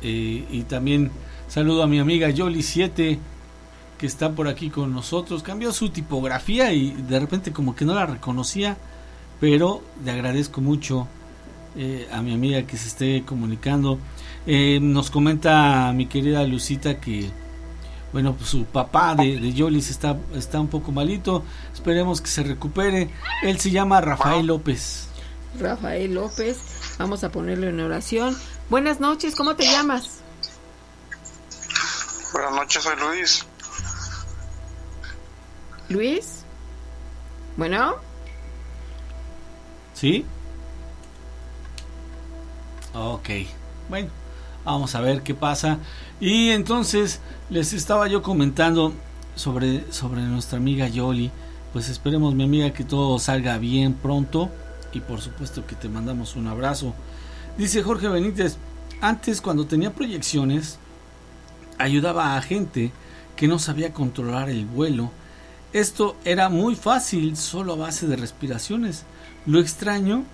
Eh, 0.01 0.47
y 0.51 0.63
también 0.63 1.11
saludo 1.49 1.83
a 1.83 1.87
mi 1.87 1.99
amiga 1.99 2.29
Yoli7 2.31 3.19
que 3.99 4.07
está 4.07 4.33
por 4.33 4.49
aquí 4.49 4.71
con 4.71 4.93
nosotros. 4.93 5.43
Cambió 5.43 5.73
su 5.73 5.91
tipografía 5.91 6.73
y 6.73 6.91
de 6.91 7.21
repente 7.21 7.53
como 7.53 7.77
que 7.77 7.85
no 7.85 7.95
la 7.95 8.07
reconocía, 8.07 8.77
pero 9.41 9.83
le 10.05 10.11
agradezco 10.11 10.61
mucho 10.61 11.07
eh, 11.77 12.09
a 12.11 12.21
mi 12.21 12.35
amiga 12.35 12.63
que 12.63 12.77
se 12.77 12.89
esté 12.89 13.23
comunicando. 13.25 13.99
Eh, 14.47 14.79
nos 14.81 15.11
comenta 15.11 15.93
mi 15.95 16.07
querida 16.07 16.43
Lucita 16.45 16.99
que 17.01 17.31
bueno, 18.13 18.35
pues 18.35 18.51
su 18.51 18.65
papá 18.67 19.15
de, 19.15 19.41
de 19.41 19.53
Yolis 19.53 19.89
está, 19.89 20.19
está 20.35 20.61
un 20.61 20.69
poco 20.69 20.93
malito. 20.93 21.43
Esperemos 21.73 22.21
que 22.21 22.29
se 22.29 22.43
recupere. 22.43 23.11
Él 23.43 23.59
se 23.59 23.71
llama 23.71 24.01
Rafael 24.03 24.47
López. 24.47 25.09
Rafael 25.59 26.15
López, 26.15 26.59
vamos 26.99 27.25
a 27.25 27.31
ponerlo 27.31 27.69
en 27.69 27.81
oración. 27.81 28.37
Buenas 28.69 29.01
noches, 29.01 29.35
¿cómo 29.35 29.57
te 29.57 29.65
llamas? 29.65 30.21
Buenas 32.33 32.53
noches, 32.53 32.83
soy 32.83 32.97
Luis. 32.97 33.47
Luis. 35.89 36.45
Bueno. 37.57 37.97
¿Sí? 39.95 40.25
Ok. 42.95 43.29
Bueno, 43.89 44.11
vamos 44.65 44.95
a 44.95 45.01
ver 45.01 45.23
qué 45.23 45.35
pasa. 45.35 45.79
Y 46.21 46.51
entonces 46.51 47.21
les 47.51 47.73
estaba 47.73 48.09
yo 48.09 48.23
comentando 48.23 48.93
sobre, 49.35 49.91
sobre 49.93 50.23
nuestra 50.23 50.59
amiga 50.59 50.89
Yoli. 50.89 51.31
Pues 51.73 51.89
esperemos, 51.89 52.35
mi 52.35 52.45
amiga, 52.45 52.73
que 52.73 52.85
todo 52.85 53.19
salga 53.19 53.59
bien 53.59 53.95
pronto. 53.95 54.51
Y 54.93 55.01
por 55.01 55.21
supuesto 55.21 55.67
que 55.67 55.75
te 55.75 55.89
mandamos 55.89 56.37
un 56.37 56.47
abrazo. 56.47 56.95
Dice 57.57 57.83
Jorge 57.83 58.09
Benítez, 58.09 58.57
antes 59.01 59.41
cuando 59.41 59.67
tenía 59.67 59.93
proyecciones, 59.93 60.79
ayudaba 61.79 62.37
a 62.37 62.43
gente 62.43 62.93
que 63.37 63.49
no 63.49 63.59
sabía 63.59 63.93
controlar 63.93 64.49
el 64.51 64.67
vuelo. 64.67 65.11
Esto 65.73 66.17
era 66.25 66.51
muy 66.51 66.77
fácil, 66.77 67.37
solo 67.37 67.73
a 67.73 67.77
base 67.77 68.07
de 68.07 68.17
respiraciones. 68.17 69.05
Lo 69.47 69.59
extraño 69.59 70.25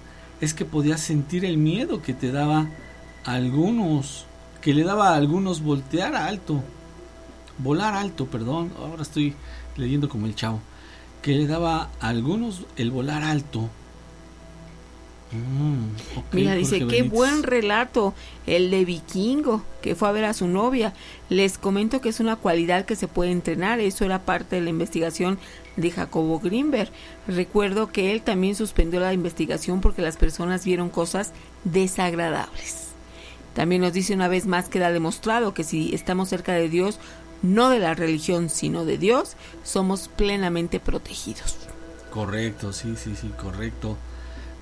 es 0.40 0.52
que 0.52 0.64
podías 0.64 1.00
sentir 1.00 1.44
el 1.44 1.56
miedo 1.56 2.02
que 2.02 2.12
te 2.12 2.32
daba 2.32 2.68
algunos, 3.24 4.26
que 4.60 4.74
le 4.74 4.84
daba 4.84 5.10
a 5.10 5.16
algunos 5.16 5.62
voltear 5.62 6.14
alto, 6.16 6.62
volar 7.58 7.94
alto, 7.94 8.26
perdón, 8.26 8.72
ahora 8.78 9.02
estoy 9.02 9.34
leyendo 9.76 10.08
como 10.08 10.26
el 10.26 10.34
chavo, 10.34 10.60
que 11.22 11.32
le 11.32 11.46
daba 11.46 11.90
a 12.00 12.08
algunos 12.08 12.64
el 12.76 12.90
volar 12.90 13.22
alto 13.22 13.68
Mm, 15.30 15.88
Mira, 16.32 16.54
dice, 16.54 16.86
qué 16.86 17.02
buen 17.02 17.42
relato, 17.42 18.14
el 18.46 18.70
de 18.70 18.84
vikingo, 18.86 19.62
que 19.82 19.94
fue 19.94 20.08
a 20.08 20.12
ver 20.12 20.24
a 20.24 20.32
su 20.32 20.48
novia. 20.48 20.94
Les 21.28 21.58
comento 21.58 22.00
que 22.00 22.08
es 22.08 22.20
una 22.20 22.36
cualidad 22.36 22.86
que 22.86 22.96
se 22.96 23.08
puede 23.08 23.30
entrenar, 23.30 23.78
eso 23.80 24.04
era 24.04 24.20
parte 24.22 24.56
de 24.56 24.62
la 24.62 24.70
investigación 24.70 25.38
de 25.76 25.90
Jacobo 25.90 26.40
Greenberg. 26.40 26.90
Recuerdo 27.26 27.92
que 27.92 28.12
él 28.12 28.22
también 28.22 28.54
suspendió 28.54 29.00
la 29.00 29.12
investigación 29.12 29.80
porque 29.80 30.02
las 30.02 30.16
personas 30.16 30.64
vieron 30.64 30.88
cosas 30.88 31.32
desagradables. 31.64 32.87
También 33.54 33.82
nos 33.82 33.92
dice 33.92 34.14
una 34.14 34.28
vez 34.28 34.46
más 34.46 34.68
que 34.68 34.82
ha 34.82 34.90
demostrado 34.90 35.54
que 35.54 35.64
si 35.64 35.94
estamos 35.94 36.28
cerca 36.28 36.52
de 36.52 36.68
Dios, 36.68 36.98
no 37.42 37.70
de 37.70 37.78
la 37.78 37.94
religión, 37.94 38.50
sino 38.50 38.84
de 38.84 38.98
Dios, 38.98 39.36
somos 39.64 40.08
plenamente 40.08 40.80
protegidos. 40.80 41.56
Correcto, 42.10 42.72
sí, 42.72 42.94
sí, 42.96 43.14
sí, 43.16 43.28
correcto 43.40 43.96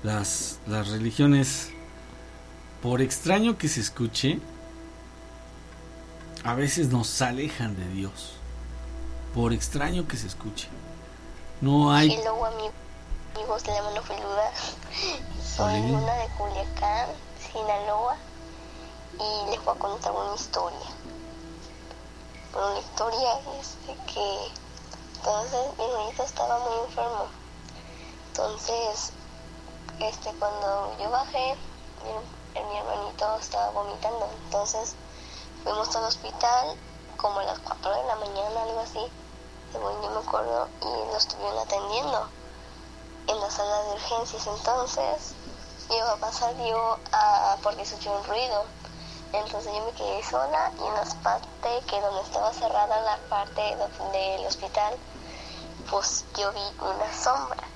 las, 0.03 0.59
las 0.67 0.89
religiones, 0.89 1.69
por 2.81 3.01
extraño 3.01 3.57
que 3.57 3.67
se 3.67 3.81
escuche, 3.81 4.39
a 6.43 6.53
veces 6.53 6.89
nos 6.89 7.21
alejan 7.21 7.75
de 7.75 7.87
Dios. 7.89 8.33
Por 9.33 9.53
extraño 9.53 10.07
que 10.07 10.17
se 10.17 10.27
escuche. 10.27 10.67
No 11.61 11.91
hay... 11.91 12.11
Hello 12.11 12.45
amigos 12.45 13.63
de 13.63 13.71
la 13.71 13.83
mano 13.83 14.01
peluda. 14.01 14.51
Soy 15.43 15.79
una 15.91 16.13
de 16.13 16.27
Culiacán, 16.37 17.09
Sinaloa. 17.51 18.15
Y 19.19 19.49
les 19.49 19.63
voy 19.65 19.75
a 19.75 19.79
contar 19.79 20.11
una 20.11 20.35
historia. 20.35 20.87
Bueno, 22.53 22.73
la 22.73 22.79
historia 22.79 23.29
que 24.13 24.51
entonces 25.15 25.77
mi 25.77 25.85
hermanito 25.85 26.23
estaba 26.23 26.59
muy 26.59 26.77
enfermo. 26.85 27.25
Entonces 28.27 29.11
este, 29.99 30.31
cuando 30.33 30.95
yo 30.99 31.09
bajé, 31.09 31.57
mi, 32.03 32.61
mi 32.61 32.77
hermanito 32.77 33.37
estaba 33.39 33.71
vomitando. 33.71 34.29
Entonces 34.45 34.95
fuimos 35.63 35.95
al 35.95 36.03
hospital 36.03 36.77
como 37.17 37.39
a 37.39 37.43
las 37.43 37.59
4 37.59 37.95
de 37.95 38.03
la 38.03 38.15
mañana, 38.15 38.61
algo 38.61 38.79
así. 38.81 38.99
Según 39.71 40.01
yo 40.01 40.09
me 40.11 40.19
acuerdo, 40.19 40.69
y 40.81 40.85
lo 40.85 41.17
estuvieron 41.17 41.57
atendiendo 41.57 42.29
en 43.27 43.39
la 43.39 43.49
sala 43.49 43.83
de 43.83 43.93
urgencias. 43.93 44.47
Entonces 44.47 45.33
mi 45.89 45.99
papá 45.99 46.31
salió 46.31 46.99
a, 47.11 47.57
porque 47.63 47.81
escuchó 47.81 48.11
un 48.13 48.23
ruido. 48.23 48.65
Entonces 49.33 49.73
yo 49.73 49.85
me 49.85 49.91
quedé 49.91 50.23
sola 50.23 50.71
y 50.77 50.83
en 50.85 50.93
la 50.93 51.23
parte 51.23 51.81
que 51.87 52.01
donde 52.01 52.21
estaba 52.21 52.53
cerrada 52.53 53.01
la 53.01 53.17
parte 53.29 53.61
del 54.11 54.45
hospital, 54.45 54.97
pues 55.89 56.25
yo 56.35 56.51
vi 56.51 56.61
una 56.81 57.13
sombra 57.13 57.67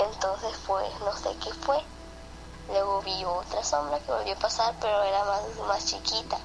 entonces 0.00 0.56
fue, 0.56 0.82
no 1.00 1.14
sé 1.14 1.36
qué 1.42 1.52
fue. 1.52 1.82
Luego 2.68 3.02
vi 3.02 3.24
otra 3.24 3.62
sombra 3.62 3.98
que 4.00 4.12
volvió 4.12 4.32
a 4.34 4.38
pasar, 4.38 4.74
pero 4.80 5.02
era 5.02 5.24
más, 5.24 5.42
más 5.66 5.84
chiquita. 5.84 6.38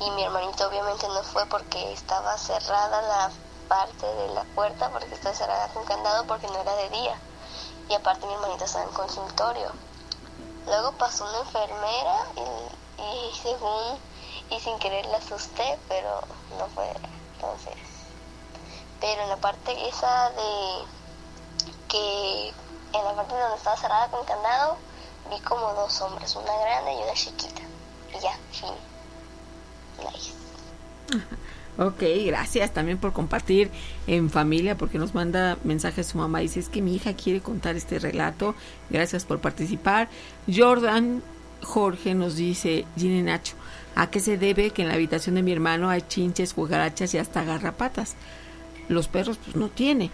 Y 0.00 0.10
mi 0.10 0.24
hermanito 0.24 0.68
obviamente 0.68 1.08
no 1.08 1.22
fue 1.22 1.46
porque 1.46 1.92
estaba 1.92 2.36
cerrada 2.36 3.00
la 3.02 3.30
parte 3.68 4.06
de 4.06 4.28
la 4.34 4.44
puerta, 4.54 4.90
porque 4.90 5.14
estaba 5.14 5.34
cerrada 5.34 5.68
con 5.68 5.84
candado 5.84 6.26
porque 6.26 6.46
no 6.48 6.58
era 6.58 6.74
de 6.74 6.90
día. 6.90 7.18
Y 7.88 7.94
aparte 7.94 8.26
mi 8.26 8.34
hermanito 8.34 8.64
estaba 8.64 8.84
en 8.84 8.92
consultorio. 8.92 9.70
Luego 10.66 10.92
pasó 10.92 11.24
una 11.24 11.38
enfermera 11.38 12.26
y, 12.36 12.81
y 13.02 13.34
según 13.36 13.98
y 14.50 14.60
sin 14.60 14.78
querer 14.78 15.06
la 15.06 15.18
asusté, 15.18 15.78
pero 15.88 16.20
no 16.58 16.66
fue 16.74 16.84
entonces. 17.34 17.74
Pero 19.00 19.22
en 19.22 19.28
la 19.28 19.36
parte 19.36 19.72
esa 19.88 20.30
de 20.30 20.84
que 21.88 22.48
en 22.92 23.04
la 23.04 23.14
parte 23.14 23.34
donde 23.34 23.56
estaba 23.56 23.76
cerrada 23.76 24.08
con 24.08 24.24
candado 24.24 24.76
vi 25.30 25.40
como 25.40 25.72
dos 25.74 26.00
hombres, 26.02 26.34
una 26.36 26.56
grande 26.58 26.92
y 26.92 27.02
una 27.02 27.14
chiquita. 27.14 27.62
Y 28.16 28.20
ya, 28.20 28.38
fin. 28.52 28.74
Ok, 31.78 32.02
gracias 32.26 32.70
también 32.72 32.98
por 32.98 33.14
compartir 33.14 33.70
en 34.06 34.28
familia, 34.28 34.76
porque 34.76 34.98
nos 34.98 35.14
manda 35.14 35.56
mensajes 35.64 36.06
su 36.06 36.18
mamá. 36.18 36.40
Dice, 36.40 36.60
es 36.60 36.68
que 36.68 36.82
mi 36.82 36.94
hija 36.94 37.14
quiere 37.14 37.40
contar 37.40 37.76
este 37.76 37.98
relato. 37.98 38.54
Gracias 38.90 39.24
por 39.24 39.40
participar. 39.40 40.10
Jordan 40.54 41.22
Jorge 41.62 42.14
nos 42.14 42.36
dice, 42.36 42.84
Gine 42.96 43.22
Nacho, 43.22 43.54
¿a 43.94 44.10
qué 44.10 44.20
se 44.20 44.38
debe 44.38 44.70
que 44.70 44.82
en 44.82 44.88
la 44.88 44.94
habitación 44.94 45.36
de 45.36 45.42
mi 45.42 45.52
hermano 45.52 45.90
hay 45.90 46.02
chinches, 46.02 46.54
cucarachas 46.54 47.14
y 47.14 47.18
hasta 47.18 47.44
garrapatas? 47.44 48.14
Los 48.88 49.08
perros 49.08 49.38
pues 49.42 49.56
no 49.56 49.68
tiene. 49.68 50.10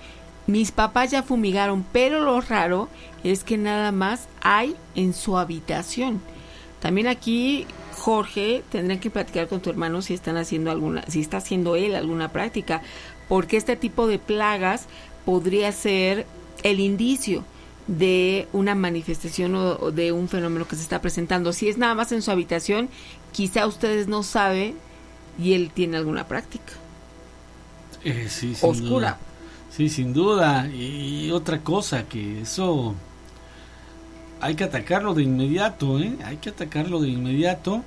Mis 0.46 0.72
papás 0.72 1.10
ya 1.10 1.22
fumigaron, 1.22 1.84
pero 1.92 2.22
lo 2.22 2.40
raro 2.40 2.88
es 3.24 3.44
que 3.44 3.58
nada 3.58 3.92
más 3.92 4.28
hay 4.40 4.76
en 4.94 5.12
su 5.12 5.36
habitación. 5.36 6.22
También 6.80 7.06
aquí 7.06 7.66
Jorge, 7.98 8.62
tendrán 8.70 9.00
que 9.00 9.10
platicar 9.10 9.48
con 9.48 9.60
tu 9.60 9.70
hermano 9.70 10.00
si 10.00 10.14
están 10.14 10.36
haciendo 10.36 10.70
alguna, 10.70 11.02
si 11.08 11.20
está 11.20 11.38
haciendo 11.38 11.76
él 11.76 11.94
alguna 11.94 12.30
práctica, 12.30 12.82
porque 13.28 13.56
este 13.56 13.76
tipo 13.76 14.06
de 14.06 14.18
plagas 14.18 14.86
podría 15.24 15.72
ser 15.72 16.26
el 16.62 16.80
indicio 16.80 17.44
de 17.88 18.46
una 18.52 18.74
manifestación 18.74 19.56
o 19.56 19.90
de 19.90 20.12
un 20.12 20.28
fenómeno 20.28 20.68
que 20.68 20.76
se 20.76 20.82
está 20.82 21.00
presentando. 21.00 21.52
Si 21.52 21.68
es 21.68 21.78
nada 21.78 21.94
más 21.94 22.12
en 22.12 22.22
su 22.22 22.30
habitación, 22.30 22.88
quizá 23.32 23.66
ustedes 23.66 24.06
no 24.06 24.22
saben 24.22 24.76
y 25.42 25.54
él 25.54 25.70
tiene 25.74 25.96
alguna 25.96 26.28
práctica. 26.28 26.74
Eh, 28.04 28.26
sí, 28.28 28.54
sin 28.54 28.70
Oscura. 28.70 28.88
Duda. 28.88 29.18
Sí, 29.70 29.88
sin 29.88 30.12
duda. 30.12 30.68
Y 30.68 31.30
otra 31.30 31.60
cosa, 31.60 32.04
que 32.04 32.42
eso 32.42 32.94
hay 34.40 34.54
que 34.54 34.64
atacarlo 34.64 35.14
de 35.14 35.22
inmediato, 35.22 35.98
¿eh? 35.98 36.16
Hay 36.24 36.36
que 36.36 36.50
atacarlo 36.50 37.00
de 37.00 37.08
inmediato. 37.08 37.82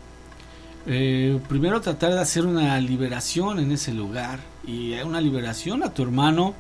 Eh, 0.88 1.40
primero 1.48 1.80
tratar 1.80 2.14
de 2.14 2.20
hacer 2.20 2.46
una 2.46 2.80
liberación 2.80 3.60
en 3.60 3.72
ese 3.72 3.94
lugar 3.94 4.40
y 4.66 4.94
una 5.02 5.22
liberación 5.22 5.84
a 5.84 5.94
tu 5.94 6.04
hermano. 6.04 6.54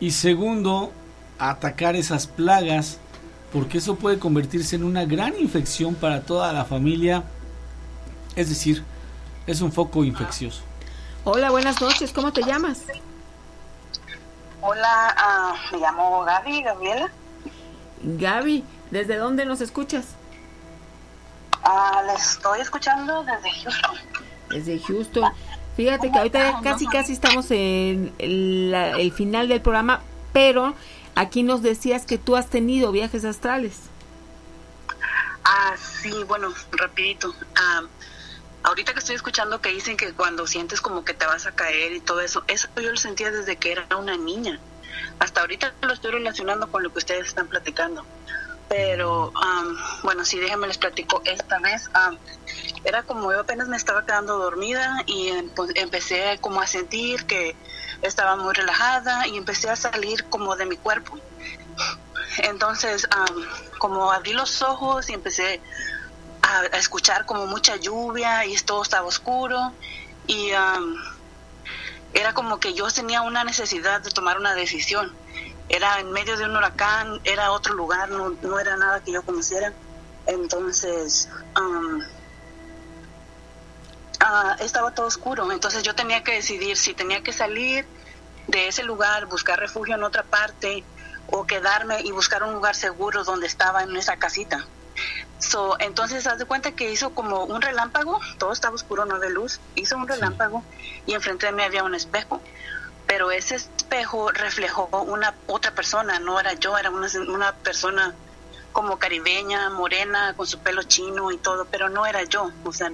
Y 0.00 0.10
segundo, 0.10 0.92
atacar 1.50 1.96
esas 1.96 2.26
plagas 2.26 2.98
porque 3.52 3.78
eso 3.78 3.96
puede 3.96 4.18
convertirse 4.18 4.76
en 4.76 4.84
una 4.84 5.04
gran 5.04 5.38
infección 5.38 5.94
para 5.94 6.22
toda 6.22 6.52
la 6.52 6.64
familia. 6.64 7.24
Es 8.34 8.48
decir, 8.48 8.82
es 9.46 9.60
un 9.60 9.72
foco 9.72 10.04
infeccioso. 10.04 10.62
Hola, 11.24 11.50
buenas 11.50 11.80
noches. 11.80 12.12
¿Cómo 12.12 12.32
te 12.32 12.42
llamas? 12.42 12.82
Hola, 14.62 15.14
ah, 15.18 15.54
me 15.72 15.78
llamo 15.78 16.22
Gaby, 16.22 16.62
Gabriela. 16.62 17.10
Gaby, 18.02 18.64
¿desde 18.90 19.16
dónde 19.16 19.44
nos 19.44 19.60
escuchas? 19.60 20.06
Ah, 21.64 22.02
les 22.06 22.32
estoy 22.32 22.60
escuchando 22.60 23.24
desde 23.24 23.50
Houston. 23.62 23.96
Desde 24.48 24.78
Houston. 24.80 25.32
Fíjate 25.76 26.10
que 26.10 26.18
ahorita 26.18 26.60
casi 26.62 26.86
casi 26.86 27.12
estamos 27.12 27.50
en 27.50 28.12
el, 28.18 28.72
el 28.74 29.12
final 29.12 29.48
del 29.48 29.60
programa, 29.60 30.00
pero 30.32 30.74
aquí 31.14 31.42
nos 31.42 31.62
decías 31.62 32.06
que 32.06 32.18
tú 32.18 32.36
has 32.36 32.48
tenido 32.48 32.92
viajes 32.92 33.24
astrales. 33.24 33.74
Ah, 35.44 35.74
sí, 35.76 36.12
bueno, 36.24 36.52
rapidito. 36.72 37.34
Ah, 37.56 37.82
ahorita 38.62 38.92
que 38.92 39.00
estoy 39.00 39.16
escuchando 39.16 39.60
que 39.60 39.70
dicen 39.70 39.96
que 39.96 40.12
cuando 40.12 40.46
sientes 40.46 40.80
como 40.80 41.04
que 41.04 41.14
te 41.14 41.26
vas 41.26 41.46
a 41.46 41.52
caer 41.52 41.92
y 41.92 42.00
todo 42.00 42.20
eso, 42.20 42.44
eso 42.48 42.68
yo 42.76 42.90
lo 42.90 42.96
sentía 42.96 43.30
desde 43.30 43.56
que 43.56 43.72
era 43.72 43.96
una 43.96 44.16
niña. 44.16 44.58
Hasta 45.18 45.40
ahorita 45.40 45.74
lo 45.82 45.92
estoy 45.92 46.12
relacionando 46.12 46.70
con 46.70 46.82
lo 46.82 46.92
que 46.92 46.98
ustedes 46.98 47.28
están 47.28 47.48
platicando. 47.48 48.04
Pero, 48.72 49.30
am, 49.34 49.76
bueno, 50.02 50.24
sí, 50.24 50.40
déjenme 50.40 50.66
les 50.66 50.78
platico. 50.78 51.20
Esta 51.26 51.58
vez 51.60 51.82
am, 51.92 52.18
era 52.84 53.02
como 53.02 53.30
yo 53.30 53.40
apenas 53.40 53.68
me 53.68 53.76
estaba 53.76 54.02
quedando 54.06 54.38
dormida 54.38 54.96
y 55.06 55.28
em- 55.28 55.50
pues, 55.54 55.72
empecé 55.74 56.38
como 56.40 56.58
a 56.62 56.66
sentir 56.66 57.26
que 57.26 57.58
estaba 58.00 58.34
muy 58.36 58.54
relajada 58.54 59.26
y 59.28 59.36
empecé 59.36 59.68
a 59.68 59.76
salir 59.76 60.26
como 60.30 60.56
de 60.56 60.64
mi 60.64 60.78
cuerpo. 60.78 61.14
Entonces, 62.44 63.06
am, 63.10 63.46
como 63.78 64.10
abrí 64.10 64.32
los 64.32 64.62
ojos 64.62 65.10
y 65.10 65.12
empecé 65.12 65.62
a, 66.42 66.60
a 66.60 66.78
escuchar 66.78 67.26
como 67.26 67.46
mucha 67.46 67.76
lluvia 67.76 68.46
y 68.46 68.56
todo 68.56 68.82
estaba 68.82 69.06
oscuro 69.06 69.58
y 70.26 70.52
am, 70.52 70.94
era 72.12 72.32
como 72.32 72.58
que 72.58 72.74
yo 72.74 72.88
tenía 72.90 73.22
una 73.22 73.44
necesidad 73.44 74.02
de 74.02 74.10
tomar 74.10 74.38
una 74.38 74.54
decisión. 74.54 75.18
Era 75.72 75.98
en 75.98 76.12
medio 76.12 76.36
de 76.36 76.44
un 76.44 76.54
huracán, 76.54 77.20
era 77.24 77.50
otro 77.50 77.74
lugar, 77.74 78.10
no, 78.10 78.36
no 78.42 78.60
era 78.60 78.76
nada 78.76 79.02
que 79.02 79.10
yo 79.10 79.22
conociera. 79.22 79.72
Entonces, 80.26 81.28
am, 81.54 82.00
ah, 84.20 84.56
estaba 84.60 84.94
todo 84.94 85.06
oscuro. 85.06 85.50
Entonces 85.50 85.82
yo 85.82 85.94
tenía 85.94 86.22
que 86.22 86.32
decidir 86.34 86.76
si 86.76 86.94
tenía 86.94 87.22
que 87.22 87.32
salir 87.32 87.86
de 88.46 88.68
ese 88.68 88.84
lugar, 88.84 89.26
buscar 89.26 89.58
refugio 89.58 89.94
en 89.94 90.02
otra 90.02 90.22
parte 90.22 90.84
o 91.28 91.46
quedarme 91.46 92.02
y 92.02 92.12
buscar 92.12 92.42
un 92.42 92.52
lugar 92.52 92.76
seguro 92.76 93.24
donde 93.24 93.46
estaba 93.46 93.82
en 93.82 93.96
esa 93.96 94.16
casita. 94.18 94.66
So, 95.38 95.76
entonces, 95.80 96.26
haz 96.26 96.38
de 96.38 96.44
cuenta 96.44 96.72
que 96.72 96.90
hizo 96.90 97.14
como 97.14 97.44
un 97.44 97.62
relámpago, 97.62 98.20
todo 98.38 98.52
estaba 98.52 98.74
oscuro, 98.74 99.06
no 99.06 99.18
de 99.18 99.30
luz, 99.30 99.58
hizo 99.74 99.96
un 99.96 100.06
relámpago 100.06 100.62
y 101.06 101.14
enfrente 101.14 101.46
de 101.46 101.52
mí 101.52 101.62
había 101.62 101.82
un 101.82 101.94
espejo. 101.94 102.40
Pero 103.12 103.30
ese 103.30 103.56
espejo 103.56 104.30
reflejó 104.30 104.88
una 105.02 105.34
otra 105.46 105.74
persona, 105.74 106.18
no 106.18 106.40
era 106.40 106.54
yo, 106.54 106.78
era 106.78 106.88
una, 106.88 107.08
una 107.28 107.52
persona 107.52 108.14
como 108.72 108.98
caribeña, 108.98 109.68
morena, 109.68 110.32
con 110.34 110.46
su 110.46 110.60
pelo 110.60 110.82
chino 110.84 111.30
y 111.30 111.36
todo, 111.36 111.66
pero 111.66 111.90
no 111.90 112.06
era 112.06 112.22
yo, 112.24 112.50
o 112.64 112.72
sea, 112.72 112.90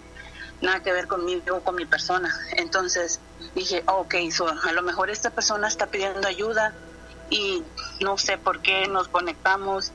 nada 0.61 0.83
que 0.83 0.91
ver 0.91 1.07
conmigo, 1.07 1.61
con 1.63 1.77
mi 1.77 1.87
persona. 1.87 2.37
Entonces 2.57 3.21
dije, 3.55 3.85
oh, 3.87 4.01
ok, 4.01 4.17
so, 4.33 4.49
a 4.49 4.73
lo 4.73 4.83
mejor 4.83 5.09
esta 5.09 5.31
persona 5.31 5.69
está 5.69 5.87
pidiendo 5.87 6.27
ayuda 6.27 6.75
y 7.31 7.63
no 8.01 8.19
sé 8.19 8.39
por 8.39 8.61
qué 8.61 8.89
nos 8.89 9.07
conectamos. 9.07 9.93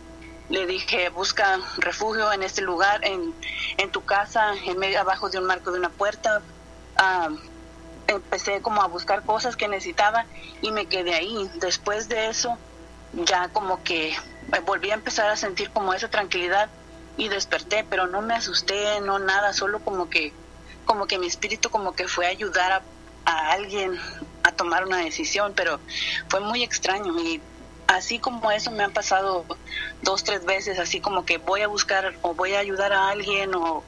Le 0.48 0.66
dije, 0.66 1.10
busca 1.10 1.60
refugio 1.80 2.32
en 2.32 2.44
este 2.44 2.62
lugar, 2.62 3.04
en, 3.04 3.36
en 3.76 3.92
tu 3.92 4.06
casa, 4.06 4.54
en 4.54 4.80
medio, 4.80 5.02
abajo 5.02 5.30
de 5.30 5.40
un 5.40 5.48
marco 5.48 5.74
de 5.74 5.80
una 5.80 5.90
puerta. 5.90 6.42
Ah, 6.96 7.28
empecé 8.08 8.62
como 8.62 8.82
a 8.82 8.88
buscar 8.88 9.24
cosas 9.26 9.56
que 9.56 9.68
necesitaba 9.68 10.28
y 10.62 10.72
me 10.72 10.88
quedé 10.88 11.14
ahí. 11.14 11.50
Después 11.56 12.10
de 12.10 12.28
eso, 12.28 12.58
ya 13.12 13.50
como 13.50 13.84
que 13.84 14.16
volví 14.66 14.92
a 14.92 14.96
empezar 14.96 15.30
a 15.30 15.36
sentir 15.36 15.72
como 15.72 15.94
esa 15.94 16.10
tranquilidad 16.10 16.70
y 17.18 17.30
desperté, 17.30 17.86
pero 17.90 18.08
no 18.08 18.22
me 18.22 18.34
asusté, 18.34 19.02
no 19.02 19.20
nada, 19.20 19.54
solo 19.54 19.80
como 19.80 20.10
que 20.10 20.34
como 20.86 21.08
que 21.08 21.18
mi 21.18 21.28
espíritu 21.28 21.70
como 21.70 21.94
que 21.94 22.08
fue 22.08 22.26
a 22.26 22.30
ayudar 22.30 22.72
a, 22.72 22.86
a 23.26 23.52
alguien 23.52 23.98
a 24.44 24.52
tomar 24.52 24.86
una 24.86 24.98
decisión, 24.98 25.54
pero 25.56 25.82
fue 26.28 26.42
muy 26.42 26.64
extraño 26.64 27.18
y 27.20 27.42
así 27.88 28.20
como 28.20 28.52
eso 28.52 28.72
me 28.72 28.84
han 28.84 28.92
pasado 28.92 29.48
dos, 30.02 30.24
tres 30.24 30.44
veces, 30.46 30.80
así 30.80 31.00
como 31.00 31.26
que 31.26 31.38
voy 31.38 31.62
a 31.62 31.68
buscar 31.68 32.18
o 32.22 32.34
voy 32.34 32.54
a 32.54 32.60
ayudar 32.60 32.92
a 32.92 33.10
alguien 33.10 33.56
o 33.56 33.86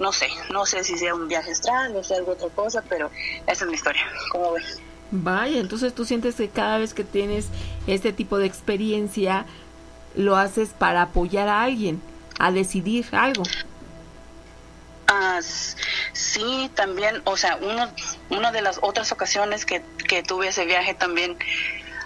no 0.00 0.12
sé, 0.12 0.28
no 0.50 0.66
sé 0.66 0.82
si 0.82 0.96
sea 0.98 1.14
un 1.14 1.28
viaje 1.28 1.52
astral 1.52 1.94
o 1.94 2.02
sea 2.02 2.18
algo 2.18 2.32
otra 2.32 2.48
cosa, 2.48 2.82
pero 2.88 3.10
esa 3.46 3.64
es 3.64 3.70
mi 3.70 3.74
historia, 3.74 4.02
¿cómo 4.32 4.52
ves? 4.54 4.80
Vaya, 5.12 5.58
entonces 5.58 5.94
tú 5.94 6.04
sientes 6.04 6.36
que 6.36 6.48
cada 6.48 6.78
vez 6.78 6.94
que 6.94 7.04
tienes 7.04 7.48
este 7.86 8.12
tipo 8.12 8.38
de 8.38 8.46
experiencia 8.46 9.44
lo 10.14 10.36
haces 10.36 10.70
para 10.70 11.02
apoyar 11.02 11.48
a 11.48 11.62
alguien, 11.62 12.00
a 12.38 12.52
decidir 12.52 13.06
algo. 13.12 13.42
Ah, 15.08 15.40
sí, 16.12 16.70
también, 16.74 17.20
o 17.24 17.36
sea, 17.36 17.58
uno, 17.60 17.90
una 18.30 18.52
de 18.52 18.62
las 18.62 18.78
otras 18.82 19.10
ocasiones 19.10 19.66
que, 19.66 19.82
que 20.06 20.22
tuve 20.22 20.48
ese 20.48 20.64
viaje 20.64 20.94
también 20.94 21.36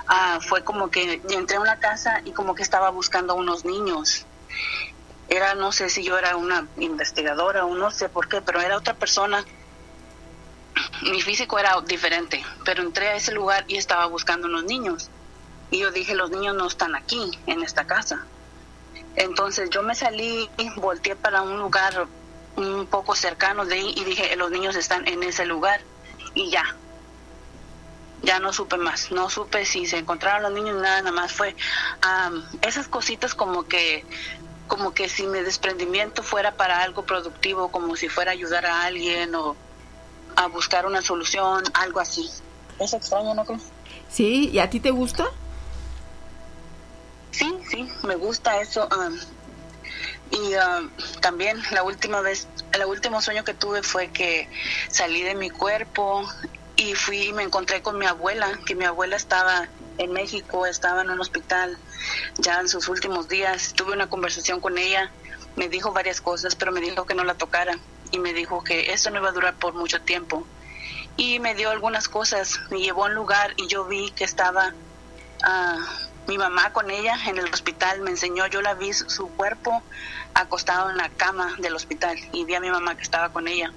ah, 0.07 0.39
fue 0.41 0.65
como 0.65 0.91
que 0.91 1.21
entré 1.29 1.59
a 1.59 1.61
una 1.61 1.79
casa 1.79 2.23
y 2.25 2.33
como 2.33 2.55
que 2.55 2.63
estaba 2.63 2.89
buscando 2.89 3.35
a 3.35 3.37
unos 3.37 3.67
niños. 3.67 4.25
Era, 5.29 5.55
no 5.55 5.73
sé 5.73 5.89
si 5.89 6.05
yo 6.05 6.19
era 6.19 6.37
una 6.37 6.67
investigadora 6.77 7.65
o 7.65 7.75
no 7.75 7.91
sé 7.91 8.09
por 8.09 8.29
qué, 8.29 8.43
pero 8.43 8.61
era 8.61 8.77
otra 8.77 8.95
persona. 8.95 9.45
Mi 11.03 11.23
físico 11.23 11.59
era 11.59 11.81
diferente, 11.87 12.45
pero 12.65 12.83
entré 12.83 13.09
a 13.09 13.17
ese 13.17 13.33
lugar 13.33 13.65
y 13.69 13.77
estaba 13.77 14.07
buscando 14.07 14.47
unos 14.47 14.65
niños. 14.65 15.11
Y 15.71 15.79
yo 15.79 15.91
dije, 15.91 16.15
los 16.15 16.31
niños 16.31 16.55
no 16.55 16.67
están 16.67 16.95
aquí, 16.95 17.31
en 17.47 17.63
esta 17.63 17.87
casa. 17.87 18.27
Entonces 19.17 19.71
yo 19.71 19.83
me 19.83 19.95
salí, 19.95 20.51
volteé 20.77 21.17
para 21.17 21.43
un 21.43 21.59
lugar 21.59 22.07
un 22.57 22.87
poco 22.87 23.15
cercano 23.15 23.65
de 23.65 23.77
ahí 23.77 23.95
y 23.97 24.05
dije, 24.05 24.37
los 24.37 24.51
niños 24.51 24.77
están 24.77 25.07
en 25.09 25.23
ese 25.23 25.47
lugar. 25.47 25.81
Y 26.35 26.51
ya, 26.51 26.77
ya 28.25 28.41
no 28.41 28.53
supe 28.53 28.77
más, 28.77 29.11
no 29.11 29.31
supe 29.31 29.65
si 29.65 29.87
se 29.87 29.99
encontraron 29.99 30.43
los 30.43 30.53
niños, 30.53 30.81
nada, 30.81 31.03
nada 31.03 31.13
más 31.13 31.33
fue 31.33 31.55
esas 32.63 32.89
cositas 32.89 33.35
como 33.35 33.65
que 33.65 34.05
como 34.69 34.95
que 34.95 35.09
si 35.09 35.27
mi 35.27 35.41
desprendimiento 35.41 36.23
fuera 36.23 36.57
para 36.57 36.83
algo 36.83 37.05
productivo, 37.05 37.71
como 37.71 37.97
si 37.97 38.09
fuera 38.09 38.33
ayudar 38.33 38.67
a 38.67 38.85
alguien 38.85 39.35
o 39.35 39.57
a 40.37 40.47
buscar 40.49 40.87
una 40.87 41.03
solución, 41.03 41.63
algo 41.75 42.01
así. 42.01 42.29
Es 42.79 42.93
extraño, 42.93 43.35
¿no 43.35 43.45
crees? 43.45 43.63
¿Sí? 44.09 44.51
¿Y 44.53 44.59
a 44.59 44.69
ti 44.69 44.81
te 44.81 44.91
gusta? 44.91 45.27
Sí, 47.31 47.53
sí, 47.69 47.89
me 48.03 48.17
gusta 48.17 48.61
eso. 48.61 48.89
am, 48.93 49.19
y 50.31 50.55
am, 50.55 50.91
también 51.21 51.63
la 51.71 51.83
última 51.83 52.21
vez, 52.21 52.49
el 52.73 52.85
último 52.85 53.21
sueño 53.21 53.45
que 53.45 53.55
tuve 53.55 53.83
fue 53.83 54.09
que 54.09 54.49
salí 54.89 55.23
de 55.23 55.35
mi 55.35 55.51
cuerpo 55.51 56.25
y 56.77 56.95
fui 56.95 57.29
y 57.29 57.33
me 57.33 57.43
encontré 57.43 57.83
con 57.83 57.99
mi 57.99 58.07
abuela, 58.07 58.59
que 58.67 58.75
mi 58.75 58.85
abuela 58.85 59.17
estaba 59.17 59.69
en 59.99 60.13
México, 60.13 60.67
estaba 60.67 61.03
en 61.03 61.11
un 61.11 61.21
hospital 61.21 61.79
ya 62.39 62.61
en 62.61 62.69
sus 62.69 62.89
últimos 62.89 63.29
días. 63.29 63.73
Tuve 63.75 63.93
una 63.93 64.09
conversación 64.09 64.61
con 64.61 64.79
ella, 64.79 65.11
me 65.57 65.69
dijo 65.69 65.93
varias 65.93 66.21
cosas, 66.21 66.55
pero 66.57 66.73
me 66.73 66.81
dijo 66.81 67.07
que 67.07 67.15
no 67.15 67.25
la 67.25 67.35
tocara 67.35 67.79
y 68.11 68.19
me 68.19 68.33
dijo 68.33 68.63
que 68.63 68.93
esto 68.93 69.11
no 69.11 69.19
iba 69.19 69.29
a 69.29 69.33
durar 69.33 69.55
por 69.57 69.75
mucho 69.75 70.01
tiempo. 70.03 70.47
Y 71.17 71.39
me 71.39 71.55
dio 71.55 71.71
algunas 71.71 72.09
cosas, 72.09 72.61
me 72.71 72.81
llevó 72.81 73.05
a 73.05 73.09
un 73.09 73.15
lugar 73.15 73.55
y 73.57 73.69
yo 73.69 73.85
vi 73.85 74.11
que 74.11 74.25
estaba 74.25 74.75
ah, 75.45 75.79
mi 76.27 76.39
mamá 76.39 76.73
con 76.73 76.91
ella 76.91 77.17
en 77.27 77.39
el 77.39 77.53
hospital 77.53 78.01
me 78.01 78.11
enseñó, 78.11 78.47
yo 78.47 78.63
la 78.63 78.75
vi 78.75 78.93
su 78.93 79.29
cuerpo 79.29 79.83
acostado 80.33 80.91
en 80.91 80.97
la 80.97 81.11
cama 81.11 81.55
del 81.59 81.75
hospital 81.75 82.17
y 82.33 82.45
vi 82.45 82.55
a 82.55 82.61
mi 82.61 82.71
mamá 82.71 82.97
que 82.97 83.03
estaba 83.03 83.31
con 83.31 83.47
ella. 83.47 83.73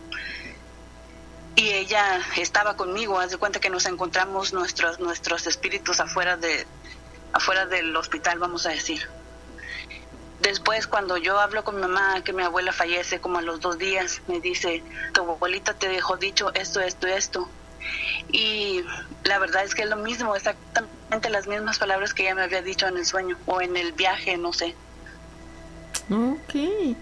Y 1.57 1.69
ella 1.71 2.21
estaba 2.37 2.77
conmigo, 2.77 3.19
haz 3.19 3.31
de 3.31 3.37
cuenta 3.37 3.59
que 3.59 3.71
nos 3.71 3.87
encontramos 3.87 4.53
nuestros 4.53 4.99
nuestros 4.99 5.47
espíritus 5.47 5.99
afuera 5.99 6.37
de 6.37 6.67
afuera 7.33 7.65
del 7.65 7.95
hospital, 7.95 8.37
vamos 8.37 8.67
a 8.67 8.69
decir. 8.69 9.09
Después, 10.39 10.85
cuando 10.85 11.17
yo 11.17 11.39
hablo 11.39 11.63
con 11.63 11.77
mi 11.77 11.81
mamá, 11.81 12.23
que 12.23 12.31
mi 12.31 12.43
abuela 12.43 12.71
fallece 12.71 13.19
como 13.19 13.39
a 13.39 13.41
los 13.41 13.59
dos 13.59 13.79
días, 13.79 14.21
me 14.27 14.39
dice, 14.39 14.83
tu 15.15 15.21
abuelita 15.21 15.73
te 15.73 15.89
dejó 15.89 16.15
dicho 16.15 16.53
esto, 16.53 16.79
esto, 16.79 17.07
esto. 17.07 17.49
Y 18.31 18.83
la 19.23 19.39
verdad 19.39 19.63
es 19.63 19.73
que 19.73 19.81
es 19.81 19.89
lo 19.89 19.95
mismo, 19.95 20.35
exactamente 20.35 21.31
las 21.31 21.47
mismas 21.47 21.79
palabras 21.79 22.13
que 22.13 22.21
ella 22.21 22.35
me 22.35 22.43
había 22.43 22.61
dicho 22.61 22.87
en 22.87 22.97
el 22.97 23.05
sueño 23.07 23.35
o 23.47 23.61
en 23.61 23.75
el 23.77 23.93
viaje, 23.93 24.37
no 24.37 24.53
sé. 24.53 24.75
Ok, 26.11 26.95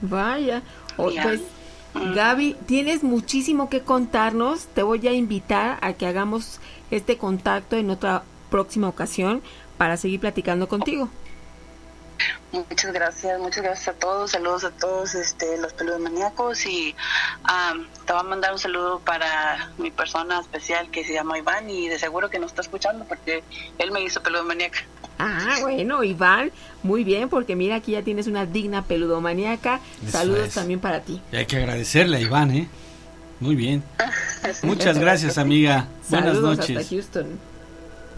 vaya. 0.00 0.60
pues, 0.96 1.40
mm. 1.40 1.61
Gaby, 1.94 2.56
tienes 2.66 3.02
muchísimo 3.02 3.68
que 3.68 3.80
contarnos. 3.80 4.66
Te 4.66 4.82
voy 4.82 5.06
a 5.06 5.12
invitar 5.12 5.78
a 5.82 5.92
que 5.92 6.06
hagamos 6.06 6.60
este 6.90 7.18
contacto 7.18 7.76
en 7.76 7.90
otra 7.90 8.24
próxima 8.50 8.88
ocasión 8.88 9.42
para 9.76 9.96
seguir 9.96 10.20
platicando 10.20 10.68
contigo. 10.68 11.08
Muchas 12.52 12.92
gracias, 12.92 13.40
muchas 13.40 13.62
gracias 13.62 13.88
a 13.88 13.92
todos, 13.98 14.32
saludos 14.32 14.64
a 14.64 14.70
todos 14.70 15.14
este, 15.14 15.56
los 15.58 15.72
maníacos 16.00 16.66
y 16.66 16.94
te 18.06 18.12
voy 18.12 18.20
a 18.20 18.24
mandar 18.24 18.52
un 18.52 18.58
saludo 18.58 19.00
para 19.00 19.70
mi 19.78 19.90
persona 19.90 20.40
especial 20.40 20.90
que 20.90 21.04
se 21.04 21.14
llama 21.14 21.38
Iván 21.38 21.70
y 21.70 21.88
de 21.88 21.98
seguro 21.98 22.28
que 22.28 22.38
nos 22.38 22.50
está 22.50 22.60
escuchando 22.60 23.04
porque 23.06 23.42
él 23.78 23.90
me 23.90 24.02
hizo 24.02 24.22
peludomaníaca. 24.22 24.80
Ah, 25.18 25.58
bueno, 25.60 26.02
Iván, 26.02 26.50
muy 26.82 27.04
bien, 27.04 27.28
porque 27.28 27.54
mira, 27.54 27.76
aquí 27.76 27.92
ya 27.92 28.02
tienes 28.02 28.26
una 28.26 28.44
digna 28.44 28.82
peludomaníaca. 28.82 29.80
Saludos 30.08 30.54
también 30.54 30.80
para 30.80 31.00
ti. 31.00 31.20
Y 31.30 31.36
hay 31.36 31.46
que 31.46 31.56
agradecerle 31.56 32.16
a 32.16 32.20
Iván, 32.20 32.50
¿eh? 32.50 32.68
Muy 33.38 33.54
bien. 33.54 33.82
Muchas 34.62 34.98
gracias, 34.98 35.38
amiga. 35.38 35.88
Buenas 36.08 36.38
noches. 36.38 36.76
Hasta 36.76 36.88
Houston. 36.90 37.51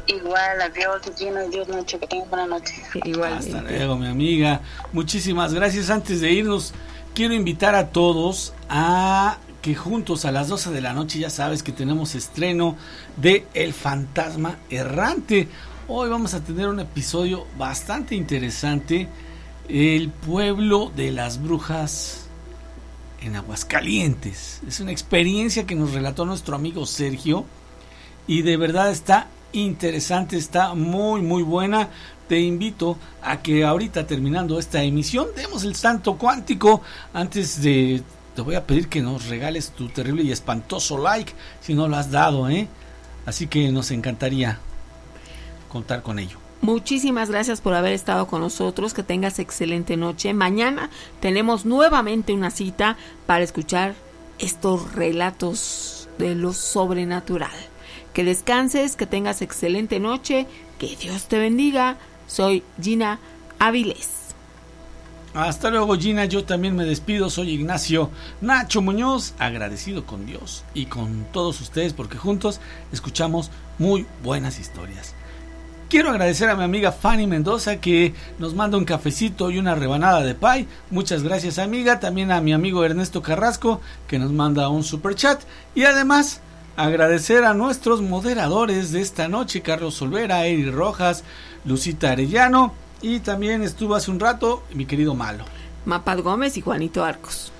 Igual, 0.06 0.60
adiós, 0.60 1.02
Gina, 1.16 1.40
adiós, 1.40 1.68
noche, 1.68 1.98
que 1.98 2.06
tengas 2.06 2.28
buena 2.28 2.46
noche. 2.46 2.74
Igual. 3.04 3.34
Hasta 3.34 3.62
luego, 3.62 3.96
mi 3.96 4.06
amiga. 4.06 4.60
Muchísimas 4.92 5.54
gracias. 5.54 5.90
Antes 5.90 6.20
de 6.20 6.30
irnos, 6.30 6.74
quiero 7.14 7.34
invitar 7.34 7.74
a 7.74 7.88
todos 7.88 8.52
a 8.68 9.38
que 9.62 9.74
juntos 9.74 10.26
a 10.26 10.32
las 10.32 10.48
12 10.48 10.72
de 10.72 10.82
la 10.82 10.92
noche, 10.92 11.18
ya 11.18 11.30
sabes 11.30 11.62
que 11.62 11.72
tenemos 11.72 12.14
estreno 12.14 12.76
de 13.16 13.46
El 13.54 13.72
Fantasma 13.72 14.58
Errante. 14.68 15.48
Hoy 15.88 16.10
vamos 16.10 16.34
a 16.34 16.44
tener 16.44 16.68
un 16.68 16.80
episodio 16.80 17.46
bastante 17.56 18.14
interesante. 18.14 19.08
El 19.68 20.10
pueblo 20.10 20.92
de 20.94 21.12
las 21.12 21.42
brujas 21.42 22.26
en 23.22 23.36
Aguascalientes. 23.36 24.60
Es 24.68 24.80
una 24.80 24.92
experiencia 24.92 25.64
que 25.64 25.74
nos 25.74 25.92
relató 25.92 26.26
nuestro 26.26 26.56
amigo 26.56 26.84
Sergio 26.84 27.46
y 28.26 28.42
de 28.42 28.58
verdad 28.58 28.90
está 28.90 29.28
interesante, 29.54 30.36
está 30.36 30.74
muy 30.74 31.22
muy 31.22 31.42
buena. 31.42 31.88
Te 32.28 32.40
invito 32.40 32.98
a 33.22 33.42
que 33.42 33.64
ahorita 33.64 34.06
terminando 34.06 34.58
esta 34.58 34.82
emisión 34.82 35.28
demos 35.36 35.64
el 35.64 35.74
santo 35.74 36.16
cuántico 36.16 36.80
antes 37.12 37.60
de 37.62 38.02
te 38.34 38.42
voy 38.42 38.54
a 38.54 38.66
pedir 38.66 38.88
que 38.88 39.00
nos 39.00 39.28
regales 39.28 39.70
tu 39.70 39.88
terrible 39.88 40.22
y 40.22 40.32
espantoso 40.32 40.98
like 40.98 41.32
si 41.60 41.74
no 41.74 41.86
lo 41.86 41.96
has 41.96 42.10
dado, 42.10 42.48
¿eh? 42.48 42.68
Así 43.26 43.46
que 43.46 43.70
nos 43.70 43.90
encantaría 43.90 44.58
contar 45.68 46.02
con 46.02 46.18
ello. 46.18 46.38
Muchísimas 46.60 47.28
gracias 47.28 47.60
por 47.60 47.74
haber 47.74 47.92
estado 47.92 48.26
con 48.26 48.40
nosotros. 48.40 48.94
Que 48.94 49.02
tengas 49.02 49.38
excelente 49.38 49.96
noche. 49.96 50.32
Mañana 50.32 50.88
tenemos 51.20 51.66
nuevamente 51.66 52.32
una 52.32 52.50
cita 52.50 52.96
para 53.26 53.44
escuchar 53.44 53.94
estos 54.38 54.94
relatos 54.94 56.08
de 56.18 56.34
lo 56.34 56.52
sobrenatural. 56.52 57.52
Que 58.14 58.24
descanses, 58.24 58.96
que 58.96 59.06
tengas 59.06 59.42
excelente 59.42 60.00
noche, 60.00 60.46
que 60.78 60.96
Dios 60.96 61.28
te 61.28 61.38
bendiga. 61.38 61.98
Soy 62.26 62.62
Gina 62.80 63.18
Avilés. 63.58 64.24
Hasta 65.34 65.68
luego 65.68 65.98
Gina, 65.98 66.26
yo 66.26 66.44
también 66.44 66.76
me 66.76 66.84
despido, 66.84 67.28
soy 67.28 67.50
Ignacio 67.50 68.10
Nacho 68.40 68.82
Muñoz, 68.82 69.34
agradecido 69.40 70.06
con 70.06 70.26
Dios 70.26 70.64
y 70.74 70.86
con 70.86 71.26
todos 71.32 71.60
ustedes 71.60 71.92
porque 71.92 72.18
juntos 72.18 72.60
escuchamos 72.92 73.50
muy 73.80 74.06
buenas 74.22 74.60
historias. 74.60 75.16
Quiero 75.88 76.10
agradecer 76.10 76.48
a 76.48 76.56
mi 76.56 76.62
amiga 76.62 76.92
Fanny 76.92 77.26
Mendoza 77.26 77.80
que 77.80 78.14
nos 78.38 78.54
manda 78.54 78.78
un 78.78 78.84
cafecito 78.84 79.50
y 79.50 79.58
una 79.58 79.74
rebanada 79.74 80.22
de 80.22 80.34
pie. 80.34 80.66
Muchas 80.90 81.22
gracias 81.22 81.58
amiga. 81.58 82.00
También 82.00 82.32
a 82.32 82.40
mi 82.40 82.52
amigo 82.52 82.84
Ernesto 82.84 83.22
Carrasco 83.22 83.80
que 84.08 84.18
nos 84.18 84.32
manda 84.32 84.68
un 84.68 84.82
super 84.82 85.14
chat. 85.14 85.42
Y 85.74 85.84
además 85.84 86.40
Agradecer 86.76 87.44
a 87.44 87.54
nuestros 87.54 88.02
moderadores 88.02 88.90
de 88.90 89.00
esta 89.00 89.28
noche, 89.28 89.62
Carlos 89.62 90.02
Olvera, 90.02 90.46
Eri 90.46 90.70
Rojas, 90.70 91.22
Lucita 91.64 92.10
Arellano 92.10 92.74
y 93.00 93.20
también 93.20 93.62
estuvo 93.62 93.94
hace 93.94 94.10
un 94.10 94.18
rato 94.18 94.64
mi 94.72 94.84
querido 94.84 95.14
Malo. 95.14 95.44
Mapad 95.84 96.20
Gómez 96.20 96.56
y 96.56 96.62
Juanito 96.62 97.04
Arcos. 97.04 97.52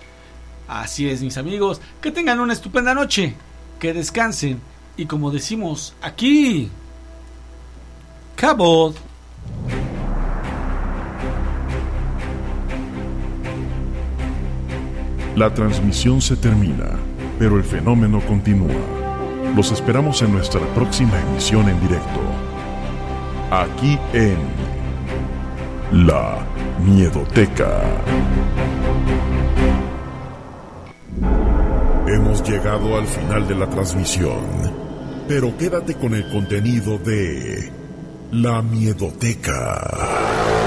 Así 0.67 1.09
es, 1.09 1.23
mis 1.23 1.37
amigos. 1.37 1.81
Que 2.01 2.11
tengan 2.11 2.41
una 2.41 2.55
estupenda 2.55 2.95
noche. 2.95 3.35
Que 3.79 3.93
descansen. 3.93 4.61
Y 4.97 5.07
como 5.07 5.31
decimos 5.31 5.95
aquí, 6.01 6.71
Cabot. 8.35 8.97
La 15.37 15.53
transmisión 15.53 16.23
se 16.23 16.37
termina, 16.37 16.97
pero 17.39 17.57
el 17.57 17.65
fenómeno 17.65 18.21
continúa. 18.21 19.04
Los 19.55 19.71
esperamos 19.71 20.21
en 20.23 20.33
nuestra 20.33 20.61
próxima 20.75 21.13
emisión 21.31 21.69
en 21.69 21.81
directo. 21.81 22.21
Aquí 23.53 23.97
en 24.13 24.37
La 25.93 26.45
Miedoteca. 26.85 27.83
Hemos 32.09 32.43
llegado 32.43 32.99
al 32.99 33.07
final 33.07 33.47
de 33.47 33.55
la 33.55 33.71
transmisión, 33.71 34.41
pero 35.29 35.57
quédate 35.57 35.95
con 35.95 36.15
el 36.15 36.29
contenido 36.33 36.99
de 36.99 37.71
La 38.33 38.61
Miedoteca. 38.61 40.64